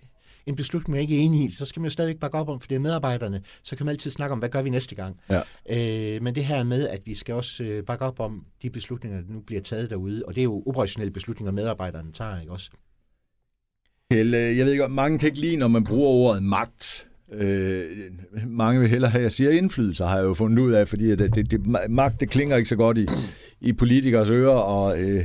en 0.47 0.57
beslutning, 0.57 0.93
man 0.93 1.01
ikke 1.01 1.17
er 1.17 1.21
enig 1.21 1.45
i, 1.45 1.51
så 1.51 1.65
skal 1.65 1.81
man 1.81 1.87
jo 1.87 1.91
stadigvæk 1.91 2.21
bakke 2.21 2.39
op 2.39 2.49
om, 2.49 2.61
for 2.61 2.69
det 2.69 2.75
er 2.75 2.79
medarbejderne. 2.79 3.43
Så 3.63 3.77
kan 3.77 3.87
man 3.87 3.91
altid 3.91 4.11
snakke 4.11 4.33
om, 4.33 4.39
hvad 4.39 4.49
gør 4.49 4.63
vi 4.63 4.71
næste 4.71 4.95
gang. 4.95 5.21
Ja. 5.31 5.41
Øh, 5.71 6.23
men 6.23 6.35
det 6.35 6.45
her 6.45 6.65
med, 6.65 6.89
at 6.89 7.01
vi 7.05 7.15
skal 7.15 7.35
også 7.35 7.65
øh, 7.65 7.85
bakke 7.85 8.05
op 8.05 8.21
om 8.21 8.45
de 8.63 8.71
beslutninger, 8.71 9.21
der 9.21 9.33
nu 9.33 9.41
bliver 9.41 9.63
taget 9.63 9.91
derude, 9.91 10.23
og 10.27 10.35
det 10.35 10.41
er 10.41 10.45
jo 10.45 10.63
operationelle 10.67 11.13
beslutninger, 11.13 11.53
medarbejderne 11.53 12.13
tager, 12.13 12.41
ikke 12.41 12.53
også? 12.53 12.71
Held, 14.11 14.35
øh, 14.35 14.59
jeg 14.59 14.67
ved 14.67 14.73
ikke, 14.73 14.89
mange 14.89 15.19
kan 15.19 15.27
ikke 15.29 15.41
lide, 15.41 15.57
når 15.57 15.69
man 15.69 15.85
bruger 15.85 16.09
ordet 16.09 16.43
magt. 16.43 17.09
Øh, 17.33 17.83
mange 18.47 18.81
vil 18.81 18.89
hellere 18.89 19.11
have, 19.11 19.23
jeg 19.23 19.33
siger 19.33 19.51
indflydelse, 19.51 20.05
har 20.05 20.17
jeg 20.17 20.25
jo 20.25 20.35
fundet 20.35 20.59
ud 20.59 20.73
af, 20.73 20.89
fordi 20.89 21.17
det, 21.17 21.35
det, 21.35 21.51
det, 21.51 21.67
magt, 21.89 22.21
det 22.21 22.31
klinger 22.31 22.57
ikke 22.57 22.69
så 22.69 22.77
godt 22.77 22.99
i, 22.99 23.07
i 23.61 23.73
politikers 23.73 24.31
ører, 24.31 24.55
og 24.55 25.03
øh, 25.03 25.25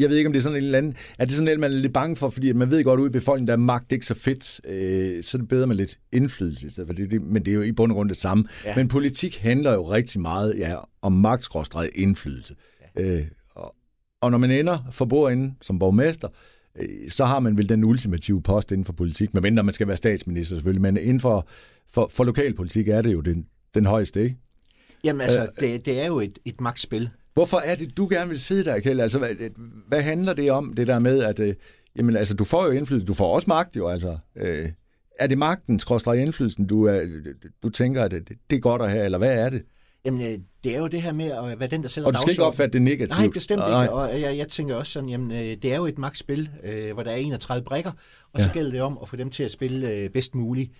jeg 0.00 0.10
ved 0.10 0.16
ikke, 0.16 0.28
om 0.28 0.32
det 0.32 0.40
er 0.40 0.42
sådan 0.42 0.58
en 0.58 0.64
eller 0.64 0.78
anden, 0.78 0.96
er 1.18 1.24
det 1.24 1.34
sådan 1.34 1.44
noget, 1.44 1.60
man 1.60 1.72
er 1.72 1.76
lidt 1.76 1.92
bange 1.92 2.16
for, 2.16 2.28
fordi 2.28 2.52
man 2.52 2.70
ved 2.70 2.84
godt 2.84 3.00
ud 3.00 3.08
i 3.08 3.12
befolkningen, 3.12 3.48
der 3.48 3.52
er 3.52 3.58
magt 3.58 3.92
ikke 3.92 4.06
så 4.06 4.14
fedt, 4.14 4.60
øh, 4.64 5.22
så 5.22 5.36
er 5.36 5.40
det 5.40 5.48
bedre 5.48 5.66
med 5.66 5.76
lidt 5.76 5.98
indflydelse 6.12 6.66
i 6.66 6.70
stedet 6.70 6.88
for 6.88 6.94
det, 6.94 7.10
det, 7.10 7.22
men 7.22 7.44
det 7.44 7.50
er 7.50 7.54
jo 7.54 7.62
i 7.62 7.72
bund 7.72 7.92
og 7.92 7.96
grund 7.96 8.08
det 8.08 8.16
samme. 8.16 8.44
Ja. 8.64 8.70
Ja. 8.70 8.76
Men 8.76 8.88
politik 8.88 9.38
handler 9.38 9.72
jo 9.72 9.90
rigtig 9.90 10.20
meget 10.20 10.58
ja, 10.58 10.76
om 11.02 11.12
magt 11.12 11.48
indflydelse. 11.94 12.54
Ja. 12.96 13.16
Øh, 13.16 13.24
og, 13.54 13.74
og 14.20 14.30
når 14.30 14.38
man 14.38 14.50
ender 14.50 14.78
for 14.90 15.04
bordenden 15.04 15.56
som 15.60 15.78
borgmester, 15.78 16.28
øh, 16.28 16.59
så 17.08 17.24
har 17.24 17.40
man 17.40 17.58
vel 17.58 17.68
den 17.68 17.84
ultimative 17.84 18.42
post 18.42 18.72
inden 18.72 18.84
for 18.84 18.92
politik, 18.92 19.34
medmindre 19.34 19.62
man 19.62 19.74
skal 19.74 19.88
være 19.88 19.96
statsminister 19.96 20.56
selvfølgelig, 20.56 20.82
men 20.82 20.96
inden 20.96 21.20
for, 21.20 21.48
for, 21.92 22.10
for 22.12 22.24
lokalpolitik 22.24 22.88
er 22.88 23.02
det 23.02 23.12
jo 23.12 23.20
den, 23.20 23.46
den 23.74 23.86
højeste, 23.86 24.22
ikke? 24.22 24.36
Jamen 25.04 25.20
altså, 25.20 25.48
det, 25.60 25.86
det 25.86 26.00
er 26.00 26.06
jo 26.06 26.20
et, 26.20 26.38
et 26.44 26.60
magtspil. 26.60 27.10
Hvorfor 27.34 27.58
er 27.58 27.74
det, 27.74 27.96
du 27.96 28.08
gerne 28.10 28.28
vil 28.28 28.40
sidde 28.40 28.64
der, 28.64 28.80
Kjeld? 28.80 29.00
Altså, 29.00 29.18
hvad, 29.18 29.30
hvad 29.88 30.02
handler 30.02 30.32
det 30.32 30.50
om, 30.50 30.72
det 30.74 30.86
der 30.86 30.98
med, 30.98 31.22
at 31.22 31.40
øh, 31.40 31.54
jamen, 31.96 32.16
altså, 32.16 32.34
du 32.34 32.44
får 32.44 32.64
jo 32.64 32.70
indflydelse, 32.70 33.06
du 33.06 33.14
får 33.14 33.34
også 33.34 33.48
magt 33.48 33.76
jo, 33.76 33.88
altså. 33.88 34.18
Øh, 34.36 34.68
er 35.18 35.26
det 35.26 35.38
magten, 35.38 35.78
skråstrej 35.78 36.14
indflydelsen, 36.14 36.66
du, 36.66 36.84
er, 36.84 37.06
du 37.62 37.68
tænker, 37.68 38.04
at 38.04 38.10
det, 38.10 38.28
det 38.50 38.56
er 38.56 38.60
godt 38.60 38.82
at 38.82 38.90
have, 38.90 39.04
eller 39.04 39.18
hvad 39.18 39.38
er 39.38 39.50
det? 39.50 39.62
Jamen, 40.04 40.20
øh, 40.20 40.38
det 40.64 40.74
er 40.74 40.78
jo 40.78 40.86
det 40.86 41.02
her 41.02 41.12
med 41.12 41.30
at 41.30 41.60
være 41.60 41.68
den, 41.68 41.82
der 41.82 41.88
sætter 41.88 42.06
Og 42.08 42.12
du 42.14 42.18
skal 42.20 42.30
ikke 42.30 42.44
opfatte 42.44 42.72
det 42.72 42.82
negativt. 42.82 43.18
Nej, 43.18 43.28
bestemt 43.28 43.58
Nej. 43.58 43.82
ikke. 43.82 43.92
Og 43.94 44.20
jeg, 44.20 44.36
jeg 44.38 44.48
tænker 44.48 44.74
også 44.74 44.92
sådan, 44.92 45.08
jamen, 45.08 45.30
øh, 45.30 45.38
det 45.62 45.64
er 45.64 45.76
jo 45.76 45.86
et 45.86 45.98
magtspil, 45.98 46.50
øh, 46.64 46.92
hvor 46.92 47.02
der 47.02 47.10
er 47.10 47.16
31 47.16 47.64
brækker, 47.64 47.92
og 48.32 48.40
så 48.40 48.46
Ja. 48.46 48.52
gælder 48.52 48.70
det 48.70 48.82
om 48.82 48.98
at 49.02 49.08
få 49.08 49.16
dem 49.16 49.30
til 49.30 49.42
at 49.42 49.50
spille 49.50 49.90
øh, 49.90 50.10
bedst 50.10 50.34
muligt. 50.34 50.70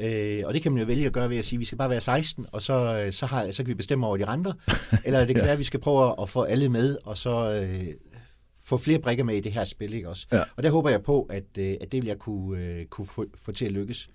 Øh, 0.00 0.42
og 0.44 0.54
det 0.54 0.62
kan 0.62 0.72
man 0.72 0.80
jo 0.80 0.86
vælge 0.86 1.06
at 1.06 1.12
gøre 1.12 1.30
ved 1.30 1.36
at 1.38 1.44
sige, 1.44 1.56
at 1.56 1.60
vi 1.60 1.64
skal 1.64 1.78
bare 1.78 1.90
være 1.90 2.00
16, 2.00 2.46
og 2.52 2.62
så, 2.62 3.02
øh, 3.06 3.12
så, 3.12 3.26
har, 3.26 3.50
så 3.50 3.56
kan 3.62 3.66
vi 3.68 3.74
bestemme 3.74 4.06
over 4.06 4.16
de 4.16 4.26
andre. 4.26 4.54
Eller 5.04 5.18
det 5.18 5.28
kan 5.28 5.36
Ja. 5.36 5.42
være, 5.42 5.52
at 5.52 5.58
vi 5.58 5.64
skal 5.64 5.80
prøve 5.80 6.22
at 6.22 6.28
få 6.28 6.42
alle 6.42 6.68
med, 6.68 6.96
og 7.04 7.18
så 7.18 7.52
øh, 7.52 7.86
få 8.64 8.76
flere 8.76 8.98
brækker 8.98 9.24
med 9.24 9.34
i 9.36 9.40
det 9.40 9.52
her 9.52 9.64
spil. 9.64 9.92
Ikke 9.94 10.08
også? 10.08 10.26
Ja. 10.32 10.42
Og 10.56 10.62
der 10.62 10.70
håber 10.70 10.90
jeg 10.90 11.02
på, 11.02 11.22
at, 11.22 11.44
øh, 11.58 11.74
at 11.80 11.92
det 11.92 12.00
vil 12.02 12.06
jeg 12.06 12.18
kunne, 12.18 12.64
øh, 12.64 12.86
kunne 12.86 13.06
få, 13.06 13.26
få 13.44 13.52
til 13.52 13.64
at 13.64 13.72
lykkes. 13.72 14.08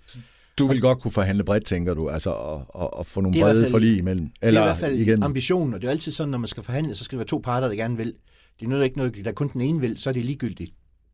Du 0.58 0.66
vil 0.66 0.80
godt 0.80 1.00
kunne 1.00 1.10
forhandle 1.10 1.44
bredt, 1.44 1.64
tænker 1.64 1.94
du, 1.94 2.08
altså 2.08 2.30
og, 2.30 2.66
og, 2.68 2.94
og 2.94 3.06
få 3.06 3.20
nogle 3.20 3.40
brede 3.40 3.62
fald- 3.62 3.70
forlig 3.70 3.98
imellem. 3.98 4.30
Eller 4.42 4.60
det 4.60 4.66
er 4.66 4.72
i 4.72 4.76
hvert 4.76 4.76
fald 4.90 4.98
igen. 4.98 5.22
ambitionen, 5.22 5.74
og 5.74 5.80
det 5.80 5.86
er 5.86 5.90
altid 5.90 6.12
sådan, 6.12 6.30
når 6.30 6.38
man 6.38 6.46
skal 6.48 6.62
forhandle, 6.62 6.94
så 6.94 7.04
skal 7.04 7.16
der 7.16 7.18
være 7.20 7.26
to 7.26 7.38
parter, 7.38 7.68
der 7.68 7.74
gerne 7.74 7.96
vil. 7.96 8.12
Det 8.60 8.64
er 8.64 8.68
noget, 8.68 8.84
ikke 8.84 8.96
noget, 8.96 9.14
der 9.24 9.30
er 9.30 9.34
kun 9.34 9.48
den 9.48 9.60
ene 9.60 9.80
vil, 9.80 9.98
så 9.98 10.10
er 10.10 10.12
det 10.12 10.24
ligegyldigt. 10.24 10.72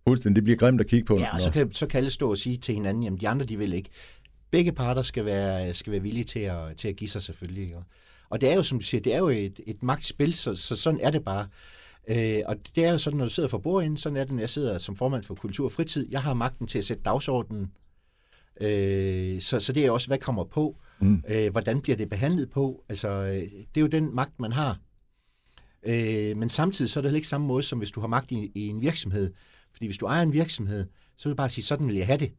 Fuldstændig. 0.08 0.36
Det 0.36 0.44
bliver 0.44 0.56
grimt 0.56 0.80
at 0.80 0.86
kigge 0.86 1.04
på. 1.06 1.18
Ja, 1.18 1.34
og 1.34 1.40
så 1.40 1.50
kan, 1.50 1.72
så 1.72 1.86
kan 1.86 1.98
alle 1.98 2.10
stå 2.10 2.30
og 2.30 2.38
sige 2.38 2.56
til 2.56 2.74
hinanden, 2.74 3.02
jamen 3.02 3.20
de 3.20 3.28
andre, 3.28 3.46
de 3.46 3.58
vil 3.58 3.72
ikke. 3.72 3.90
Begge 4.50 4.72
parter 4.72 5.02
skal 5.02 5.24
være, 5.24 5.74
skal 5.74 5.92
være 5.92 6.02
villige 6.02 6.24
til 6.24 6.38
at, 6.40 6.56
til 6.76 6.88
at 6.88 6.96
give 6.96 7.10
sig 7.10 7.22
selvfølgelig. 7.22 7.62
Ikke? 7.64 7.76
Og 8.30 8.40
det 8.40 8.50
er 8.50 8.54
jo, 8.54 8.62
som 8.62 8.78
du 8.78 8.84
siger, 8.84 9.00
det 9.00 9.14
er 9.14 9.18
jo 9.18 9.28
et, 9.28 9.60
et 9.66 9.82
magtspil, 9.82 10.34
så, 10.34 10.54
så 10.54 10.76
sådan 10.76 11.00
er 11.02 11.10
det 11.10 11.24
bare. 11.24 11.46
Øh, 12.10 12.38
og 12.46 12.56
det 12.76 12.84
er 12.84 12.92
jo 12.92 12.98
sådan, 12.98 13.16
når 13.16 13.24
du 13.24 13.30
sidder 13.30 13.48
for 13.48 13.58
bordenden, 13.58 13.96
sådan 13.96 14.16
er 14.16 14.24
det, 14.24 14.32
når 14.32 14.40
jeg 14.40 14.50
sidder 14.50 14.78
som 14.78 14.96
formand 14.96 15.22
for 15.24 15.34
Kultur 15.34 15.64
og 15.64 15.72
Fritid. 15.72 16.06
Jeg 16.10 16.22
har 16.22 16.34
magten 16.34 16.66
til 16.66 16.78
at 16.78 16.84
sætte 16.84 17.02
dagsordenen. 17.02 17.66
Øh, 18.60 19.40
så, 19.40 19.60
så 19.60 19.72
det 19.72 19.86
er 19.86 19.90
også, 19.90 20.08
hvad 20.08 20.18
kommer 20.18 20.44
på? 20.44 20.76
Mm. 21.00 21.22
Øh, 21.28 21.50
hvordan 21.50 21.80
bliver 21.80 21.96
det 21.96 22.10
behandlet 22.10 22.50
på? 22.50 22.84
Altså, 22.88 23.08
øh, 23.08 23.34
det 23.34 23.76
er 23.76 23.80
jo 23.80 23.86
den 23.86 24.14
magt, 24.14 24.40
man 24.40 24.52
har. 24.52 24.78
Øh, 25.86 26.36
men 26.36 26.48
samtidig 26.48 26.90
så 26.90 27.00
er 27.00 27.02
det 27.02 27.08
heller 27.08 27.18
ikke 27.18 27.28
samme 27.28 27.46
måde, 27.46 27.62
som 27.62 27.78
hvis 27.78 27.90
du 27.90 28.00
har 28.00 28.08
magt 28.08 28.32
i, 28.32 28.52
i 28.54 28.68
en 28.68 28.80
virksomhed. 28.80 29.32
Fordi 29.72 29.86
hvis 29.86 29.98
du 29.98 30.06
ejer 30.06 30.22
en 30.22 30.32
virksomhed, 30.32 30.86
så 31.16 31.28
vil 31.28 31.30
du 31.30 31.36
bare 31.36 31.48
sige, 31.48 31.64
sådan 31.64 31.88
vil 31.88 31.96
jeg 31.96 32.06
have 32.06 32.18
det. 32.18 32.32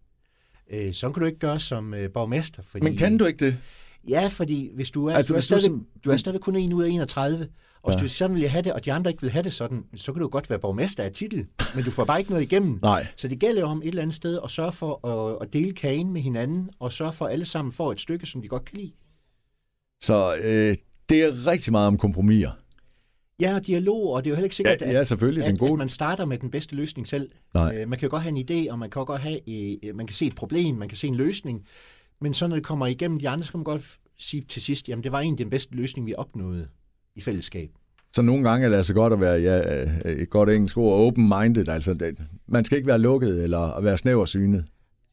Øh, 0.72 0.94
sådan 0.94 1.14
kan 1.14 1.22
du 1.22 1.28
ikke 1.28 1.40
gøre 1.40 1.60
som 1.60 1.94
øh, 1.94 2.10
borgmester. 2.14 2.62
Fordi, 2.62 2.84
Men 2.84 2.98
kan 2.98 3.18
du 3.18 3.26
ikke 3.26 3.46
det? 3.46 3.58
Ja, 4.10 4.28
fordi 4.28 4.70
hvis 4.76 4.92
du 4.92 5.06
er, 5.08 5.16
Altså, 5.16 5.34
du, 5.34 5.36
er 5.36 5.38
hvis 5.38 5.48
du 5.48 5.54
stadig, 5.54 5.62
sådan- 5.64 5.86
du 6.06 6.12
er 6.12 6.18
stadig 6.18 6.42
kun 6.42 6.56
en 6.56 6.74
ud 6.74 6.84
af 6.84 6.90
31, 6.90 7.48
og 7.84 7.92
hvis 7.92 7.96
Ja. 7.96 8.04
du 8.04 8.08
siger, 8.08 8.10
sådan 8.18 8.36
vil 8.36 8.48
have 8.50 8.62
det, 8.62 8.74
og 8.74 8.86
de 8.86 8.94
andre 8.94 9.12
ikke 9.12 9.22
vil 9.22 9.32
have 9.32 9.44
det 9.44 9.54
sådan, 9.54 9.84
så 9.96 10.14
kan 10.14 10.22
du 10.22 10.28
godt 10.28 10.50
være 10.50 10.60
borgmester 10.60 11.04
af 11.04 11.12
titel, 11.12 11.48
men 11.76 11.84
du 11.84 11.92
får 11.92 12.06
bare 12.06 12.20
ikke 12.20 12.32
noget 12.32 12.44
igennem. 12.44 12.80
Nej. 12.82 13.08
Så 13.18 13.28
det 13.28 13.40
gælder 13.40 13.62
jo 13.62 13.68
om 13.68 13.82
et 13.82 13.88
eller 13.88 14.02
andet 14.02 14.16
sted 14.16 14.40
at 14.44 14.52
sørge 14.52 14.72
for 14.72 15.08
at, 15.08 15.38
at 15.42 15.54
dele 15.54 15.74
kagen 15.74 16.14
med 16.14 16.22
hinanden, 16.22 16.70
og 16.80 16.94
sørge 16.94 17.14
for, 17.14 17.26
at 17.26 17.32
alle 17.32 17.46
sammen 17.46 17.72
får 17.72 17.92
et 17.92 18.00
stykke, 18.02 18.26
som 18.26 18.42
de 18.42 18.48
godt 18.48 18.66
kan 18.66 18.78
lide. 18.78 18.92
Så 20.02 20.36
øh, 20.44 20.76
det 21.10 21.22
er 21.22 21.48
rigtig 21.48 21.72
meget 21.72 21.88
om 21.88 21.98
kompromiser. 21.98 22.52
Ja, 23.42 23.56
og 23.56 23.68
dialog, 23.68 24.14
og 24.14 24.24
det 24.24 24.30
er 24.30 24.32
jo 24.32 24.36
heller 24.36 24.46
ikke 24.46 24.56
sikkert, 24.56 24.82
Ja, 24.82 24.92
ja 24.92 25.04
selvfølgelig. 25.04 25.44
at, 25.44 25.48
Den 25.48 25.56
at, 25.56 25.60
gode... 25.60 25.72
at 25.72 25.78
man 25.78 25.90
starter 25.90 26.26
med 26.26 26.38
den 26.38 26.52
bedste 26.52 26.76
løsning 26.76 27.08
selv. 27.08 27.32
Nej. 27.54 27.76
Øh, 27.78 27.90
man 27.90 28.00
kan 28.00 28.06
jo 28.08 28.10
godt 28.12 28.24
have 28.24 28.38
en 28.40 28.46
idé, 28.68 28.72
og 28.72 28.80
man 28.80 28.90
kan 28.90 29.06
godt 29.06 29.22
have, 29.22 29.50
øh, 29.50 29.96
man 29.96 30.08
kan 30.08 30.14
se 30.14 30.26
et 30.26 30.36
problem, 30.36 30.76
man 30.76 30.88
kan 30.90 30.98
se 30.98 31.08
en 31.08 31.16
løsning, 31.16 31.66
men 32.24 32.34
så 32.34 32.48
når 32.48 32.56
det 32.56 32.64
kommer 32.66 32.88
igennem 32.88 33.20
de 33.20 33.30
andre, 33.30 33.46
så 33.46 33.52
kan 33.52 33.58
man 33.58 33.64
godt 33.64 33.98
sige 34.20 34.42
til 34.50 34.62
sidst, 34.62 34.90
jamen 34.90 35.04
det 35.04 35.12
var 35.12 35.20
egentlig 35.20 35.44
den 35.46 35.50
bedste 35.50 35.76
løsning, 35.76 36.08
vi 36.08 36.14
opnåede 36.18 36.68
i 37.16 37.22
fællesskab. 37.22 37.70
Så 38.16 38.22
nogle 38.22 38.50
gange 38.50 38.66
er 38.66 38.70
det 38.70 38.78
altså 38.78 38.94
godt 38.94 39.14
at 39.14 39.20
være, 39.20 39.42
ja, 39.42 39.84
øh, 39.84 40.12
et 40.22 40.30
godt 40.30 40.50
engelsk 40.50 40.78
ord, 40.78 41.00
open-minded. 41.08 41.68
Altså, 41.68 41.94
det, 41.94 42.18
man 42.48 42.66
skal 42.66 42.76
ikke 42.78 42.88
være 42.88 43.00
lukket 43.00 43.44
eller 43.44 43.60
at 43.60 43.84
være 43.84 43.98
snæversynet. 43.98 44.66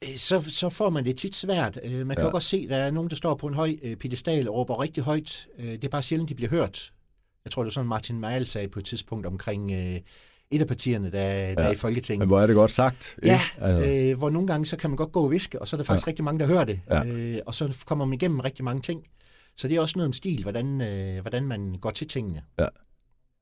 Øh, 0.04 0.16
Så, 0.16 0.40
så 0.48 0.68
får 0.68 0.90
man 0.90 1.04
det 1.04 1.16
tit 1.16 1.34
svært. 1.34 1.80
Øh, 1.84 1.92
Man 2.06 2.16
kan 2.16 2.18
Ja. 2.18 2.24
jo 2.24 2.30
godt 2.30 2.42
se, 2.42 2.56
at 2.64 2.70
der 2.70 2.76
er 2.76 2.90
nogen, 2.90 3.10
der 3.10 3.16
står 3.16 3.34
på 3.34 3.46
en 3.46 3.54
høj 3.54 3.76
pedestal 4.00 4.48
og 4.48 4.54
råber 4.54 4.80
rigtig 4.82 5.02
højt. 5.02 5.46
Det 5.58 5.84
er 5.84 5.88
bare 5.88 6.02
sjældent, 6.02 6.28
de 6.28 6.34
bliver 6.34 6.50
hørt. 6.50 6.92
Jeg 7.44 7.52
tror, 7.52 7.62
det 7.62 7.66
var 7.66 7.70
sådan, 7.70 7.88
Martin 7.88 8.20
Meijel 8.20 8.46
sagde 8.46 8.68
på 8.68 8.78
et 8.78 8.84
tidspunkt 8.84 9.26
omkring 9.26 9.72
øh, 9.72 10.00
et 10.50 10.60
af 10.60 10.66
partierne, 10.66 11.12
der, 11.12 11.54
der 11.54 11.62
er 11.62 11.70
i 11.70 11.76
Folketinget. 11.76 12.18
Men 12.18 12.28
hvor 12.28 12.40
er 12.40 12.46
det 12.46 12.56
godt 12.56 12.70
sagt. 12.70 13.16
Ja? 13.24 13.40
Altså, 13.60 14.10
øh, 14.10 14.18
hvor 14.18 14.30
nogle 14.30 14.46
gange 14.48 14.66
så 14.66 14.76
kan 14.76 14.90
man 14.90 14.96
godt 14.96 15.12
gå 15.12 15.22
og 15.22 15.30
viske, 15.30 15.60
og 15.60 15.68
så 15.68 15.76
er 15.76 15.78
der 15.78 15.84
faktisk 15.84 16.06
ja. 16.06 16.08
rigtig 16.08 16.24
mange, 16.24 16.40
der 16.40 16.46
hører 16.46 16.64
det. 16.64 16.80
Ja. 16.90 17.04
Øh, 17.06 17.38
og 17.46 17.54
så 17.54 17.76
kommer 17.86 18.04
man 18.04 18.14
igennem 18.14 18.40
rigtig 18.40 18.64
mange 18.64 18.82
ting. 18.82 19.02
Så 19.56 19.68
det 19.68 19.76
er 19.76 19.80
også 19.80 19.98
noget 19.98 20.06
om 20.06 20.12
stil, 20.12 20.42
hvordan, 20.42 20.80
øh, 20.80 21.20
hvordan 21.20 21.44
man 21.44 21.74
går 21.80 21.90
til 21.90 22.08
tingene. 22.08 22.42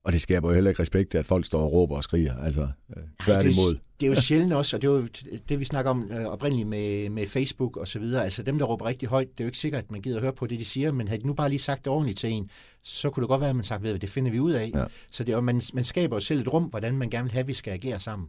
Og 0.04 0.12
det 0.12 0.20
skaber 0.20 0.48
jo 0.48 0.54
heller 0.54 0.70
ikke 0.70 0.82
respekt, 0.82 1.14
at 1.14 1.26
folk 1.26 1.44
står 1.44 1.60
og 1.62 1.72
råber 1.72 1.96
og 1.96 2.04
skriger. 2.04 2.36
Altså, 2.36 2.60
øh, 2.60 2.66
det, 2.96 3.04
tværtimod. 3.20 3.74
er, 3.74 3.78
det 4.00 4.06
er 4.06 4.10
jo 4.10 4.20
sjældent 4.20 4.52
også, 4.52 4.76
og 4.76 4.82
det 4.82 4.88
er 4.88 4.92
jo 4.92 5.06
det, 5.48 5.60
vi 5.60 5.64
snakker 5.64 5.90
om 5.90 6.10
øh, 6.12 6.24
oprindeligt 6.26 6.68
med, 6.68 7.10
med 7.10 7.26
Facebook 7.26 7.76
og 7.76 7.88
så 7.88 7.98
videre. 7.98 8.24
Altså 8.24 8.42
dem, 8.42 8.58
der 8.58 8.66
råber 8.66 8.84
rigtig 8.86 9.08
højt, 9.08 9.28
det 9.32 9.40
er 9.40 9.44
jo 9.44 9.48
ikke 9.48 9.58
sikkert, 9.58 9.84
at 9.84 9.90
man 9.90 10.02
gider 10.02 10.16
at 10.16 10.22
høre 10.22 10.32
på 10.32 10.46
det, 10.46 10.58
de 10.60 10.64
siger, 10.64 10.92
men 10.92 11.08
havde 11.08 11.20
de 11.22 11.26
nu 11.26 11.32
bare 11.34 11.48
lige 11.48 11.58
sagt 11.58 11.84
det 11.84 11.92
ordentligt 11.92 12.18
til 12.18 12.30
en, 12.30 12.50
så 12.82 13.10
kunne 13.10 13.22
det 13.22 13.28
godt 13.28 13.40
være, 13.40 13.50
at 13.50 13.56
man 13.56 13.64
sagde, 13.64 13.82
ved 13.82 13.98
det 13.98 14.10
finder 14.10 14.30
vi 14.30 14.40
ud 14.40 14.52
af. 14.52 14.70
Ja. 14.74 14.84
Så 15.10 15.24
det 15.24 15.32
er, 15.32 15.36
jo- 15.36 15.40
man, 15.42 15.60
man 15.74 15.84
skaber 15.84 16.16
jo 16.16 16.20
selv 16.20 16.40
et 16.40 16.52
rum, 16.52 16.64
hvordan 16.64 16.96
man 16.96 17.10
gerne 17.10 17.24
vil 17.24 17.32
have, 17.32 17.40
at 17.40 17.48
vi 17.48 17.54
skal 17.54 17.72
agere 17.72 18.00
sammen. 18.00 18.28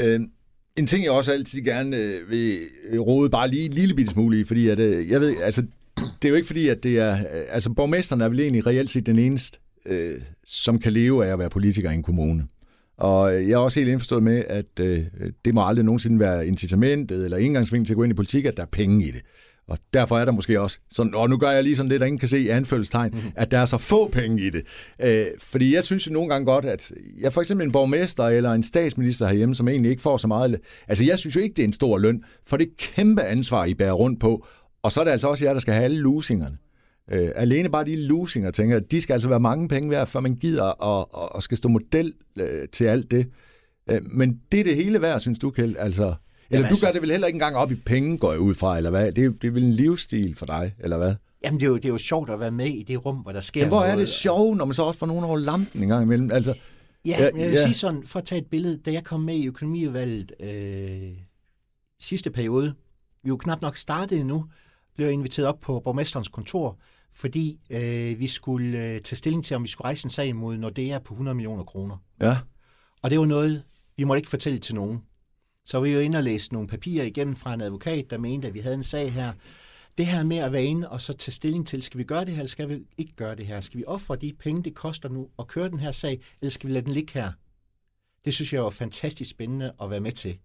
Øh, 0.00 0.20
en 0.76 0.86
ting, 0.86 1.04
jeg 1.04 1.12
også 1.12 1.32
altid 1.32 1.60
gerne 1.62 1.96
øh, 1.96 2.30
vil 2.30 2.58
rode 2.98 3.30
bare 3.30 3.48
lige 3.48 3.64
en 3.64 3.72
lille 3.72 3.94
bitte 3.94 4.12
smule 4.12 4.40
i, 4.40 4.44
fordi 4.44 4.68
at, 4.68 4.78
øh, 4.78 5.08
jeg 5.08 5.20
ved, 5.20 5.36
altså, 5.42 5.62
det 6.22 6.24
er 6.24 6.28
jo 6.28 6.34
ikke 6.34 6.46
fordi, 6.46 6.68
at 6.68 6.82
det 6.82 6.98
er... 6.98 7.16
Altså, 7.48 7.70
borgmesteren 7.70 8.20
er 8.22 8.28
vel 8.28 8.40
egentlig 8.40 8.66
reelt 8.66 8.90
set 8.90 9.06
den 9.06 9.18
eneste, 9.18 9.58
øh, 9.86 10.20
som 10.46 10.78
kan 10.78 10.92
leve 10.92 11.26
af 11.26 11.32
at 11.32 11.38
være 11.38 11.50
politiker 11.50 11.90
i 11.90 11.94
en 11.94 12.02
kommune. 12.02 12.46
Og 12.96 13.34
jeg 13.34 13.50
er 13.50 13.56
også 13.56 13.80
helt 13.80 13.90
indforstået 13.90 14.22
med, 14.22 14.44
at 14.48 14.80
øh, 14.80 15.04
det 15.44 15.54
må 15.54 15.66
aldrig 15.66 15.84
nogensinde 15.84 16.20
være 16.20 16.46
incitamentet 16.46 17.24
eller 17.24 17.36
indgangsvinkel 17.36 17.86
til 17.86 17.94
at 17.94 17.96
gå 17.96 18.02
ind 18.02 18.12
i 18.12 18.14
politik, 18.14 18.44
at 18.44 18.56
der 18.56 18.62
er 18.62 18.66
penge 18.66 19.04
i 19.04 19.10
det. 19.10 19.22
Og 19.68 19.78
derfor 19.94 20.18
er 20.18 20.24
der 20.24 20.32
måske 20.32 20.60
også 20.60 20.78
sådan, 20.90 21.14
og 21.14 21.30
nu 21.30 21.36
gør 21.36 21.50
jeg 21.50 21.62
lige 21.62 21.76
sådan 21.76 21.90
det, 21.90 22.00
der 22.00 22.06
ingen 22.06 22.18
kan 22.18 22.28
se 22.28 22.38
i 22.38 22.48
anfølgelsestegn, 22.48 23.10
mm-hmm. 23.12 23.30
at 23.36 23.50
der 23.50 23.58
er 23.58 23.64
så 23.64 23.78
få 23.78 24.08
penge 24.08 24.42
i 24.42 24.50
det. 24.50 24.62
Øh, 25.02 25.24
fordi 25.38 25.74
jeg 25.74 25.84
synes 25.84 26.06
jo 26.06 26.12
nogle 26.12 26.28
gange 26.28 26.46
godt, 26.46 26.64
at 26.64 26.92
jeg 27.20 27.32
for 27.32 27.40
eksempel 27.40 27.66
en 27.66 27.72
borgmester 27.72 28.24
eller 28.24 28.52
en 28.52 28.62
statsminister 28.62 29.26
herhjemme, 29.26 29.54
som 29.54 29.68
egentlig 29.68 29.90
ikke 29.90 30.02
får 30.02 30.16
så 30.16 30.28
meget, 30.28 30.60
altså 30.88 31.04
jeg 31.04 31.18
synes 31.18 31.36
jo 31.36 31.40
ikke, 31.40 31.54
det 31.54 31.62
er 31.62 31.66
en 31.66 31.72
stor 31.72 31.98
løn, 31.98 32.24
for 32.46 32.56
det 32.56 32.76
kæmpe 32.76 33.22
ansvar, 33.22 33.64
I 33.64 33.74
bærer 33.74 33.92
rundt 33.92 34.20
på. 34.20 34.46
Og 34.82 34.92
så 34.92 35.00
er 35.00 35.04
det 35.04 35.10
altså 35.10 35.28
også 35.28 35.44
jer, 35.44 35.52
der 35.52 35.60
skal 35.60 35.74
have 35.74 35.84
alle 35.84 36.00
losingerne. 36.00 36.56
Øh, 37.10 37.30
alene 37.36 37.68
bare 37.70 37.84
de 37.84 37.96
losinger, 37.96 38.50
tænker 38.50 38.76
jeg, 38.76 38.90
de 38.90 39.00
skal 39.00 39.14
altså 39.14 39.28
være 39.28 39.40
mange 39.40 39.68
penge 39.68 39.90
værd, 39.90 40.06
før 40.06 40.20
man 40.20 40.34
gider 40.34 40.62
og, 40.62 41.14
og, 41.14 41.34
og 41.34 41.42
skal 41.42 41.56
stå 41.56 41.68
model 41.68 42.14
øh, 42.36 42.68
til 42.72 42.84
alt 42.84 43.10
det. 43.10 43.26
Øh, 43.90 44.00
men 44.10 44.40
det 44.52 44.60
er 44.60 44.64
det 44.64 44.76
hele 44.76 45.02
værd, 45.02 45.20
synes 45.20 45.38
du, 45.38 45.50
Kjeld. 45.50 45.76
Altså, 45.78 46.02
eller 46.02 46.14
Jamen, 46.50 46.62
du 46.62 46.72
altså, 46.72 46.86
gør 46.86 46.92
det 46.92 47.02
vel 47.02 47.10
heller 47.10 47.26
ikke 47.26 47.36
engang 47.36 47.56
op 47.56 47.72
i 47.72 47.74
penge, 47.74 48.18
går 48.18 48.32
jeg 48.32 48.40
ud 48.40 48.54
fra, 48.54 48.76
eller 48.76 48.90
hvad? 48.90 49.12
Det 49.12 49.24
er, 49.24 49.30
det 49.30 49.44
er 49.44 49.50
vel 49.50 49.64
en 49.64 49.72
livsstil 49.72 50.34
for 50.34 50.46
dig, 50.46 50.74
eller 50.78 50.96
hvad? 50.96 51.14
Jamen, 51.44 51.60
det 51.60 51.66
er, 51.66 51.70
jo, 51.70 51.76
det 51.76 51.84
er 51.84 51.88
jo 51.88 51.98
sjovt 51.98 52.30
at 52.30 52.40
være 52.40 52.50
med 52.50 52.66
i 52.66 52.82
det 52.82 53.04
rum, 53.04 53.16
hvor 53.16 53.32
der 53.32 53.40
sker 53.40 53.60
ja, 53.60 53.68
hvor 53.68 53.82
er 53.82 53.96
det 53.96 54.08
sjovt, 54.08 54.56
når 54.56 54.64
man 54.64 54.74
så 54.74 54.82
også 54.82 54.98
får 54.98 55.06
nogen 55.06 55.24
over 55.24 55.38
lampen 55.38 55.82
en 55.82 55.88
gang 55.88 56.02
imellem? 56.02 56.30
Altså, 56.30 56.54
ja, 57.06 57.16
jeg 57.18 57.30
vil 57.34 57.42
ja. 57.42 57.64
sige 57.64 57.74
sådan, 57.74 58.02
for 58.06 58.18
at 58.18 58.24
tage 58.24 58.40
et 58.40 58.46
billede, 58.46 58.76
da 58.76 58.92
jeg 58.92 59.04
kom 59.04 59.20
med 59.20 59.36
i 59.36 59.46
økonomiudvalget 59.46 60.32
øh, 60.40 61.10
sidste 62.00 62.30
periode, 62.30 62.74
vi 63.22 63.28
jo 63.28 63.36
knap 63.36 63.62
nok 63.62 63.76
startet 63.76 64.20
endnu, 64.20 64.44
blev 64.94 65.06
jeg 65.06 65.12
inviteret 65.12 65.48
op 65.48 65.60
på 65.60 65.80
borgmesterens 65.84 66.28
kontor, 66.28 66.78
fordi 67.12 67.60
øh, 67.70 68.18
vi 68.18 68.26
skulle 68.26 68.78
øh, 68.78 69.00
tage 69.00 69.16
stilling 69.16 69.44
til, 69.44 69.56
om 69.56 69.62
vi 69.62 69.68
skulle 69.68 69.84
rejse 69.84 70.06
en 70.06 70.10
sag 70.10 70.36
mod 70.36 70.56
Nordea 70.56 70.98
på 70.98 71.14
100 71.14 71.34
millioner 71.34 71.64
kroner. 71.64 71.96
Ja. 72.20 72.38
Og 73.02 73.10
det 73.10 73.18
var 73.18 73.26
noget, 73.26 73.62
vi 73.96 74.04
måtte 74.04 74.18
ikke 74.18 74.30
fortælle 74.30 74.58
til 74.58 74.74
nogen. 74.74 75.02
Så 75.64 75.80
vi 75.80 75.94
var 75.94 76.00
inde 76.00 76.18
og 76.18 76.24
læste 76.24 76.54
nogle 76.54 76.68
papirer 76.68 77.04
igennem 77.04 77.36
fra 77.36 77.54
en 77.54 77.60
advokat, 77.60 78.10
der 78.10 78.18
mente, 78.18 78.48
at 78.48 78.54
vi 78.54 78.58
havde 78.58 78.74
en 78.74 78.82
sag 78.82 79.12
her. 79.12 79.32
Det 79.98 80.06
her 80.06 80.24
med 80.24 80.36
at 80.36 80.52
være 80.52 80.64
inde 80.64 80.88
og 80.88 81.00
så 81.00 81.12
tage 81.12 81.32
stilling 81.32 81.66
til, 81.66 81.82
skal 81.82 81.98
vi 81.98 82.04
gøre 82.04 82.24
det 82.24 82.28
her, 82.28 82.38
eller 82.38 82.50
skal 82.50 82.68
vi 82.68 82.86
ikke 82.98 83.12
gøre 83.16 83.36
det 83.36 83.46
her? 83.46 83.60
Skal 83.60 83.78
vi 83.78 83.84
ofre 83.86 84.16
de 84.16 84.32
penge, 84.38 84.62
det 84.62 84.74
koster 84.74 85.08
nu 85.08 85.28
at 85.38 85.46
køre 85.46 85.68
den 85.68 85.80
her 85.80 85.92
sag, 85.92 86.20
eller 86.40 86.50
skal 86.50 86.68
vi 86.68 86.74
lade 86.74 86.84
den 86.84 86.92
ligge 86.92 87.12
her? 87.14 87.32
Det 88.24 88.34
synes 88.34 88.52
jeg 88.52 88.62
var 88.64 88.70
fantastisk 88.70 89.30
spændende 89.30 89.72
at 89.82 89.90
være 89.90 90.00
med 90.00 90.12
til. 90.12 90.38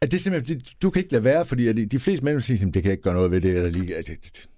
Er 0.00 0.06
det 0.06 0.20
simpelthen, 0.20 0.62
du 0.82 0.90
kan 0.90 1.00
ikke 1.00 1.12
lade 1.12 1.24
være, 1.24 1.44
fordi 1.44 1.84
de 1.84 1.98
fleste 1.98 2.24
mennesker 2.24 2.56
siger, 2.56 2.70
det 2.70 2.82
kan 2.82 2.92
ikke 2.92 3.02
gøre 3.02 3.14
noget 3.14 3.30
ved 3.30 3.40
det, 3.40 3.56
eller 3.56 3.70
lige, 3.70 3.96
det, 3.96 4.06
det, 4.06 4.48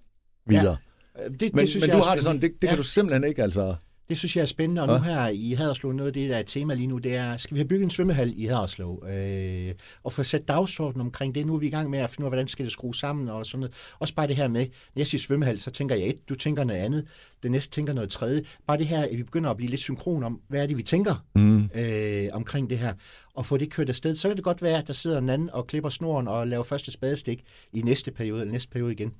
videre. 0.46 0.70
Ja. 0.70 0.91
Det, 1.16 1.40
det 1.40 1.54
men 1.54 1.66
synes 1.66 1.82
men 1.82 1.90
jeg 1.90 1.98
du 1.98 2.02
har 2.02 2.14
det 2.14 2.24
sådan, 2.24 2.40
det, 2.40 2.52
det 2.52 2.62
ja. 2.62 2.68
kan 2.68 2.76
du 2.76 2.82
simpelthen 2.82 3.24
ikke, 3.24 3.42
altså... 3.42 3.74
Det 4.08 4.18
synes 4.18 4.36
jeg 4.36 4.42
er 4.42 4.46
spændende, 4.46 4.82
og 4.82 4.88
nu 4.88 5.04
her 5.04 5.28
i 5.28 5.52
Haderslev, 5.52 5.92
noget 5.92 6.06
af 6.06 6.12
det, 6.12 6.30
der 6.30 6.36
er 6.36 6.40
et 6.40 6.46
tema 6.46 6.74
lige 6.74 6.86
nu, 6.86 6.98
det 6.98 7.14
er, 7.14 7.36
skal 7.36 7.54
vi 7.54 7.58
have 7.58 7.68
bygget 7.68 7.84
en 7.84 7.90
svømmehal 7.90 8.32
i 8.36 8.44
Haderslev? 8.44 9.04
Øh, 9.08 9.74
og 10.02 10.12
få 10.12 10.22
sat 10.22 10.48
dagsordenen 10.48 11.00
omkring 11.06 11.34
det. 11.34 11.46
Nu 11.46 11.54
er 11.54 11.58
vi 11.58 11.66
i 11.66 11.70
gang 11.70 11.90
med 11.90 11.98
at 11.98 12.10
finde 12.10 12.22
ud 12.22 12.26
af, 12.26 12.30
hvordan 12.30 12.48
skal 12.48 12.64
det 12.64 12.72
skrues 12.72 12.96
sammen 12.96 13.28
og 13.28 13.46
sådan 13.46 13.60
noget. 13.60 13.74
Også 13.98 14.14
bare 14.14 14.26
det 14.26 14.36
her 14.36 14.48
med, 14.48 14.60
når 14.60 15.00
jeg 15.00 15.06
siger 15.06 15.20
svømmehal, 15.20 15.58
så 15.58 15.70
tænker 15.70 15.94
jeg 15.94 16.08
et, 16.08 16.28
du 16.28 16.34
tænker 16.34 16.64
noget 16.64 16.80
andet, 16.80 17.06
det 17.42 17.50
næste 17.50 17.70
tænker 17.70 17.92
noget 17.92 18.10
tredje. 18.10 18.42
Bare 18.66 18.78
det 18.78 18.86
her, 18.86 19.02
at 19.02 19.16
vi 19.16 19.22
begynder 19.22 19.50
at 19.50 19.56
blive 19.56 19.70
lidt 19.70 19.80
synkron 19.80 20.22
om, 20.22 20.40
hvad 20.48 20.62
er 20.62 20.66
det, 20.66 20.76
vi 20.76 20.82
tænker 20.82 21.24
mm. 21.34 21.70
øh, 21.74 22.28
omkring 22.32 22.70
det 22.70 22.78
her, 22.78 22.94
og 23.34 23.46
få 23.46 23.56
det 23.56 23.70
kørt 23.70 23.88
afsted. 23.88 24.14
Så 24.14 24.28
kan 24.28 24.36
det 24.36 24.44
godt 24.44 24.62
være, 24.62 24.78
at 24.78 24.86
der 24.86 24.92
sidder 24.92 25.18
en 25.18 25.30
anden 25.30 25.50
og 25.50 25.66
klipper 25.66 25.90
snoren 25.90 26.28
og 26.28 26.46
laver 26.46 26.62
første 26.62 26.90
spadestik 26.90 27.44
i 27.72 27.80
næste 27.82 28.10
periode, 28.10 28.40
eller 28.40 28.52
næste 28.52 28.70
periode 28.70 28.92
igen. 28.92 29.12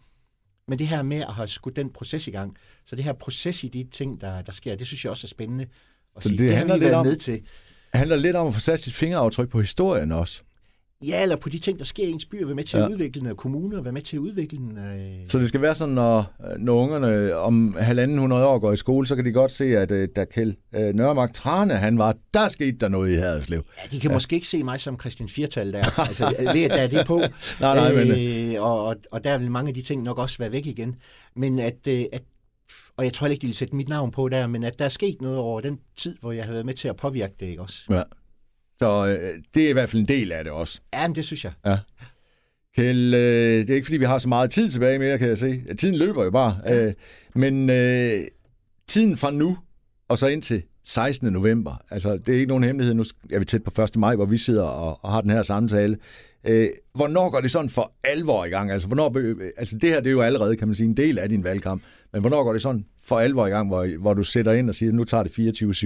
Men 0.69 0.79
det 0.79 0.87
her 0.87 1.03
med 1.03 1.21
at 1.21 1.35
have 1.35 1.49
skudt 1.49 1.77
den 1.77 1.91
proces 1.91 2.29
i 2.29 2.31
gang, 2.31 2.57
så 2.87 2.97
det 2.97 3.05
her 3.05 3.13
proces 3.13 3.65
i 3.65 3.69
de 3.69 3.85
ting, 3.85 4.21
der, 4.21 4.43
der 4.43 4.53
sker, 4.53 4.77
det 4.77 4.87
synes 4.87 5.05
jeg 5.05 5.11
også 5.11 5.27
er 5.27 5.29
spændende 5.29 5.67
at 6.17 6.23
så 6.23 6.29
sige. 6.29 6.39
Det, 6.39 6.49
det 6.49 6.57
har 6.57 6.75
vi 6.75 6.81
været 6.81 6.95
om, 6.95 7.07
med 7.07 7.17
til. 7.17 7.35
Det 7.35 7.99
handler 7.99 8.17
lidt 8.17 8.37
om 8.37 8.47
at 8.47 8.55
få 8.55 8.61
sat 8.61 8.81
sit 8.81 8.95
fingeraftryk 8.95 9.49
på 9.49 9.61
historien 9.61 10.13
også. 10.13 10.43
Ja, 11.07 11.23
eller 11.23 11.37
på 11.37 11.49
de 11.49 11.59
ting, 11.59 11.79
der 11.79 11.85
sker 11.85 12.05
i 12.05 12.11
ens 12.11 12.27
by, 12.27 12.43
og 12.43 12.49
være 12.49 12.55
med 12.55 12.65
til 12.65 12.79
ja. 12.79 12.85
at 12.85 12.91
udvikle 12.91 13.21
den 13.21 13.29
af 13.29 13.37
kommuner, 13.37 13.79
og 13.79 13.85
være 13.85 13.93
med 13.93 14.03
til 14.03 14.17
at 14.17 14.21
udvikle 14.21 14.59
den 14.59 14.79
af... 14.79 15.25
Så 15.29 15.39
det 15.39 15.49
skal 15.49 15.63
være 15.63 15.75
sådan, 15.75 15.95
når, 15.95 16.35
når 16.59 16.75
ungerne 16.75 17.37
om 17.37 17.77
halvanden 17.79 18.19
hundrede 18.19 18.47
år 18.47 18.59
går 18.59 18.73
i 18.73 18.77
skole, 18.77 19.07
så 19.07 19.17
kan 19.17 19.25
de 19.25 19.33
godt 19.33 19.53
se, 19.53 19.65
at 19.65 19.93
uh, 19.93 20.05
da 20.17 20.25
Kjeld 20.25 20.55
uh, 20.77 20.81
Nørmark 20.81 21.33
Trane, 21.33 21.75
han 21.75 21.99
var, 21.99 22.17
der 22.35 22.49
skete 22.49 22.77
der 22.79 22.89
noget 22.89 23.11
i 23.11 23.15
Haderslev. 23.15 23.65
Ja, 23.85 23.97
de 23.97 24.01
kan 24.01 24.11
ja. 24.11 24.17
måske 24.17 24.35
ikke 24.35 24.49
se 24.49 24.63
mig 24.63 24.81
som 24.81 25.01
Christian 25.01 25.29
Firtal 25.29 25.73
der. 25.73 26.01
altså, 26.09 26.35
ved 26.55 26.63
at 26.63 26.71
der 26.71 26.77
er 26.77 26.87
det 26.87 27.07
på. 27.07 27.19
nej, 27.61 27.75
nej, 27.75 28.05
men... 28.05 28.55
Øh, 28.55 28.63
og, 28.63 28.97
og 29.13 29.25
der 29.25 29.39
vil 29.39 29.51
mange 29.51 29.69
af 29.69 29.75
de 29.75 29.83
ting 29.83 30.03
nok 30.03 30.19
også 30.19 30.39
være 30.39 30.53
væk 30.53 30.67
igen. 30.67 30.97
Men 31.37 31.59
at, 31.59 31.89
at 32.13 32.23
og 32.97 33.05
jeg 33.05 33.13
tror 33.13 33.27
ikke, 33.27 33.43
de 33.43 33.47
vil 33.47 33.57
sætte 33.57 33.77
mit 33.77 33.89
navn 33.89 34.11
på 34.11 34.29
der, 34.29 34.47
men 34.47 34.65
at 34.65 34.79
der 34.79 34.85
er 34.85 34.89
sket 34.89 35.21
noget 35.21 35.39
over 35.39 35.61
den 35.61 35.79
tid, 35.97 36.17
hvor 36.21 36.33
jeg 36.33 36.45
har 36.45 36.53
været 36.53 36.67
med 36.67 36.75
til 36.75 36.89
at 36.89 36.97
påvirke 36.97 37.35
det, 37.41 37.47
ikke 37.47 37.63
også? 37.63 37.85
Ja. 37.91 38.03
Så 38.83 39.07
øh, 39.07 39.39
det 39.55 39.65
er 39.65 39.69
i 39.69 39.73
hvert 39.73 39.89
fald 39.89 40.01
en 40.01 40.09
del 40.09 40.33
af 40.33 40.45
det 40.45 40.53
også. 40.53 40.81
Ja, 40.95 41.09
men 41.09 41.15
det 41.15 41.25
synes 41.25 41.45
jeg. 41.45 41.53
Ja. 41.67 41.79
Kjell, 42.77 43.15
øh, 43.15 43.21
det 43.61 43.71
er 43.71 43.75
ikke 43.75 43.85
fordi, 43.85 43.97
vi 43.97 44.05
har 44.05 44.19
så 44.19 44.29
meget 44.29 44.51
tid 44.51 44.69
tilbage 44.69 44.99
mere, 44.99 45.19
kan 45.19 45.29
jeg 45.29 45.39
se. 45.39 45.63
Tiden 45.79 45.95
løber 45.95 46.25
jo 46.25 46.31
bare. 46.31 46.59
Ja. 46.67 46.85
Øh, 46.85 46.93
men 47.35 47.71
øh, 47.71 48.13
tiden 48.89 49.17
fra 49.17 49.31
nu 49.31 49.59
og 50.09 50.19
så 50.19 50.27
ind 50.27 50.43
til 50.43 50.63
16. 50.85 51.33
november, 51.33 51.83
altså 51.91 52.17
det 52.17 52.29
er 52.29 52.39
ikke 52.39 52.47
nogen 52.47 52.65
hemmelighed, 52.65 52.95
nu 52.95 53.05
er 53.33 53.39
vi 53.39 53.45
tæt 53.45 53.63
på 53.63 53.83
1. 53.83 53.97
maj, 53.97 54.17
hvor 54.17 54.25
vi 54.25 54.39
sidder 54.39 54.65
og, 54.65 54.99
og 55.03 55.13
har 55.13 55.21
den 55.21 55.31
her 55.31 55.43
samtale. 55.43 55.97
Øh, 56.47 56.69
hvornår 56.95 57.31
går 57.31 57.41
det 57.41 57.51
sådan 57.51 57.71
for 57.71 57.93
alvor 58.05 58.45
i 58.45 58.49
gang? 58.49 58.71
Altså, 58.71 58.89
hvornår, 58.89 59.37
altså 59.57 59.79
det 59.79 59.91
her 59.91 60.01
det 60.01 60.07
er 60.07 60.13
jo 60.13 60.21
allerede, 60.21 60.57
kan 60.57 60.69
man 60.69 60.75
sige, 60.75 60.89
en 60.89 60.97
del 60.97 61.19
af 61.19 61.29
din 61.29 61.45
valgkamp, 61.45 61.83
men 62.13 62.21
hvornår 62.21 62.45
går 62.45 62.53
det 62.53 62.63
sådan 62.63 62.85
for 63.05 63.19
alvor 63.19 63.47
i 63.47 63.51
gang, 63.51 63.69
hvor, 63.69 63.99
hvor 64.01 64.15
du 64.15 64.23
sætter 64.23 64.53
ind 64.53 64.69
og 64.69 64.75
siger, 64.75 64.93
nu 64.93 65.05
tager 65.05 65.23
det 65.23 65.63
24-7 65.63 65.85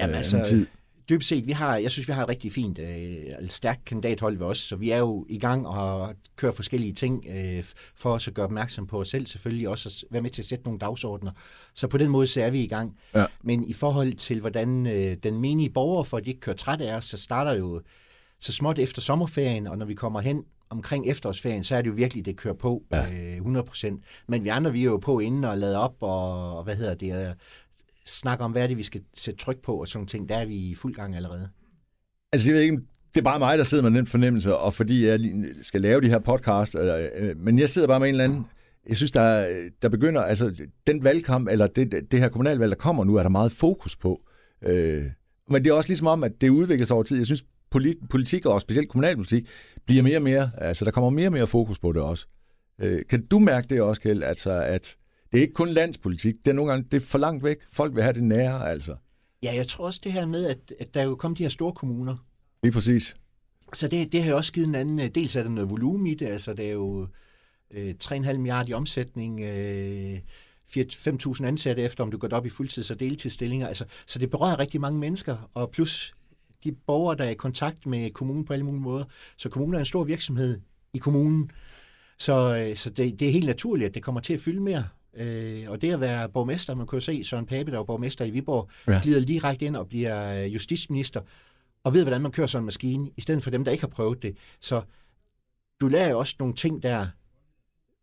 Jamen, 0.00 0.14
øh, 0.14 0.18
altså, 0.18 0.42
tid? 0.44 0.66
Dybt 1.10 1.24
set, 1.24 1.46
vi 1.46 1.52
har, 1.52 1.76
jeg 1.76 1.90
synes, 1.90 2.08
vi 2.08 2.12
har 2.12 2.22
et 2.22 2.28
rigtig 2.28 2.52
fint, 2.52 2.78
øh, 2.78 3.48
stærkt 3.48 3.84
kandidathold 3.84 4.38
ved 4.38 4.46
os, 4.46 4.58
så 4.58 4.76
vi 4.76 4.90
er 4.90 4.98
jo 4.98 5.26
i 5.28 5.38
gang 5.38 5.66
og 5.66 6.14
kører 6.36 6.52
forskellige 6.52 6.92
ting 6.92 7.24
øh, 7.30 7.64
for 7.96 8.12
os 8.12 8.28
at 8.28 8.34
gøre 8.34 8.46
opmærksom 8.46 8.86
på 8.86 9.00
os 9.00 9.08
selv, 9.08 9.26
selvfølgelig 9.26 9.68
også 9.68 9.88
at 9.88 10.12
være 10.12 10.22
med 10.22 10.30
til 10.30 10.42
at 10.42 10.46
sætte 10.46 10.64
nogle 10.64 10.78
dagsordner. 10.78 11.30
Så 11.74 11.88
på 11.88 11.98
den 11.98 12.10
måde, 12.10 12.26
så 12.26 12.42
er 12.42 12.50
vi 12.50 12.60
i 12.60 12.68
gang. 12.68 12.96
Ja. 13.14 13.24
Men 13.44 13.64
i 13.64 13.72
forhold 13.72 14.12
til, 14.12 14.40
hvordan 14.40 14.86
øh, 14.86 15.16
den 15.22 15.40
menige 15.40 15.70
borger, 15.70 16.02
for 16.02 16.16
at 16.16 16.24
de 16.24 16.30
ikke 16.30 16.40
kører 16.40 16.56
træt 16.56 16.80
af 16.80 16.96
os, 16.96 17.04
så 17.04 17.16
starter 17.16 17.52
jo 17.52 17.80
så 18.40 18.52
småt 18.52 18.78
efter 18.78 19.00
sommerferien, 19.00 19.66
og 19.66 19.78
når 19.78 19.86
vi 19.86 19.94
kommer 19.94 20.20
hen 20.20 20.44
omkring 20.70 21.10
efterårsferien, 21.10 21.64
så 21.64 21.76
er 21.76 21.82
det 21.82 21.88
jo 21.88 21.94
virkelig, 21.94 22.24
det 22.24 22.36
kører 22.36 22.54
på 22.54 22.82
ja. 22.92 23.36
øh, 23.36 23.36
100%. 23.36 24.24
Men 24.28 24.44
vi 24.44 24.48
andre, 24.48 24.72
vi 24.72 24.80
er 24.80 24.84
jo 24.84 24.96
på 24.96 25.18
inden 25.18 25.44
og 25.44 25.58
lader 25.58 25.78
op, 25.78 25.94
og, 26.00 26.56
og 26.56 26.64
hvad 26.64 26.76
hedder 26.76 26.94
det, 26.94 27.34
snakke 28.10 28.44
om, 28.44 28.52
hvad 28.52 28.62
er 28.62 28.66
det, 28.66 28.76
vi 28.76 28.82
skal 28.82 29.02
sætte 29.14 29.40
tryk 29.40 29.62
på, 29.62 29.74
og 29.74 29.88
sådan 29.88 30.06
ting, 30.06 30.28
der 30.28 30.36
er 30.36 30.46
vi 30.46 30.54
i 30.54 30.74
fuld 30.74 30.94
gang 30.94 31.16
allerede. 31.16 31.48
Altså, 32.32 32.50
jeg 32.50 32.54
ved 32.54 32.62
ikke, 32.62 32.76
det 33.14 33.20
er 33.20 33.22
bare 33.22 33.38
mig, 33.38 33.58
der 33.58 33.64
sidder 33.64 33.90
med 33.90 33.98
den 33.98 34.06
fornemmelse, 34.06 34.56
og 34.56 34.74
fordi 34.74 35.06
jeg 35.06 35.20
skal 35.62 35.80
lave 35.80 36.00
de 36.00 36.08
her 36.08 36.18
podcast, 36.18 36.76
øh, 36.78 37.36
men 37.36 37.58
jeg 37.58 37.68
sidder 37.68 37.88
bare 37.88 38.00
med 38.00 38.08
en 38.08 38.14
eller 38.14 38.24
anden, 38.24 38.46
jeg 38.88 38.96
synes, 38.96 39.12
der, 39.12 39.48
der 39.82 39.88
begynder, 39.88 40.22
altså 40.22 40.66
den 40.86 41.04
valgkamp, 41.04 41.48
eller 41.48 41.66
det, 41.66 42.10
det 42.10 42.20
her 42.20 42.28
kommunalvalg, 42.28 42.70
der 42.70 42.76
kommer 42.76 43.04
nu, 43.04 43.14
er 43.14 43.22
der 43.22 43.30
meget 43.30 43.52
fokus 43.52 43.96
på. 43.96 44.20
Øh, 44.68 45.02
men 45.50 45.64
det 45.64 45.70
er 45.70 45.74
også 45.74 45.90
ligesom 45.90 46.06
om, 46.06 46.24
at 46.24 46.32
det 46.40 46.48
udvikler 46.48 46.86
sig 46.86 46.94
over 46.94 47.02
tid. 47.02 47.16
Jeg 47.16 47.26
synes, 47.26 47.44
politik, 48.10 48.46
og 48.46 48.60
specielt 48.60 48.88
kommunalpolitik, 48.88 49.48
bliver 49.86 50.02
mere 50.02 50.18
og 50.18 50.22
mere, 50.22 50.50
altså 50.58 50.84
der 50.84 50.90
kommer 50.90 51.10
mere 51.10 51.28
og 51.28 51.32
mere 51.32 51.46
fokus 51.46 51.78
på 51.78 51.92
det 51.92 52.02
også. 52.02 52.26
Øh, 52.80 53.00
kan 53.10 53.26
du 53.26 53.38
mærke 53.38 53.66
det 53.68 53.82
også, 53.82 54.02
Kjeld, 54.02 54.22
altså 54.22 54.50
at 54.50 54.96
det 55.32 55.38
er 55.38 55.42
ikke 55.42 55.54
kun 55.54 55.68
landspolitik, 55.68 56.34
det 56.44 56.50
er 56.50 56.54
nogle 56.54 56.70
gange 56.70 56.88
det 56.90 57.02
er 57.02 57.06
for 57.06 57.18
langt 57.18 57.44
væk. 57.44 57.56
Folk 57.72 57.94
vil 57.94 58.02
have 58.02 58.12
det 58.12 58.24
nære, 58.24 58.70
altså. 58.70 58.96
Ja, 59.42 59.54
jeg 59.54 59.68
tror 59.68 59.86
også 59.86 60.00
det 60.04 60.12
her 60.12 60.26
med, 60.26 60.46
at, 60.46 60.72
at 60.80 60.94
der 60.94 61.00
er 61.00 61.04
jo 61.04 61.14
kommet 61.14 61.38
de 61.38 61.42
her 61.42 61.50
store 61.50 61.72
kommuner. 61.72 62.16
Lige 62.62 62.72
præcis. 62.72 63.16
Så 63.72 63.88
det, 63.88 64.12
det 64.12 64.22
har 64.22 64.30
jo 64.30 64.36
også 64.36 64.52
givet 64.52 64.68
en 64.68 64.74
anden, 64.74 65.00
øh, 65.00 65.06
dels 65.14 65.36
er 65.36 65.42
der 65.42 65.50
noget 65.50 65.70
volumen 65.70 66.06
i 66.06 66.14
det, 66.14 66.26
altså 66.26 66.54
det 66.54 66.66
er 66.66 66.72
jo 66.72 67.06
øh, 67.70 67.94
3,5 68.04 68.36
milliarder 68.36 68.70
i 68.70 68.72
omsætning, 68.72 69.40
øh, 69.40 70.18
5.000 70.76 71.44
ansatte 71.44 71.82
efter, 71.82 72.04
om 72.04 72.10
du 72.10 72.18
går 72.18 72.28
op 72.32 72.46
i 72.46 72.48
fuldtids- 72.48 72.90
og 72.90 73.00
deltidsstillinger. 73.00 73.66
Altså, 73.66 73.84
så 74.06 74.18
det 74.18 74.30
berører 74.30 74.58
rigtig 74.58 74.80
mange 74.80 74.98
mennesker, 74.98 75.50
og 75.54 75.70
plus 75.70 76.14
de 76.64 76.72
borgere, 76.72 77.16
der 77.16 77.24
er 77.24 77.30
i 77.30 77.34
kontakt 77.34 77.86
med 77.86 78.10
kommunen 78.10 78.44
på 78.44 78.52
alle 78.52 78.64
mulige 78.64 78.82
måder. 78.82 79.04
Så 79.36 79.48
kommunen 79.48 79.74
er 79.74 79.78
en 79.78 79.84
stor 79.84 80.04
virksomhed 80.04 80.60
i 80.94 80.98
kommunen, 80.98 81.50
så, 82.18 82.56
øh, 82.56 82.76
så 82.76 82.90
det, 82.90 83.20
det 83.20 83.28
er 83.28 83.32
helt 83.32 83.46
naturligt, 83.46 83.88
at 83.88 83.94
det 83.94 84.02
kommer 84.02 84.20
til 84.20 84.34
at 84.34 84.40
fylde 84.40 84.60
mere. 84.60 84.84
Øh, 85.16 85.64
og 85.68 85.82
det 85.82 85.92
at 85.92 86.00
være 86.00 86.28
borgmester, 86.28 86.74
man 86.74 86.86
kunne 86.86 87.00
se 87.00 87.24
Søren 87.24 87.46
Pape, 87.46 87.70
der 87.70 87.76
var 87.76 87.84
borgmester 87.84 88.24
i 88.24 88.30
Viborg, 88.30 88.70
ja. 88.86 89.00
glider 89.02 89.20
direkte 89.20 89.66
ind 89.66 89.76
og 89.76 89.88
bliver 89.88 90.44
øh, 90.44 90.54
justitsminister, 90.54 91.20
og 91.84 91.94
ved, 91.94 92.02
hvordan 92.02 92.20
man 92.20 92.32
kører 92.32 92.46
sådan 92.46 92.62
en 92.62 92.64
maskine, 92.64 93.10
i 93.16 93.20
stedet 93.20 93.42
for 93.42 93.50
dem, 93.50 93.64
der 93.64 93.72
ikke 93.72 93.82
har 93.82 93.88
prøvet 93.88 94.22
det. 94.22 94.36
Så 94.60 94.82
du 95.80 95.88
lærer 95.88 96.10
jo 96.10 96.18
også 96.18 96.36
nogle 96.38 96.54
ting 96.54 96.82
der 96.82 97.06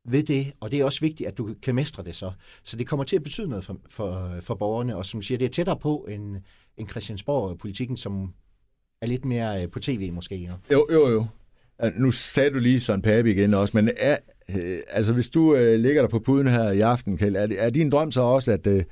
ved 0.09 0.23
det, 0.23 0.53
og 0.59 0.71
det 0.71 0.79
er 0.79 0.85
også 0.85 1.01
vigtigt, 1.01 1.27
at 1.27 1.37
du 1.37 1.55
kan 1.61 1.75
mestre 1.75 2.03
det 2.03 2.15
så. 2.15 2.31
Så 2.63 2.77
det 2.77 2.87
kommer 2.87 3.03
til 3.03 3.15
at 3.15 3.23
betyde 3.23 3.49
noget 3.49 3.63
for, 3.63 3.77
for, 3.89 4.37
for 4.41 4.55
borgerne, 4.55 4.95
og 4.95 5.05
som 5.05 5.21
siger, 5.21 5.37
det 5.37 5.45
er 5.45 5.49
tættere 5.49 5.77
på 5.77 6.07
end, 6.09 6.37
end 6.77 6.89
Christiansborg-politikken, 6.89 7.97
som 7.97 8.33
er 9.01 9.07
lidt 9.07 9.25
mere 9.25 9.63
øh, 9.63 9.69
på 9.71 9.79
tv 9.79 10.11
måske. 10.11 10.51
Jo, 10.71 10.87
jo, 10.91 11.07
jo. 11.09 11.27
Øh, 11.83 11.91
nu 11.95 12.11
sagde 12.11 12.49
du 12.49 12.59
lige 12.59 12.79
Søren 12.79 13.01
Pape 13.01 13.31
igen 13.31 13.53
også, 13.53 13.71
men 13.77 13.89
er, 13.97 14.17
øh, 14.57 14.77
altså 14.89 15.13
hvis 15.13 15.29
du 15.29 15.55
øh, 15.55 15.79
ligger 15.79 16.01
der 16.01 16.09
på 16.09 16.19
puden 16.19 16.47
her 16.47 16.71
i 16.71 16.79
aften, 16.79 17.17
Kjell, 17.17 17.35
er, 17.35 17.47
er 17.57 17.69
din 17.69 17.89
drøm 17.89 18.11
så 18.11 18.21
også, 18.21 18.51
at, 18.51 18.67
øh, 18.67 18.83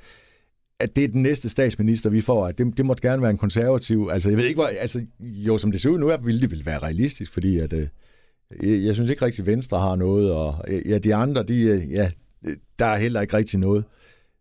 at 0.80 0.96
det 0.96 1.04
er 1.04 1.08
den 1.08 1.22
næste 1.22 1.48
statsminister, 1.48 2.10
vi 2.10 2.20
får, 2.20 2.46
at 2.46 2.58
det, 2.58 2.76
det 2.76 2.86
måtte 2.86 3.08
gerne 3.08 3.22
være 3.22 3.30
en 3.30 3.38
konservativ, 3.38 4.08
altså 4.12 4.30
jeg 4.30 4.38
ved 4.38 4.44
ikke, 4.44 4.58
hvor, 4.58 4.70
altså 4.80 5.02
jo, 5.20 5.58
som 5.58 5.72
det 5.72 5.80
ser 5.80 5.90
ud 5.90 5.98
nu, 5.98 6.08
er, 6.08 6.16
ville 6.16 6.40
det 6.40 6.50
vil 6.50 6.66
være 6.66 6.78
realistisk, 6.78 7.32
fordi 7.32 7.58
at, 7.58 7.72
øh, 7.72 7.88
jeg, 8.62 8.84
jeg 8.84 8.94
synes 8.94 9.10
ikke 9.10 9.24
rigtig, 9.24 9.46
Venstre 9.46 9.80
har 9.80 9.96
noget, 9.96 10.32
og 10.32 10.64
øh, 10.68 10.88
ja, 10.88 10.98
de 10.98 11.14
andre, 11.14 11.42
de, 11.42 11.60
øh, 11.60 11.92
ja, 11.92 12.10
der 12.78 12.86
er 12.86 12.96
heller 12.96 13.20
ikke 13.20 13.36
rigtig 13.36 13.58
noget. 13.58 13.84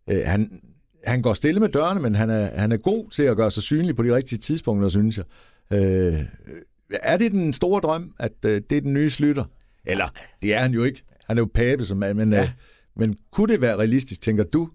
Øh, 0.10 0.22
han, 0.26 0.62
han 1.04 1.22
går 1.22 1.34
stille 1.34 1.60
med 1.60 1.70
dørene, 1.70 2.00
men 2.00 2.16
han 2.16 2.30
er, 2.30 2.60
han 2.60 2.72
er 2.72 2.78
god 2.78 3.10
til 3.10 3.24
at 3.24 3.38
gøre 3.38 3.52
sig 3.52 3.64
synlig 3.64 3.96
på 3.96 4.04
de 4.04 4.16
rigtige 4.16 4.40
tidspunkter, 4.40 4.90
synes 4.90 5.18
jeg. 5.18 5.26
Øh, 5.74 6.20
er 6.92 7.18
det 7.18 7.32
den 7.32 7.54
store 7.54 7.82
drøm, 7.82 8.16
at 8.20 8.32
øh, 8.46 8.62
det 8.70 8.78
er 8.78 8.82
den 8.82 8.94
nye 8.94 9.10
Slytter? 9.10 9.46
Eller, 9.86 10.10
det 10.42 10.54
er 10.54 10.60
han 10.60 10.74
jo 10.74 10.84
ikke. 10.84 11.04
Han 11.26 11.38
er 11.38 11.42
jo 11.42 11.50
pape, 11.54 11.86
som 11.86 11.98
man, 11.98 12.16
men, 12.16 12.34
ja. 12.34 12.42
øh, 12.42 12.50
men 12.96 13.18
kunne 13.32 13.54
det 13.54 13.62
være 13.62 13.78
realistisk, 13.78 14.22
tænker 14.22 14.44
du? 14.44 14.70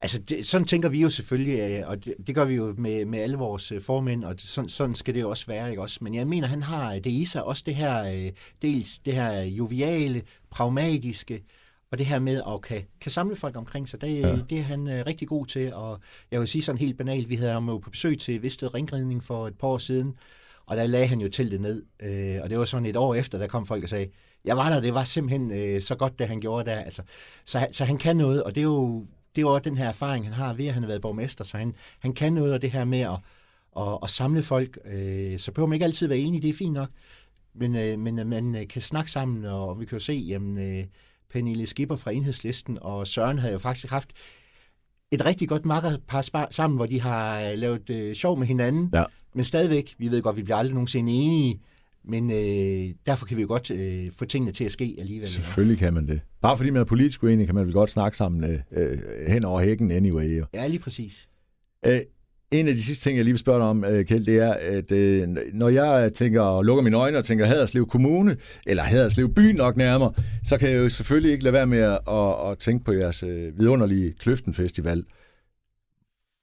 Altså, 0.00 0.18
det, 0.18 0.46
sådan 0.46 0.66
tænker 0.66 0.88
vi 0.88 1.00
jo 1.00 1.10
selvfølgelig, 1.10 1.58
øh, 1.60 1.88
og 1.88 2.04
det, 2.04 2.14
det 2.26 2.34
gør 2.34 2.44
vi 2.44 2.54
jo 2.54 2.74
med, 2.78 3.04
med 3.04 3.18
alle 3.18 3.36
vores 3.36 3.72
øh, 3.72 3.80
formænd, 3.80 4.24
og 4.24 4.34
det, 4.34 4.48
sådan, 4.48 4.68
sådan 4.68 4.94
skal 4.94 5.14
det 5.14 5.20
jo 5.20 5.30
også 5.30 5.46
være, 5.46 5.70
ikke 5.70 5.82
også? 5.82 5.98
Men 6.00 6.14
jeg 6.14 6.26
mener, 6.26 6.48
han 6.48 6.62
har 6.62 6.94
det 6.94 7.06
i 7.06 7.24
sig, 7.24 7.44
også 7.44 7.62
det 7.66 7.74
her, 7.74 8.30
dels 8.62 8.98
det 8.98 9.12
her 9.12 9.42
joviale, 9.42 10.22
pragmatiske, 10.50 11.44
og 11.90 11.98
det 11.98 12.06
her 12.06 12.18
med 12.18 12.42
at 12.54 12.62
kan, 12.62 12.82
kan 13.00 13.10
samle 13.10 13.36
folk 13.36 13.56
omkring 13.56 13.88
sig, 13.88 14.00
det, 14.00 14.20
ja. 14.20 14.36
det 14.50 14.58
er 14.58 14.62
han 14.62 15.06
rigtig 15.06 15.28
god 15.28 15.46
til. 15.46 15.74
Og 15.74 16.00
jeg 16.30 16.40
vil 16.40 16.48
sige 16.48 16.62
sådan 16.62 16.78
helt 16.78 16.98
banalt, 16.98 17.28
vi 17.28 17.34
havde 17.34 17.52
ham 17.52 17.68
jo 17.68 17.78
på 17.78 17.90
besøg 17.90 18.18
til 18.18 18.42
Visted 18.42 18.74
Ringredning 18.74 19.22
for 19.22 19.46
et 19.48 19.58
par 19.58 19.68
år 19.68 19.78
siden, 19.78 20.16
og 20.66 20.76
der 20.76 20.86
lagde 20.86 21.06
han 21.06 21.20
jo 21.20 21.28
teltet 21.28 21.60
ned. 21.60 21.82
øh, 22.02 22.42
og 22.42 22.50
det 22.50 22.58
var 22.58 22.64
sådan 22.64 22.86
et 22.86 22.96
år 22.96 23.14
efter, 23.14 23.38
der 23.38 23.46
kom 23.46 23.66
folk 23.66 23.82
og 23.82 23.88
sagde, 23.88 24.08
jeg 24.44 24.56
var 24.56 24.70
der, 24.70 24.80
det 24.80 24.94
var 24.94 25.04
simpelthen 25.04 25.52
øh, 25.52 25.80
så 25.80 25.94
godt, 25.94 26.18
det 26.18 26.28
han 26.28 26.40
gjorde 26.40 26.70
der. 26.70 26.78
Altså, 26.78 27.02
så, 27.44 27.66
så 27.72 27.84
han 27.84 27.98
kan 27.98 28.16
noget, 28.16 28.42
og 28.42 28.54
det 28.54 28.60
er 28.60 28.64
jo 28.64 29.06
det 29.36 29.42
er 29.42 29.50
jo 29.50 29.58
den 29.58 29.76
her 29.76 29.88
erfaring, 29.88 30.24
han 30.24 30.34
har 30.34 30.54
ved, 30.54 30.66
at 30.66 30.74
han 30.74 30.82
har 30.82 30.88
været 30.88 31.02
borgmester, 31.02 31.44
så 31.44 31.56
han, 31.56 31.74
han 31.98 32.12
kan 32.12 32.32
noget 32.32 32.52
af 32.52 32.60
det 32.60 32.70
her 32.70 32.84
med 32.84 33.00
at, 33.00 33.18
at, 33.76 33.98
at 34.02 34.10
samle 34.10 34.42
folk. 34.42 34.78
Øh, 34.84 35.38
så 35.38 35.52
behøver 35.52 35.66
man 35.68 35.76
ikke 35.76 35.84
altid 35.84 36.06
være 36.08 36.18
enig, 36.18 36.42
det 36.42 36.50
er 36.50 36.54
fint 36.54 36.72
nok. 36.72 36.88
Men, 37.54 37.76
øh, 37.76 37.98
men 37.98 38.18
øh, 38.18 38.26
man 38.26 38.54
øh, 38.54 38.68
kan 38.68 38.82
snakke 38.82 39.10
sammen, 39.10 39.44
og 39.44 39.80
vi 39.80 39.84
kan 39.84 39.96
jo 39.98 40.04
se, 40.04 40.12
jamen, 40.12 40.58
øh, 40.58 40.84
Pernille 41.32 41.66
Skipper 41.66 41.96
fra 41.96 42.10
Enhedslisten 42.10 42.78
og 42.80 43.06
Søren 43.06 43.38
havde 43.38 43.52
jo 43.52 43.58
faktisk 43.58 43.90
haft 43.90 44.08
et 45.14 45.24
rigtig 45.24 45.48
godt 45.48 45.64
makkerpar 45.64 46.46
sammen, 46.50 46.76
hvor 46.76 46.86
de 46.86 47.00
har 47.00 47.40
øh, 47.40 47.58
lavet 47.58 47.90
øh, 47.90 48.14
sjov 48.14 48.38
med 48.38 48.46
hinanden. 48.46 48.90
Ja. 48.94 49.04
Men 49.34 49.44
stadigvæk, 49.44 49.94
vi 49.98 50.08
ved 50.08 50.22
godt, 50.22 50.36
vi 50.36 50.42
bliver 50.42 50.56
aldrig 50.56 50.74
nogensinde 50.74 51.12
enige, 51.12 51.60
men 52.04 52.30
øh, 52.30 52.94
derfor 53.06 53.26
kan 53.26 53.36
vi 53.36 53.42
jo 53.42 53.48
godt 53.48 53.70
øh, 53.70 54.10
få 54.18 54.24
tingene 54.24 54.52
til 54.52 54.64
at 54.64 54.70
ske 54.70 54.96
alligevel. 54.98 55.28
Selvfølgelig 55.28 55.78
kan 55.78 55.94
man 55.94 56.06
det. 56.06 56.20
Bare 56.42 56.56
fordi 56.56 56.70
man 56.70 56.80
er 56.80 56.84
politisk 56.84 57.22
uenig, 57.22 57.46
kan 57.46 57.54
man 57.54 57.64
vel 57.64 57.72
godt 57.72 57.90
snakke 57.90 58.16
sammen 58.16 58.44
øh, 58.44 58.58
øh 58.70 58.98
hen 59.28 59.44
over 59.44 59.60
hækken 59.60 59.90
anyway. 59.90 60.38
Jo. 60.38 60.44
Ja, 60.54 60.66
lige 60.66 60.78
præcis. 60.78 61.28
Æh, 61.86 62.00
en 62.60 62.68
af 62.68 62.74
de 62.74 62.82
sidste 62.82 63.04
ting, 63.04 63.16
jeg 63.16 63.24
lige 63.24 63.32
vil 63.32 63.38
spørge 63.38 63.58
dig 63.58 63.68
om, 63.68 63.84
øh, 63.84 64.04
Kjeld, 64.04 64.24
det 64.24 64.36
er, 64.36 64.52
at 64.52 64.92
øh, 64.92 65.28
når 65.52 65.68
jeg 65.68 66.12
tænker 66.12 66.40
og 66.40 66.64
lukker 66.64 66.82
mine 66.82 66.96
øjne 66.96 67.18
og 67.18 67.24
tænker 67.24 67.46
Haderslev 67.46 67.86
Kommune, 67.86 68.36
eller 68.66 68.82
Haderslev 68.82 69.34
By 69.34 69.40
nok 69.40 69.76
nærmere, 69.76 70.12
så 70.44 70.58
kan 70.58 70.70
jeg 70.70 70.76
jo 70.76 70.88
selvfølgelig 70.88 71.32
ikke 71.32 71.44
lade 71.44 71.52
være 71.52 71.66
med 71.66 71.78
at, 71.78 72.50
at, 72.50 72.58
tænke 72.58 72.84
på 72.84 72.92
jeres 72.92 73.22
øh, 73.22 73.58
vidunderlige 73.58 74.14
Kløften 74.18 74.54
Festival. 74.54 75.04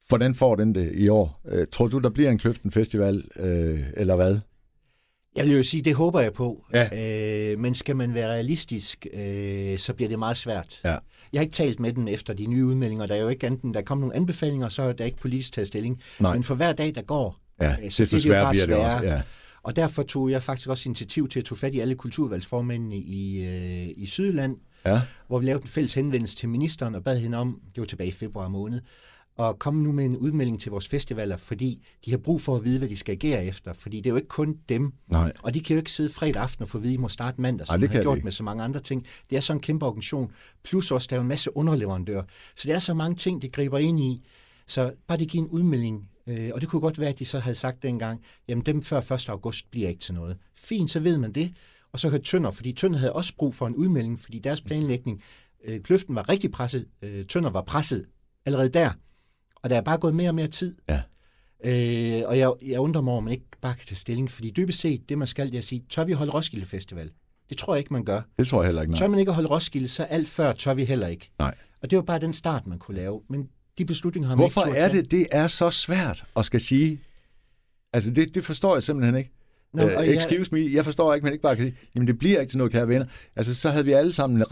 Hvordan 0.08 0.34
får 0.34 0.56
den 0.56 0.74
det 0.74 0.92
i 0.94 1.08
år? 1.08 1.42
Tror 1.72 1.86
du, 1.86 1.98
der 1.98 2.10
bliver 2.10 2.30
en 2.30 2.38
Kløften 2.38 2.70
Festival, 2.70 3.24
eller 3.96 4.16
hvad? 4.16 4.38
Jeg 5.36 5.44
vil 5.44 5.56
jo 5.56 5.62
sige, 5.62 5.82
det 5.82 5.94
håber 5.94 6.20
jeg 6.20 6.32
på. 6.32 6.64
Ja. 6.72 7.52
Øh, 7.52 7.58
men 7.58 7.74
skal 7.74 7.96
man 7.96 8.14
være 8.14 8.28
realistisk, 8.28 9.06
øh, 9.12 9.78
så 9.78 9.94
bliver 9.94 10.08
det 10.08 10.18
meget 10.18 10.36
svært. 10.36 10.80
Ja. 10.84 10.96
Jeg 11.32 11.38
har 11.38 11.42
ikke 11.42 11.54
talt 11.54 11.80
med 11.80 11.92
den 11.92 12.08
efter 12.08 12.34
de 12.34 12.46
nye 12.46 12.64
udmeldinger. 12.64 13.06
Der 13.06 13.14
er 13.14 13.20
jo 13.20 13.28
ikke 13.28 13.46
enten, 13.46 13.74
der 13.74 13.82
kom 13.82 13.98
nogle 13.98 14.16
anbefalinger, 14.16 14.68
så 14.68 14.82
er 14.82 14.92
der 14.92 15.04
ikke 15.04 15.18
politisk 15.18 15.52
taget 15.52 15.68
stilling. 15.68 16.00
Nej. 16.20 16.34
Men 16.34 16.44
for 16.44 16.54
hver 16.54 16.72
dag, 16.72 16.94
der 16.94 17.02
går, 17.02 17.38
ja, 17.60 17.76
øh, 17.84 17.90
så 17.90 18.04
det, 18.04 18.10
det, 18.10 18.22
det 18.22 18.30
bare 18.30 18.52
bliver 18.52 18.66
det 18.66 18.76
også. 18.76 19.06
Ja. 19.06 19.22
Og 19.62 19.76
derfor 19.76 20.02
tog 20.02 20.30
jeg 20.30 20.42
faktisk 20.42 20.68
også 20.68 20.88
initiativ 20.88 21.28
til 21.28 21.40
at 21.40 21.44
tage 21.44 21.56
fat 21.56 21.74
i 21.74 21.80
alle 21.80 21.94
kulturvalgsformændene 21.94 22.96
i, 22.96 23.44
øh, 23.44 23.88
i 23.96 24.06
Sydland, 24.06 24.56
ja. 24.86 25.00
hvor 25.26 25.38
vi 25.38 25.46
lavede 25.46 25.62
en 25.62 25.68
fælles 25.68 25.94
henvendelse 25.94 26.36
til 26.36 26.48
ministeren 26.48 26.94
og 26.94 27.04
bad 27.04 27.18
hende 27.18 27.38
om, 27.38 27.60
det 27.74 27.80
var 27.80 27.86
tilbage 27.86 28.08
i 28.08 28.12
februar 28.12 28.48
måned, 28.48 28.80
og 29.36 29.58
komme 29.58 29.82
nu 29.82 29.92
med 29.92 30.04
en 30.04 30.16
udmelding 30.16 30.60
til 30.60 30.70
vores 30.70 30.88
festivaler, 30.88 31.36
fordi 31.36 31.86
de 32.04 32.10
har 32.10 32.18
brug 32.18 32.40
for 32.40 32.56
at 32.56 32.64
vide, 32.64 32.78
hvad 32.78 32.88
de 32.88 32.96
skal 32.96 33.12
agere 33.12 33.44
efter. 33.44 33.72
Fordi 33.72 33.96
det 33.96 34.06
er 34.06 34.10
jo 34.10 34.16
ikke 34.16 34.28
kun 34.28 34.56
dem. 34.68 34.92
Nej. 35.08 35.32
Og 35.42 35.54
de 35.54 35.60
kan 35.60 35.74
jo 35.74 35.78
ikke 35.78 35.92
sidde 35.92 36.10
fredag 36.10 36.42
aften 36.42 36.62
og 36.62 36.68
få 36.68 36.78
at 36.78 36.82
vide, 36.84 36.92
at 36.92 36.96
de 36.96 37.02
må 37.02 37.08
starte 37.08 37.40
mandag, 37.40 37.66
som 37.66 37.82
Ej, 37.82 37.86
de 37.86 37.94
har 37.94 38.02
gjort 38.02 38.18
de. 38.18 38.22
med 38.22 38.32
så 38.32 38.42
mange 38.42 38.64
andre 38.64 38.80
ting. 38.80 39.06
Det 39.30 39.36
er 39.36 39.40
så 39.40 39.52
en 39.52 39.60
kæmpe 39.60 39.86
organisation. 39.86 40.32
Plus 40.64 40.90
også, 40.90 41.06
der 41.10 41.16
er 41.16 41.20
en 41.20 41.28
masse 41.28 41.56
underleverandører. 41.56 42.22
Så 42.56 42.68
det 42.68 42.74
er 42.74 42.78
så 42.78 42.94
mange 42.94 43.16
ting, 43.16 43.42
de 43.42 43.48
griber 43.48 43.78
ind 43.78 44.00
i. 44.00 44.22
Så 44.66 44.92
bare 45.08 45.18
de 45.18 45.26
giver 45.26 45.44
en 45.44 45.50
udmelding. 45.50 46.08
Øh, 46.26 46.50
og 46.54 46.60
det 46.60 46.68
kunne 46.68 46.80
godt 46.80 46.98
være, 46.98 47.08
at 47.08 47.18
de 47.18 47.24
så 47.24 47.38
havde 47.38 47.56
sagt 47.56 47.82
dengang, 47.82 48.20
jamen 48.48 48.66
dem 48.66 48.82
før 48.82 49.12
1. 49.12 49.28
august 49.28 49.70
bliver 49.70 49.88
ikke 49.88 50.00
til 50.00 50.14
noget. 50.14 50.36
Fint, 50.56 50.90
så 50.90 51.00
ved 51.00 51.18
man 51.18 51.32
det. 51.32 51.52
Og 51.92 52.00
så 52.00 52.10
kan 52.10 52.22
Tønder, 52.22 52.50
fordi 52.50 52.72
Tønder 52.72 52.98
havde 52.98 53.12
også 53.12 53.32
brug 53.38 53.54
for 53.54 53.66
en 53.66 53.74
udmelding, 53.74 54.20
fordi 54.20 54.38
deres 54.38 54.60
planlægning, 54.60 55.22
øh, 55.64 55.80
kløften 55.80 56.14
var 56.14 56.28
rigtig 56.28 56.50
presset, 56.52 56.86
øh, 57.02 57.26
Tønder 57.26 57.50
var 57.50 57.62
presset 57.62 58.06
allerede 58.46 58.68
der. 58.68 58.90
Og 59.62 59.70
der 59.70 59.76
er 59.76 59.80
bare 59.80 59.98
gået 59.98 60.14
mere 60.14 60.30
og 60.30 60.34
mere 60.34 60.46
tid. 60.46 60.74
Ja. 60.88 61.00
Øh, 61.64 62.22
og 62.26 62.38
jeg, 62.38 62.52
jeg 62.62 62.80
undrer 62.80 63.02
mig, 63.02 63.14
om 63.14 63.24
man 63.24 63.32
ikke 63.32 63.46
bare 63.60 63.74
kan 63.74 63.86
tage 63.86 63.96
stilling, 63.96 64.30
fordi 64.30 64.50
dybest 64.50 64.80
set, 64.80 65.08
det 65.08 65.18
man 65.18 65.26
skal, 65.26 65.46
det 65.46 65.54
er 65.54 65.58
at 65.58 65.64
sige, 65.64 65.82
tør 65.90 66.04
vi 66.04 66.12
holde 66.12 66.32
Roskilde 66.32 66.66
Festival? 66.66 67.10
Det 67.48 67.58
tror 67.58 67.74
jeg 67.74 67.78
ikke, 67.78 67.92
man 67.92 68.04
gør. 68.04 68.20
Det 68.38 68.46
tror 68.46 68.62
jeg 68.62 68.66
heller 68.66 68.82
ikke, 68.82 68.92
nej. 68.92 68.98
Tør 68.98 69.08
man 69.08 69.18
ikke 69.18 69.32
holde 69.32 69.48
Roskilde, 69.48 69.88
så 69.88 70.02
alt 70.02 70.28
før 70.28 70.52
tør 70.52 70.74
vi 70.74 70.84
heller 70.84 71.06
ikke. 71.06 71.30
Nej. 71.38 71.54
Og 71.82 71.90
det 71.90 71.96
var 71.96 72.02
bare 72.02 72.20
den 72.20 72.32
start, 72.32 72.66
man 72.66 72.78
kunne 72.78 72.96
lave. 72.96 73.20
Men 73.28 73.48
de 73.78 73.84
beslutninger 73.84 74.28
har 74.28 74.36
man 74.36 74.42
Hvorfor 74.42 74.64
ikke 74.64 74.78
er 74.78 74.88
det, 74.88 75.10
det 75.10 75.26
er 75.30 75.46
så 75.46 75.70
svært 75.70 76.24
at 76.36 76.44
skal 76.44 76.60
sige? 76.60 77.00
Altså, 77.92 78.10
det, 78.10 78.34
det 78.34 78.44
forstår 78.44 78.74
jeg 78.76 78.82
simpelthen 78.82 79.16
ikke. 79.16 79.30
No, 79.74 79.84
uh, 79.84 80.08
excuse 80.08 80.48
jeg... 80.52 80.64
me, 80.64 80.74
jeg 80.74 80.84
forstår 80.84 81.14
ikke, 81.14 81.24
men 81.24 81.32
ikke 81.32 81.42
bare 81.42 81.56
kan 81.56 81.64
sige, 81.64 81.76
jamen 81.94 82.06
det 82.06 82.18
bliver 82.18 82.40
ikke 82.40 82.50
til 82.50 82.58
noget, 82.58 82.72
kære 82.72 82.88
venner. 82.88 83.06
Altså, 83.36 83.54
så 83.54 83.70
havde 83.70 83.84
vi 83.84 83.92
alle 83.92 84.12
sammen... 84.12 84.44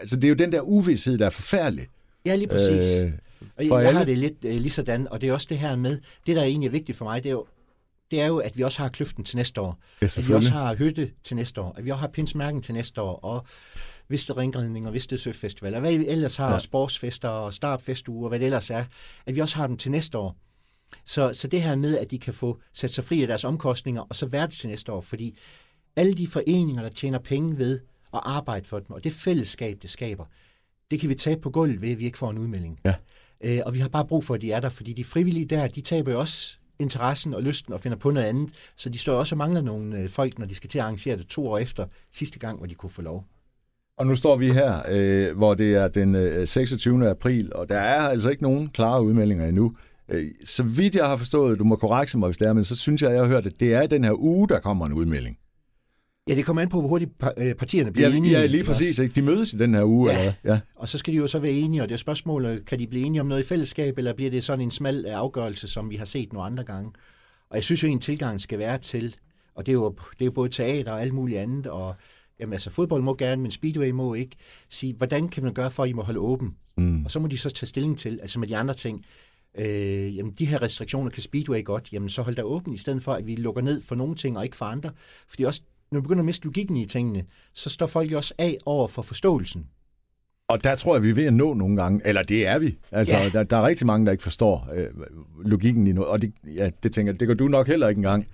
Altså, 0.00 0.16
det 0.16 0.24
er 0.24 0.28
jo 0.28 0.34
den 0.34 0.52
der 0.52 0.60
uvidshed, 0.60 1.18
der 1.18 1.26
er 1.26 1.30
forfærdelig. 1.30 1.86
Ja, 2.26 2.36
lige 2.36 2.48
præcis. 2.48 3.02
Øh, 3.04 3.12
og 3.58 3.64
jeg, 3.64 3.84
jeg 3.84 3.92
har 3.92 4.04
det 4.04 4.18
lidt 4.18 4.44
uh, 4.44 4.50
lige 4.50 4.70
sådan, 4.70 5.08
og 5.08 5.20
det 5.20 5.28
er 5.28 5.32
også 5.32 5.46
det 5.50 5.58
her 5.58 5.76
med, 5.76 5.98
det 6.26 6.36
der 6.36 6.42
er 6.42 6.46
egentlig 6.46 6.72
vigtigt 6.72 6.98
for 6.98 7.04
mig, 7.04 7.22
det 7.22 7.28
er 7.28 7.32
jo, 7.32 7.46
det 8.10 8.20
er 8.20 8.26
jo, 8.26 8.38
at 8.38 8.56
vi 8.56 8.62
også 8.62 8.82
har 8.82 8.88
kløften 8.88 9.24
til 9.24 9.36
næste 9.36 9.60
år. 9.60 9.78
Ja, 10.02 10.06
at 10.06 10.28
vi 10.28 10.34
også 10.34 10.50
har 10.50 10.74
hytte 10.74 11.10
til 11.24 11.36
næste 11.36 11.60
år. 11.60 11.74
At 11.76 11.84
vi 11.84 11.90
også 11.90 12.00
har 12.00 12.08
pinsmærken 12.08 12.62
til 12.62 12.74
næste 12.74 13.02
år. 13.02 13.16
Og 13.16 13.46
Viste 14.08 14.36
Ringredning 14.36 14.86
og 14.86 14.92
Viste 14.92 15.18
Søfestival. 15.18 15.74
Og 15.74 15.80
hvad 15.80 15.98
vi 15.98 16.06
ellers 16.06 16.36
har, 16.36 16.52
ja. 16.52 16.58
sportsfester 16.58 17.28
og 17.28 17.54
startfestuger, 17.54 18.28
hvad 18.28 18.38
det 18.38 18.44
ellers 18.44 18.70
er. 18.70 18.84
At 19.26 19.34
vi 19.34 19.40
også 19.40 19.56
har 19.56 19.66
dem 19.66 19.76
til 19.76 19.90
næste 19.90 20.18
år. 20.18 20.36
Så, 21.04 21.32
så 21.32 21.48
det 21.48 21.62
her 21.62 21.76
med, 21.76 21.98
at 21.98 22.10
de 22.10 22.18
kan 22.18 22.34
få 22.34 22.60
sat 22.72 22.90
sig 22.90 23.04
fri 23.04 23.22
af 23.22 23.26
deres 23.26 23.44
omkostninger, 23.44 24.02
og 24.02 24.16
så 24.16 24.26
være 24.26 24.46
det 24.46 24.54
til 24.54 24.68
næste 24.68 24.92
år. 24.92 25.00
Fordi 25.00 25.38
alle 25.96 26.14
de 26.14 26.26
foreninger, 26.26 26.82
der 26.82 26.90
tjener 26.90 27.18
penge 27.18 27.58
ved 27.58 27.80
at 28.14 28.20
arbejde 28.22 28.68
for 28.68 28.78
dem, 28.78 28.90
og 28.90 29.04
det 29.04 29.12
fællesskab, 29.12 29.78
det 29.82 29.90
skaber, 29.90 30.24
det 30.90 31.00
kan 31.00 31.08
vi 31.08 31.14
tage 31.14 31.36
på 31.36 31.50
gulvet 31.50 31.80
ved, 31.80 31.90
at 31.90 31.98
vi 31.98 32.04
ikke 32.04 32.18
får 32.18 32.30
en 32.30 32.38
udmelding. 32.38 32.78
Ja. 32.84 32.94
Øh, 33.44 33.58
og 33.66 33.74
vi 33.74 33.78
har 33.78 33.88
bare 33.88 34.06
brug 34.06 34.24
for, 34.24 34.34
at 34.34 34.40
de 34.40 34.52
er 34.52 34.60
der, 34.60 34.68
fordi 34.68 34.92
de 34.92 35.04
frivillige 35.04 35.46
der, 35.46 35.66
de 35.66 35.80
taber 35.80 36.12
jo 36.12 36.18
også 36.18 36.56
interessen 36.78 37.34
og 37.34 37.42
lysten 37.42 37.72
og 37.72 37.80
finder 37.80 37.98
på 37.98 38.10
noget 38.10 38.26
andet. 38.26 38.50
Så 38.76 38.88
de 38.88 38.98
står 38.98 39.18
også 39.18 39.34
og 39.34 39.38
mangler 39.38 39.62
nogle 39.62 39.98
øh, 39.98 40.08
folk, 40.08 40.38
når 40.38 40.46
de 40.46 40.54
skal 40.54 40.70
til 40.70 40.78
at 40.78 40.84
arrangere 40.84 41.16
det 41.16 41.26
to 41.26 41.46
år 41.46 41.58
efter 41.58 41.86
sidste 42.12 42.38
gang, 42.38 42.58
hvor 42.58 42.66
de 42.66 42.74
kunne 42.74 42.90
få 42.90 43.02
lov. 43.02 43.24
Og 43.98 44.06
nu 44.06 44.14
står 44.14 44.36
vi 44.36 44.52
her, 44.52 44.82
øh, 44.88 45.36
hvor 45.36 45.54
det 45.54 45.74
er 45.74 45.88
den 45.88 46.14
øh, 46.14 46.48
26. 46.48 47.10
april, 47.10 47.52
og 47.54 47.68
der 47.68 47.78
er 47.78 48.00
altså 48.00 48.30
ikke 48.30 48.42
nogen 48.42 48.68
klare 48.68 49.04
udmeldinger 49.04 49.48
endnu. 49.48 49.76
Øh, 50.08 50.26
så 50.44 50.62
vidt 50.62 50.94
jeg 50.94 51.06
har 51.06 51.16
forstået, 51.16 51.58
du 51.58 51.64
må 51.64 51.76
korrekte 51.76 52.18
mig, 52.18 52.26
hvis 52.26 52.36
det 52.36 52.48
er, 52.48 52.52
men 52.52 52.64
så 52.64 52.76
synes 52.76 53.02
jeg, 53.02 53.10
at 53.10 53.16
jeg 53.16 53.22
har 53.24 53.28
hørt, 53.28 53.46
at 53.46 53.60
det 53.60 53.74
er 53.74 53.82
i 53.82 53.86
den 53.86 54.04
her 54.04 54.12
uge, 54.12 54.48
der 54.48 54.60
kommer 54.60 54.86
en 54.86 54.92
udmelding. 54.92 55.38
Ja, 56.28 56.34
det 56.34 56.44
kommer 56.44 56.62
an 56.62 56.68
på, 56.68 56.80
hvor 56.80 56.88
hurtigt 56.88 57.10
øh, 57.38 57.54
partierne 57.54 57.92
bliver 57.92 58.08
ja, 58.08 58.16
enige. 58.16 58.40
Ja, 58.40 58.46
lige 58.46 58.64
præcis. 58.64 58.98
Ikke? 58.98 59.14
De 59.14 59.22
mødes 59.22 59.52
i 59.52 59.56
den 59.56 59.74
her 59.74 59.84
uge. 59.84 60.10
Ja. 60.10 60.18
Eller? 60.18 60.32
ja, 60.44 60.60
og 60.76 60.88
så 60.88 60.98
skal 60.98 61.12
de 61.12 61.18
jo 61.18 61.26
så 61.26 61.38
være 61.38 61.52
enige, 61.52 61.82
og 61.82 61.88
det 61.88 61.94
er 61.94 61.98
spørgsmålet, 61.98 62.66
kan 62.66 62.78
de 62.78 62.86
blive 62.86 63.04
enige 63.04 63.20
om 63.20 63.26
noget 63.26 63.42
i 63.42 63.46
fællesskab, 63.46 63.98
eller 63.98 64.12
bliver 64.12 64.30
det 64.30 64.44
sådan 64.44 64.60
en 64.60 64.70
smal 64.70 65.06
afgørelse, 65.06 65.68
som 65.68 65.90
vi 65.90 65.96
har 65.96 66.04
set 66.04 66.32
nogle 66.32 66.46
andre 66.46 66.64
gange? 66.64 66.90
Og 67.50 67.56
jeg 67.56 67.64
synes 67.64 67.82
jo, 67.82 67.88
en 67.88 68.00
tilgang 68.00 68.40
skal 68.40 68.58
være 68.58 68.78
til, 68.78 69.16
og 69.54 69.66
det 69.66 69.72
er 69.72 69.76
jo, 69.76 69.96
det 70.18 70.26
er 70.26 70.30
både 70.30 70.48
teater 70.48 70.92
og 70.92 71.00
alt 71.02 71.14
muligt 71.14 71.38
andet, 71.40 71.66
og 71.66 71.94
jamen, 72.40 72.52
altså, 72.52 72.70
fodbold 72.70 73.02
må 73.02 73.14
gerne, 73.14 73.42
men 73.42 73.50
Speedway 73.50 73.90
må 73.90 74.14
ikke, 74.14 74.36
sige, 74.68 74.94
hvordan 74.94 75.28
kan 75.28 75.42
man 75.42 75.54
gøre 75.54 75.70
for, 75.70 75.82
at 75.82 75.88
I 75.88 75.92
må 75.92 76.02
holde 76.02 76.20
åben? 76.20 76.54
Mm. 76.76 77.04
Og 77.04 77.10
så 77.10 77.20
må 77.20 77.28
de 77.28 77.38
så 77.38 77.50
tage 77.50 77.66
stilling 77.66 77.98
til, 77.98 78.18
altså 78.22 78.38
med 78.38 78.48
de 78.48 78.56
andre 78.56 78.74
ting, 78.74 79.04
øh, 79.58 80.16
jamen 80.16 80.32
de 80.32 80.46
her 80.46 80.62
restriktioner 80.62 81.10
kan 81.10 81.22
Speedway 81.22 81.64
godt, 81.64 81.92
jamen 81.92 82.08
så 82.08 82.22
hold 82.22 82.36
der 82.36 82.42
åben, 82.42 82.74
i 82.74 82.78
stedet 82.78 83.02
for, 83.02 83.12
at 83.12 83.26
vi 83.26 83.34
lukker 83.34 83.62
ned 83.62 83.82
for 83.82 83.94
nogle 83.94 84.14
ting 84.14 84.38
og 84.38 84.44
ikke 84.44 84.56
for 84.56 84.64
andre. 84.64 84.90
Fordi 85.28 85.42
også 85.42 85.62
når 85.92 86.00
vi 86.00 86.02
begynder 86.02 86.20
at 86.20 86.24
miste 86.26 86.44
logikken 86.44 86.76
i 86.76 86.84
tingene, 86.86 87.24
så 87.54 87.70
står 87.70 87.86
folk 87.86 88.12
jo 88.12 88.16
også 88.16 88.34
af 88.38 88.58
over 88.66 88.88
for 88.88 89.02
forståelsen. 89.02 89.66
Og 90.48 90.64
der 90.64 90.74
tror 90.74 90.94
jeg, 90.94 91.02
vi 91.02 91.10
er 91.10 91.14
ved 91.14 91.24
at 91.26 91.34
nå 91.34 91.54
nogle 91.54 91.76
gange, 91.82 92.00
eller 92.04 92.22
det 92.22 92.46
er 92.46 92.58
vi. 92.58 92.78
Altså, 92.92 93.16
ja. 93.16 93.28
der, 93.28 93.42
der 93.42 93.56
er 93.56 93.66
rigtig 93.66 93.86
mange, 93.86 94.06
der 94.06 94.12
ikke 94.12 94.24
forstår 94.24 94.68
øh, 94.74 94.86
logikken 95.44 95.86
i 95.86 95.92
noget, 95.92 96.08
og 96.10 96.22
det, 96.22 96.32
ja, 96.54 96.70
det 96.82 96.92
tænker 96.92 97.12
det 97.12 97.28
gør 97.28 97.34
du 97.34 97.48
nok 97.48 97.66
heller 97.66 97.88
ikke 97.88 97.98
engang. 97.98 98.26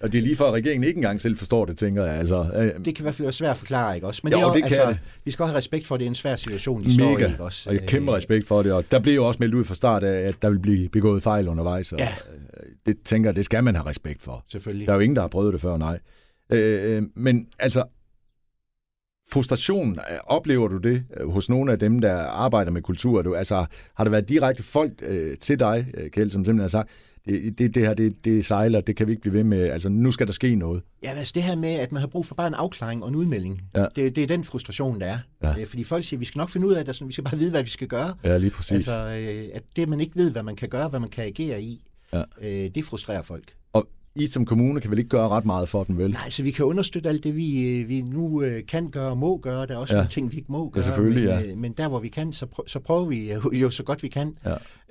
Og 0.00 0.12
det 0.12 0.18
er 0.18 0.22
lige 0.22 0.36
for, 0.36 0.44
at 0.44 0.52
regeringen 0.52 0.84
ikke 0.88 0.98
engang 0.98 1.20
selv 1.20 1.36
forstår 1.36 1.64
det, 1.64 1.76
tænker 1.76 2.04
jeg. 2.04 2.14
Altså, 2.14 2.50
øh, 2.56 2.84
Det 2.84 2.94
kan 2.94 2.94
i 2.98 3.02
hvert 3.02 3.14
fald 3.14 3.24
være 3.26 3.32
svært 3.32 3.50
at 3.50 3.56
forklare, 3.56 3.94
ikke 3.94 4.06
også? 4.06 4.20
Men 4.24 4.32
Jo, 4.32 4.38
det, 4.38 4.44
er, 4.46 4.52
det 4.52 4.62
kan 4.62 4.72
altså, 4.72 4.88
det. 4.88 4.98
Vi 5.24 5.30
skal 5.30 5.42
også 5.42 5.50
have 5.50 5.56
respekt 5.58 5.86
for, 5.86 5.94
at 5.94 5.98
det 5.98 6.04
er 6.06 6.10
en 6.10 6.14
svær 6.14 6.36
situation, 6.36 6.84
de 6.84 6.94
står 6.94 7.04
i, 7.04 7.12
mega. 7.14 7.26
ikke 7.26 7.42
også? 7.44 7.68
Og 7.70 7.74
jeg 7.74 7.86
kæmpe 7.88 8.10
Øh, 8.12 8.16
respekt 8.16 8.46
for 8.46 8.62
det. 8.62 8.72
Og 8.72 8.84
der 8.90 8.98
blev 9.00 9.14
jo 9.14 9.26
også 9.26 9.38
meldt 9.40 9.54
ud 9.54 9.64
fra 9.64 9.74
start 9.74 10.04
af, 10.04 10.28
at 10.28 10.42
der 10.42 10.50
vil 10.50 10.58
blive 10.58 10.88
begået 10.88 11.22
fejl 11.22 11.48
undervejs. 11.48 11.92
Og 11.92 11.98
Ja. 11.98 12.08
øh, 12.32 12.40
Det 12.86 12.96
tænker 13.04 13.30
jeg, 13.30 13.36
det 13.36 13.44
skal 13.44 13.64
man 13.64 13.74
have 13.74 13.86
respekt 13.86 14.22
for. 14.22 14.42
Selvfølgelig. 14.46 14.86
Der 14.86 14.92
er 14.92 14.96
jo 14.96 15.00
ingen, 15.00 15.16
der 15.16 15.22
har 15.22 15.28
prøvet 15.28 15.52
det 15.52 15.60
før, 15.60 15.76
nej. 15.76 15.98
Øh, 16.50 17.02
men 17.14 17.48
altså, 17.58 17.84
frustration, 19.32 19.90
øh, 19.92 20.18
oplever 20.24 20.68
du 20.68 20.76
det 20.76 21.04
øh, 21.20 21.28
hos 21.30 21.48
nogle 21.48 21.72
af 21.72 21.78
dem, 21.78 22.00
der 22.00 22.14
arbejder 22.16 22.70
med 22.72 22.82
kultur? 22.82 23.22
Du, 23.22 23.34
altså, 23.34 23.66
har 23.94 24.04
der 24.04 24.10
været 24.10 24.28
direkte 24.28 24.62
folk 24.62 24.92
øh, 25.02 25.38
til 25.38 25.58
dig, 25.58 25.86
øh, 25.94 26.10
Kjeld, 26.10 26.30
som 26.30 26.44
simpelthen 26.44 26.60
har 26.60 26.68
sagt, 26.68 26.90
det, 27.24 27.58
det, 27.58 27.74
det 27.74 27.82
her, 27.82 27.94
det, 27.94 28.24
det 28.24 28.44
sejler, 28.44 28.80
det 28.80 28.96
kan 28.96 29.06
vi 29.06 29.12
ikke 29.12 29.20
blive 29.20 29.32
ved 29.34 29.44
med, 29.44 29.62
altså 29.68 29.88
nu 29.88 30.10
skal 30.12 30.26
der 30.26 30.32
ske 30.32 30.54
noget. 30.54 30.82
Ja, 31.02 31.10
altså 31.10 31.32
det 31.34 31.42
her 31.42 31.56
med, 31.56 31.68
at 31.74 31.92
man 31.92 32.00
har 32.00 32.06
brug 32.06 32.26
for 32.26 32.34
bare 32.34 32.46
en 32.46 32.54
afklaring 32.54 33.02
og 33.02 33.08
en 33.08 33.14
udmelding, 33.14 33.62
Ja. 33.74 33.86
det, 33.96 34.16
det 34.16 34.22
er 34.22 34.26
den 34.26 34.44
frustration, 34.44 35.00
der 35.00 35.06
er. 35.06 35.18
Ja. 35.42 35.64
Fordi 35.64 35.84
folk 35.84 36.04
siger, 36.04 36.18
vi 36.18 36.24
skal 36.24 36.38
nok 36.38 36.50
finde 36.50 36.66
ud 36.66 36.72
af 36.74 36.84
det, 36.84 36.94
sådan, 36.96 37.08
vi 37.08 37.12
skal 37.12 37.24
bare 37.24 37.38
vide, 37.38 37.50
hvad 37.50 37.62
vi 37.62 37.70
skal 37.70 37.88
gøre. 37.88 38.14
Ja, 38.24 38.36
lige 38.36 38.50
præcis. 38.50 38.72
Altså, 38.72 38.98
at 39.54 39.62
det, 39.76 39.88
man 39.88 40.00
ikke 40.00 40.16
ved, 40.16 40.32
hvad 40.32 40.42
man 40.42 40.56
kan 40.56 40.68
gøre, 40.68 40.88
hvad 40.88 41.00
man 41.00 41.08
kan 41.08 41.24
agere 41.24 41.62
i, 41.62 41.82
Ja. 42.12 42.22
øh, 42.42 42.70
det 42.74 42.84
frustrerer 42.84 43.22
folk. 43.22 43.54
og 43.72 43.88
I 44.16 44.26
som 44.26 44.44
kommune 44.46 44.80
kan 44.80 44.90
vel 44.90 44.98
ikke 44.98 45.08
gøre 45.08 45.28
ret 45.28 45.44
meget 45.44 45.68
for 45.68 45.84
dem, 45.84 45.98
vel? 45.98 46.10
Nej, 46.10 46.30
så 46.30 46.42
vi 46.42 46.50
kan 46.50 46.64
understøtte 46.64 47.08
alt 47.08 47.24
det, 47.24 47.36
vi, 47.36 47.78
øh, 47.80 47.88
vi 47.88 48.02
nu 48.02 48.42
øh, 48.42 48.66
kan 48.66 48.90
gøre 48.90 49.10
og 49.10 49.18
må 49.18 49.38
gøre. 49.38 49.66
Der 49.66 49.74
er 49.74 49.78
også 49.78 49.94
Ja. 49.94 49.98
ja. 49.98 50.02
nogle 50.02 50.10
ting, 50.10 50.32
vi 50.32 50.36
ikke 50.36 50.52
må 50.52 50.70
gøre. 50.70 50.84
selvfølgelig, 50.84 51.24
men, 51.24 51.44
ja. 51.44 51.50
øh, 51.50 51.58
men 51.58 51.72
der, 51.72 51.88
hvor 51.88 51.98
vi 51.98 52.08
kan, 52.08 52.32
så, 52.32 52.46
prø- 52.46 52.66
så 52.66 52.80
prøver 52.80 53.04
vi 53.04 53.32
jo, 53.58 53.70
så 53.70 53.82
godt 53.82 54.02
vi 54.02 54.08
kan. 54.08 54.34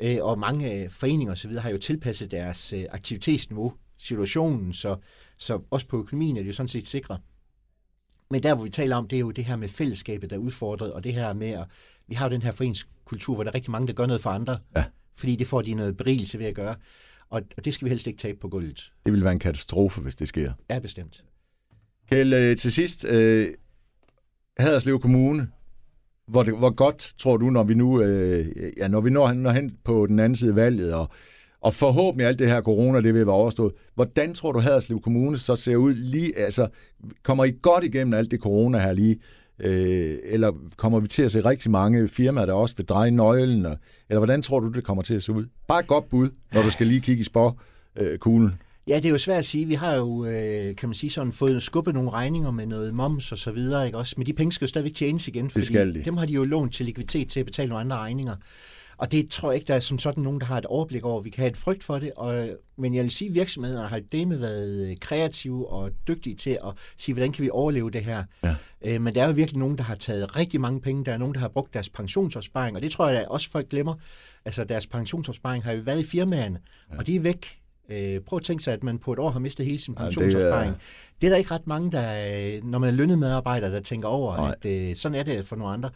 Ja. 0.01 0.21
Og 0.21 0.39
mange 0.39 0.89
foreninger 0.89 1.31
osv. 1.31 1.51
har 1.51 1.69
jo 1.69 1.77
tilpasset 1.77 2.31
deres 2.31 2.73
aktivitetsniveau, 2.91 3.73
situationen, 3.97 4.73
så, 4.73 4.95
så 5.37 5.59
også 5.71 5.87
på 5.87 5.97
økonomien 5.99 6.37
er 6.37 6.41
det 6.41 6.47
jo 6.47 6.53
sådan 6.53 6.67
set 6.67 6.87
sikre. 6.87 7.17
Men 8.31 8.43
der, 8.43 8.55
hvor 8.55 8.63
vi 8.63 8.69
taler 8.69 8.95
om, 8.95 9.07
det 9.07 9.15
er 9.15 9.19
jo 9.19 9.31
det 9.31 9.45
her 9.45 9.55
med 9.55 9.67
fællesskabet, 9.69 10.29
der 10.29 10.35
er 10.35 10.39
udfordret, 10.39 10.93
og 10.93 11.03
det 11.03 11.13
her 11.13 11.33
med, 11.33 11.47
at 11.47 11.63
vi 12.07 12.15
har 12.15 12.25
jo 12.29 12.31
den 12.33 12.41
her 12.41 12.51
foreningskultur, 12.51 13.33
hvor 13.35 13.43
der 13.43 13.51
er 13.51 13.55
rigtig 13.55 13.71
mange, 13.71 13.87
der 13.87 13.93
gør 13.93 14.05
noget 14.05 14.21
for 14.21 14.29
andre, 14.29 14.57
Ja. 14.77 14.83
fordi 15.15 15.35
det 15.35 15.47
får 15.47 15.61
de 15.61 15.73
noget 15.73 15.97
berigelse 15.97 16.39
ved 16.39 16.45
at 16.45 16.55
gøre. 16.55 16.75
Og, 17.29 17.41
det 17.65 17.73
skal 17.73 17.85
vi 17.85 17.89
helst 17.89 18.07
ikke 18.07 18.19
tabe 18.19 18.37
på 18.41 18.47
gulvet. 18.47 18.93
Det 19.05 19.13
vil 19.13 19.23
være 19.23 19.33
en 19.33 19.39
katastrofe, 19.39 20.01
hvis 20.01 20.15
det 20.15 20.27
sker. 20.27 20.53
Ja, 20.69 20.79
bestemt. 20.79 21.23
Kjell, 22.09 22.33
øh, 22.33 22.57
til 22.57 22.71
sidst, 22.71 23.05
øh, 23.05 23.47
Haderslev 24.57 24.99
Kommune, 24.99 25.47
hvor, 26.27 26.43
det, 26.43 26.57
hvor 26.57 26.69
godt 26.69 27.13
tror 27.17 27.37
du, 27.37 27.49
når 27.49 27.63
vi 27.63 27.73
nu 27.73 28.01
øh, 28.01 28.71
ja, 28.77 28.87
når 28.87 29.01
vi 29.01 29.09
når, 29.09 29.33
når 29.33 29.51
hen 29.51 29.77
på 29.83 30.05
den 30.07 30.19
anden 30.19 30.35
side 30.35 30.49
af 30.49 30.55
valget, 30.55 30.93
og, 30.93 31.09
og 31.61 31.73
forhåbentlig 31.73 32.27
alt 32.27 32.39
det 32.39 32.49
her 32.49 32.61
corona, 32.61 33.01
det 33.01 33.13
vil 33.13 33.25
være 33.25 33.35
overstået, 33.35 33.73
hvordan 33.95 34.33
tror 34.33 34.51
du, 34.51 34.59
Haderslev 34.59 35.01
Kommune 35.01 35.37
så 35.37 35.55
ser 35.55 35.75
ud 35.75 35.93
lige, 35.93 36.37
altså 36.37 36.67
kommer 37.23 37.45
I 37.45 37.53
godt 37.61 37.83
igennem 37.83 38.13
alt 38.13 38.31
det 38.31 38.39
corona 38.39 38.77
her 38.77 38.93
lige, 38.93 39.19
øh, 39.59 40.15
eller 40.23 40.51
kommer 40.77 40.99
vi 40.99 41.07
til 41.07 41.23
at 41.23 41.31
se 41.31 41.45
rigtig 41.45 41.71
mange 41.71 42.07
firmaer, 42.07 42.45
der 42.45 42.53
også 42.53 42.75
vil 42.75 42.85
dreje 42.85 43.11
nøglen, 43.11 43.65
og, 43.65 43.77
eller 44.09 44.19
hvordan 44.19 44.41
tror 44.41 44.59
du, 44.59 44.71
det 44.71 44.83
kommer 44.83 45.03
til 45.03 45.15
at 45.15 45.23
se 45.23 45.31
ud? 45.31 45.45
Bare 45.67 45.79
et 45.79 45.87
godt 45.87 46.09
bud, 46.09 46.29
når 46.53 46.61
du 46.61 46.71
skal 46.71 46.87
lige 46.87 47.01
kigge 47.01 47.21
i 47.21 47.23
spår, 47.23 47.61
øh. 47.95 48.19
Ja, 48.87 48.95
det 48.95 49.05
er 49.05 49.09
jo 49.09 49.17
svært 49.17 49.39
at 49.39 49.45
sige. 49.45 49.65
Vi 49.65 49.73
har 49.73 49.95
jo, 49.95 50.25
øh, 50.25 50.75
kan 50.75 50.89
man 50.89 50.93
sige, 50.93 51.09
sådan 51.09 51.31
fået 51.31 51.63
skubbet 51.63 51.93
nogle 51.93 52.09
regninger 52.09 52.51
med 52.51 52.65
noget 52.65 52.93
moms 52.93 53.31
og 53.31 53.37
så 53.37 53.51
videre, 53.51 53.85
ikke 53.85 53.97
også? 53.97 54.13
Men 54.17 54.25
de 54.25 54.33
penge 54.33 54.51
skal 54.51 54.65
jo 54.65 54.69
stadigvæk 54.69 54.93
tjenes 54.93 55.27
igen, 55.27 55.49
fordi 55.49 55.65
skal 55.65 55.93
de. 55.93 56.03
dem 56.05 56.17
har 56.17 56.25
de 56.25 56.33
jo 56.33 56.43
lånt 56.43 56.73
til 56.73 56.85
likviditet 56.85 57.29
til 57.29 57.39
at 57.39 57.45
betale 57.45 57.69
nogle 57.69 57.81
andre 57.81 57.97
regninger. 57.97 58.35
Og 58.97 59.11
det 59.11 59.29
tror 59.31 59.51
jeg 59.51 59.55
ikke, 59.55 59.67
der 59.67 59.75
er 59.75 59.79
som 59.79 59.99
sådan 59.99 60.23
nogen, 60.23 60.39
der 60.39 60.45
har 60.45 60.57
et 60.57 60.65
overblik 60.65 61.03
over. 61.05 61.21
Vi 61.21 61.29
kan 61.29 61.41
have 61.41 61.51
et 61.51 61.57
frygt 61.57 61.83
for 61.83 61.99
det, 61.99 62.11
og, 62.17 62.49
men 62.77 62.95
jeg 62.95 63.03
vil 63.03 63.11
sige, 63.11 63.29
at 63.29 63.35
virksomheder 63.35 63.87
har 63.87 63.99
deme 64.11 64.41
været 64.41 64.99
kreative 64.99 65.69
og 65.69 65.91
dygtige 66.07 66.35
til 66.35 66.49
at 66.65 66.73
sige, 66.97 67.13
hvordan 67.13 67.31
kan 67.31 67.43
vi 67.45 67.49
overleve 67.49 67.91
det 67.91 68.03
her. 68.03 68.23
Ja. 68.43 68.55
Øh, 68.85 69.01
men 69.01 69.15
der 69.15 69.23
er 69.23 69.27
jo 69.27 69.33
virkelig 69.33 69.59
nogen, 69.59 69.77
der 69.77 69.83
har 69.83 69.95
taget 69.95 70.35
rigtig 70.37 70.61
mange 70.61 70.81
penge. 70.81 71.05
Der 71.05 71.13
er 71.13 71.17
nogen, 71.17 71.33
der 71.33 71.39
har 71.39 71.47
brugt 71.47 71.73
deres 71.73 71.89
pensionsopsparing, 71.89 72.75
og 72.75 72.81
det 72.83 72.91
tror 72.91 73.09
jeg 73.09 73.25
også 73.27 73.49
folk 73.51 73.69
glemmer. 73.69 73.93
Altså 74.45 74.63
deres 74.63 74.87
pensionsopsparing 74.87 75.63
har 75.63 75.71
jo 75.71 75.81
været 75.81 75.99
i 76.01 76.05
firmaerne, 76.05 76.59
ja. 76.93 76.97
og 76.97 77.07
de 77.07 77.15
er 77.15 77.19
væk. 77.19 77.45
Øh, 77.89 78.19
prøv 78.19 78.37
at 78.37 78.43
tænke 78.43 78.63
sig, 78.63 78.73
at 78.73 78.83
man 78.83 78.99
på 78.99 79.13
et 79.13 79.19
år 79.19 79.29
har 79.29 79.39
mistet 79.39 79.65
hele 79.65 79.77
sin 79.79 79.95
Ja, 79.99 80.05
det 80.05 80.15
er- 80.15 80.19
pensionsopsparing. 80.19 80.73
det, 80.73 80.79
er... 80.81 81.19
det 81.21 81.27
er 81.27 81.29
der 81.31 81.37
ikke 81.37 81.51
ret 81.51 81.67
mange, 81.67 81.91
der, 81.91 82.55
øh, 82.57 82.63
når 82.63 82.79
man 82.79 82.89
er 82.89 82.93
lønnet 82.93 83.19
medarbejder, 83.19 83.69
der 83.69 83.79
tænker 83.79 84.07
over, 84.07 84.37
Nej. 84.37 84.55
at 84.63 84.89
øh, 84.89 84.95
sådan 84.95 85.17
er 85.17 85.23
det 85.23 85.45
for 85.45 85.55
nogle 85.55 85.73
andre. 85.73 85.89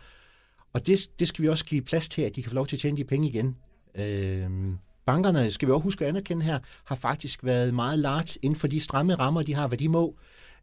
Og 0.74 0.88
det, 0.88 1.00
det 1.20 1.28
skal 1.28 1.44
vi 1.44 1.48
også 1.48 1.66
give 1.66 1.82
plads 1.82 2.10
til, 2.10 2.22
at 2.22 2.36
de 2.36 2.42
kan 2.42 2.50
få 2.50 2.56
lov 2.56 2.68
til 2.68 2.76
at 2.76 2.80
tjene 2.80 2.98
de 2.98 3.04
penge 3.04 3.28
igen. 3.28 3.56
Øh, 3.96 4.50
bankerne, 5.06 5.52
skal 5.52 5.68
vi 5.68 5.72
også 5.74 5.84
huske 5.84 6.06
at 6.06 6.10
anerkende 6.10 6.46
her, 6.46 6.60
har 6.86 6.96
faktisk 6.96 7.44
været 7.44 7.74
meget 7.74 8.00
large 8.00 8.40
inden 8.42 8.60
for 8.60 8.68
de 8.68 8.80
stramme 8.80 9.16
rammer, 9.16 9.42
de 9.42 9.54
har, 9.54 9.68
hvad 9.68 9.78
de 9.78 9.90
må 9.90 10.16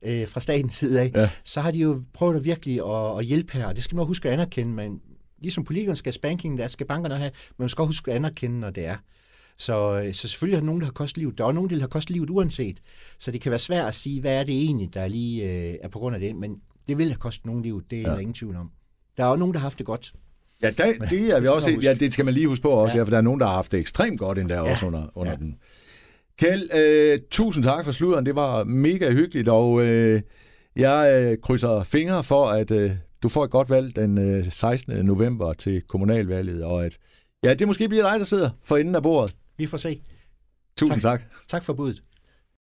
øh, 0.03 0.29
fra 0.29 0.41
statens 0.41 0.75
side 0.75 1.01
af. 1.01 1.13
Ja. 1.15 1.31
Så 1.45 1.61
har 1.61 1.71
de 1.71 1.79
jo 1.79 2.03
prøvet 2.13 2.37
at 2.37 2.45
virkelig 2.45 2.81
at, 2.87 3.19
at 3.19 3.25
hjælpe 3.25 3.53
her, 3.53 3.67
og 3.67 3.77
det 3.77 3.85
skal 3.85 3.95
man 3.97 4.01
også 4.01 4.09
huske 4.09 4.29
at 4.29 4.35
anerkende. 4.35 4.73
Men 4.73 5.01
ligesom 5.39 5.65
politikerne 5.65 5.97
skal 5.97 6.13
spanking, 6.13 6.59
der 6.59 6.67
skal 6.67 6.87
bankerne 6.87 7.17
have, 7.17 7.31
men 7.31 7.63
man 7.63 7.69
skal 7.69 7.83
også 7.83 7.89
huske 7.89 8.11
at 8.11 8.17
anerkende, 8.17 8.61
når 8.61 8.71
det 8.71 8.85
er. 8.85 8.97
Så, 9.59 10.03
øh, 10.05 10.15
så 10.15 10.29
selvfølgelig 10.29 10.57
er 10.57 10.61
der 10.61 10.67
nogen, 10.67 10.81
der 10.81 10.87
har 10.87 10.93
kostet 10.93 11.19
livet. 11.19 11.39
Der 11.39 11.47
er 11.47 11.53
nogen, 11.53 11.71
der 11.71 11.81
har 11.81 11.87
kostet 11.87 12.11
livet 12.11 12.31
uanset. 12.31 12.81
Så 13.19 13.31
det 13.31 13.41
kan 13.41 13.51
være 13.51 13.59
svært 13.59 13.89
at 13.89 13.95
sige, 13.95 14.21
hvad 14.21 14.41
er 14.41 14.45
det 14.45 14.55
egentlig, 14.55 14.95
der 14.95 15.09
lige 15.09 15.45
øh, 15.45 15.75
er 15.83 15.89
på 15.89 15.99
grund 15.99 16.15
af 16.15 16.21
det. 16.21 16.37
Men 16.37 16.61
det 16.89 16.99
vil 16.99 17.07
have 17.07 17.17
kostet 17.17 17.47
nogen 17.47 17.63
livet, 17.63 17.91
det 17.91 17.99
er 17.99 18.03
ja. 18.03 18.09
der 18.09 18.19
ingen 18.19 18.35
tvivl 18.35 18.57
om. 18.57 18.71
Der 19.17 19.25
er 19.25 19.29
også 19.29 19.39
nogen, 19.39 19.55
der 19.55 19.61
har 19.61 19.65
haft 19.65 19.79
det 19.79 19.87
godt. 19.87 20.13
Ja, 20.63 20.71
der, 20.71 20.85
det, 21.11 21.31
er 21.31 21.41
vi 21.41 21.47
også, 21.47 21.79
ja, 21.83 21.95
det 21.95 22.13
skal 22.13 22.25
man 22.25 22.35
lige 22.35 22.49
huske 22.49 22.63
på 22.63 22.71
også, 22.71 22.97
ja. 22.97 22.99
Ja. 22.99 23.05
for 23.05 23.11
der 23.11 23.17
er 23.17 23.23
nogen, 23.23 23.41
der 23.41 23.47
har 23.47 23.55
haft 23.55 23.73
det 23.73 23.81
ekstremt 23.81 24.19
godt 24.19 24.39
endda 24.39 24.55
ja. 24.55 24.71
også 24.71 24.87
under, 24.87 25.03
under. 25.15 25.33
Ja. 25.33 25.37
den. 25.37 25.57
Kjeld, 26.39 26.69
øh, 26.75 27.19
tusind 27.31 27.65
tak 27.65 27.85
for 27.85 27.93
sluderen. 27.93 28.27
Det 28.27 28.35
var 28.35 28.65
mega 28.65 29.13
hyggeligt, 29.13 29.49
og 29.49 29.83
øh, 29.83 30.23
jeg 30.77 31.23
øh, 31.23 31.39
krydser 31.43 31.83
fingre 31.83 32.25
for, 32.25 32.47
at 32.47 32.71
øh, 32.71 32.91
du 33.23 33.29
får 33.29 33.45
et 33.45 33.51
godt 33.51 33.71
valg 33.71 33.97
den 33.97 34.19
øh, 34.19 34.45
16. 34.51 35.07
november 35.07 35.53
til 35.53 35.83
kommunalvalget, 35.83 36.65
og 36.65 36.85
at 36.85 36.99
ja, 37.45 37.55
det 37.55 37.67
måske 37.67 37.89
bliver 37.89 38.11
dig, 38.11 38.19
der 38.19 38.25
sidder 38.25 38.51
for 38.65 38.77
enden 38.77 38.95
af 38.95 39.03
bordet. 39.03 39.37
Vi 39.59 39.67
får 39.67 39.79
se. 39.79 40.03
Tusind 40.79 41.01
tak. 41.01 41.21
tak. 41.21 41.31
Tak 41.49 41.65
for 41.65 41.73
budet. 41.73 42.03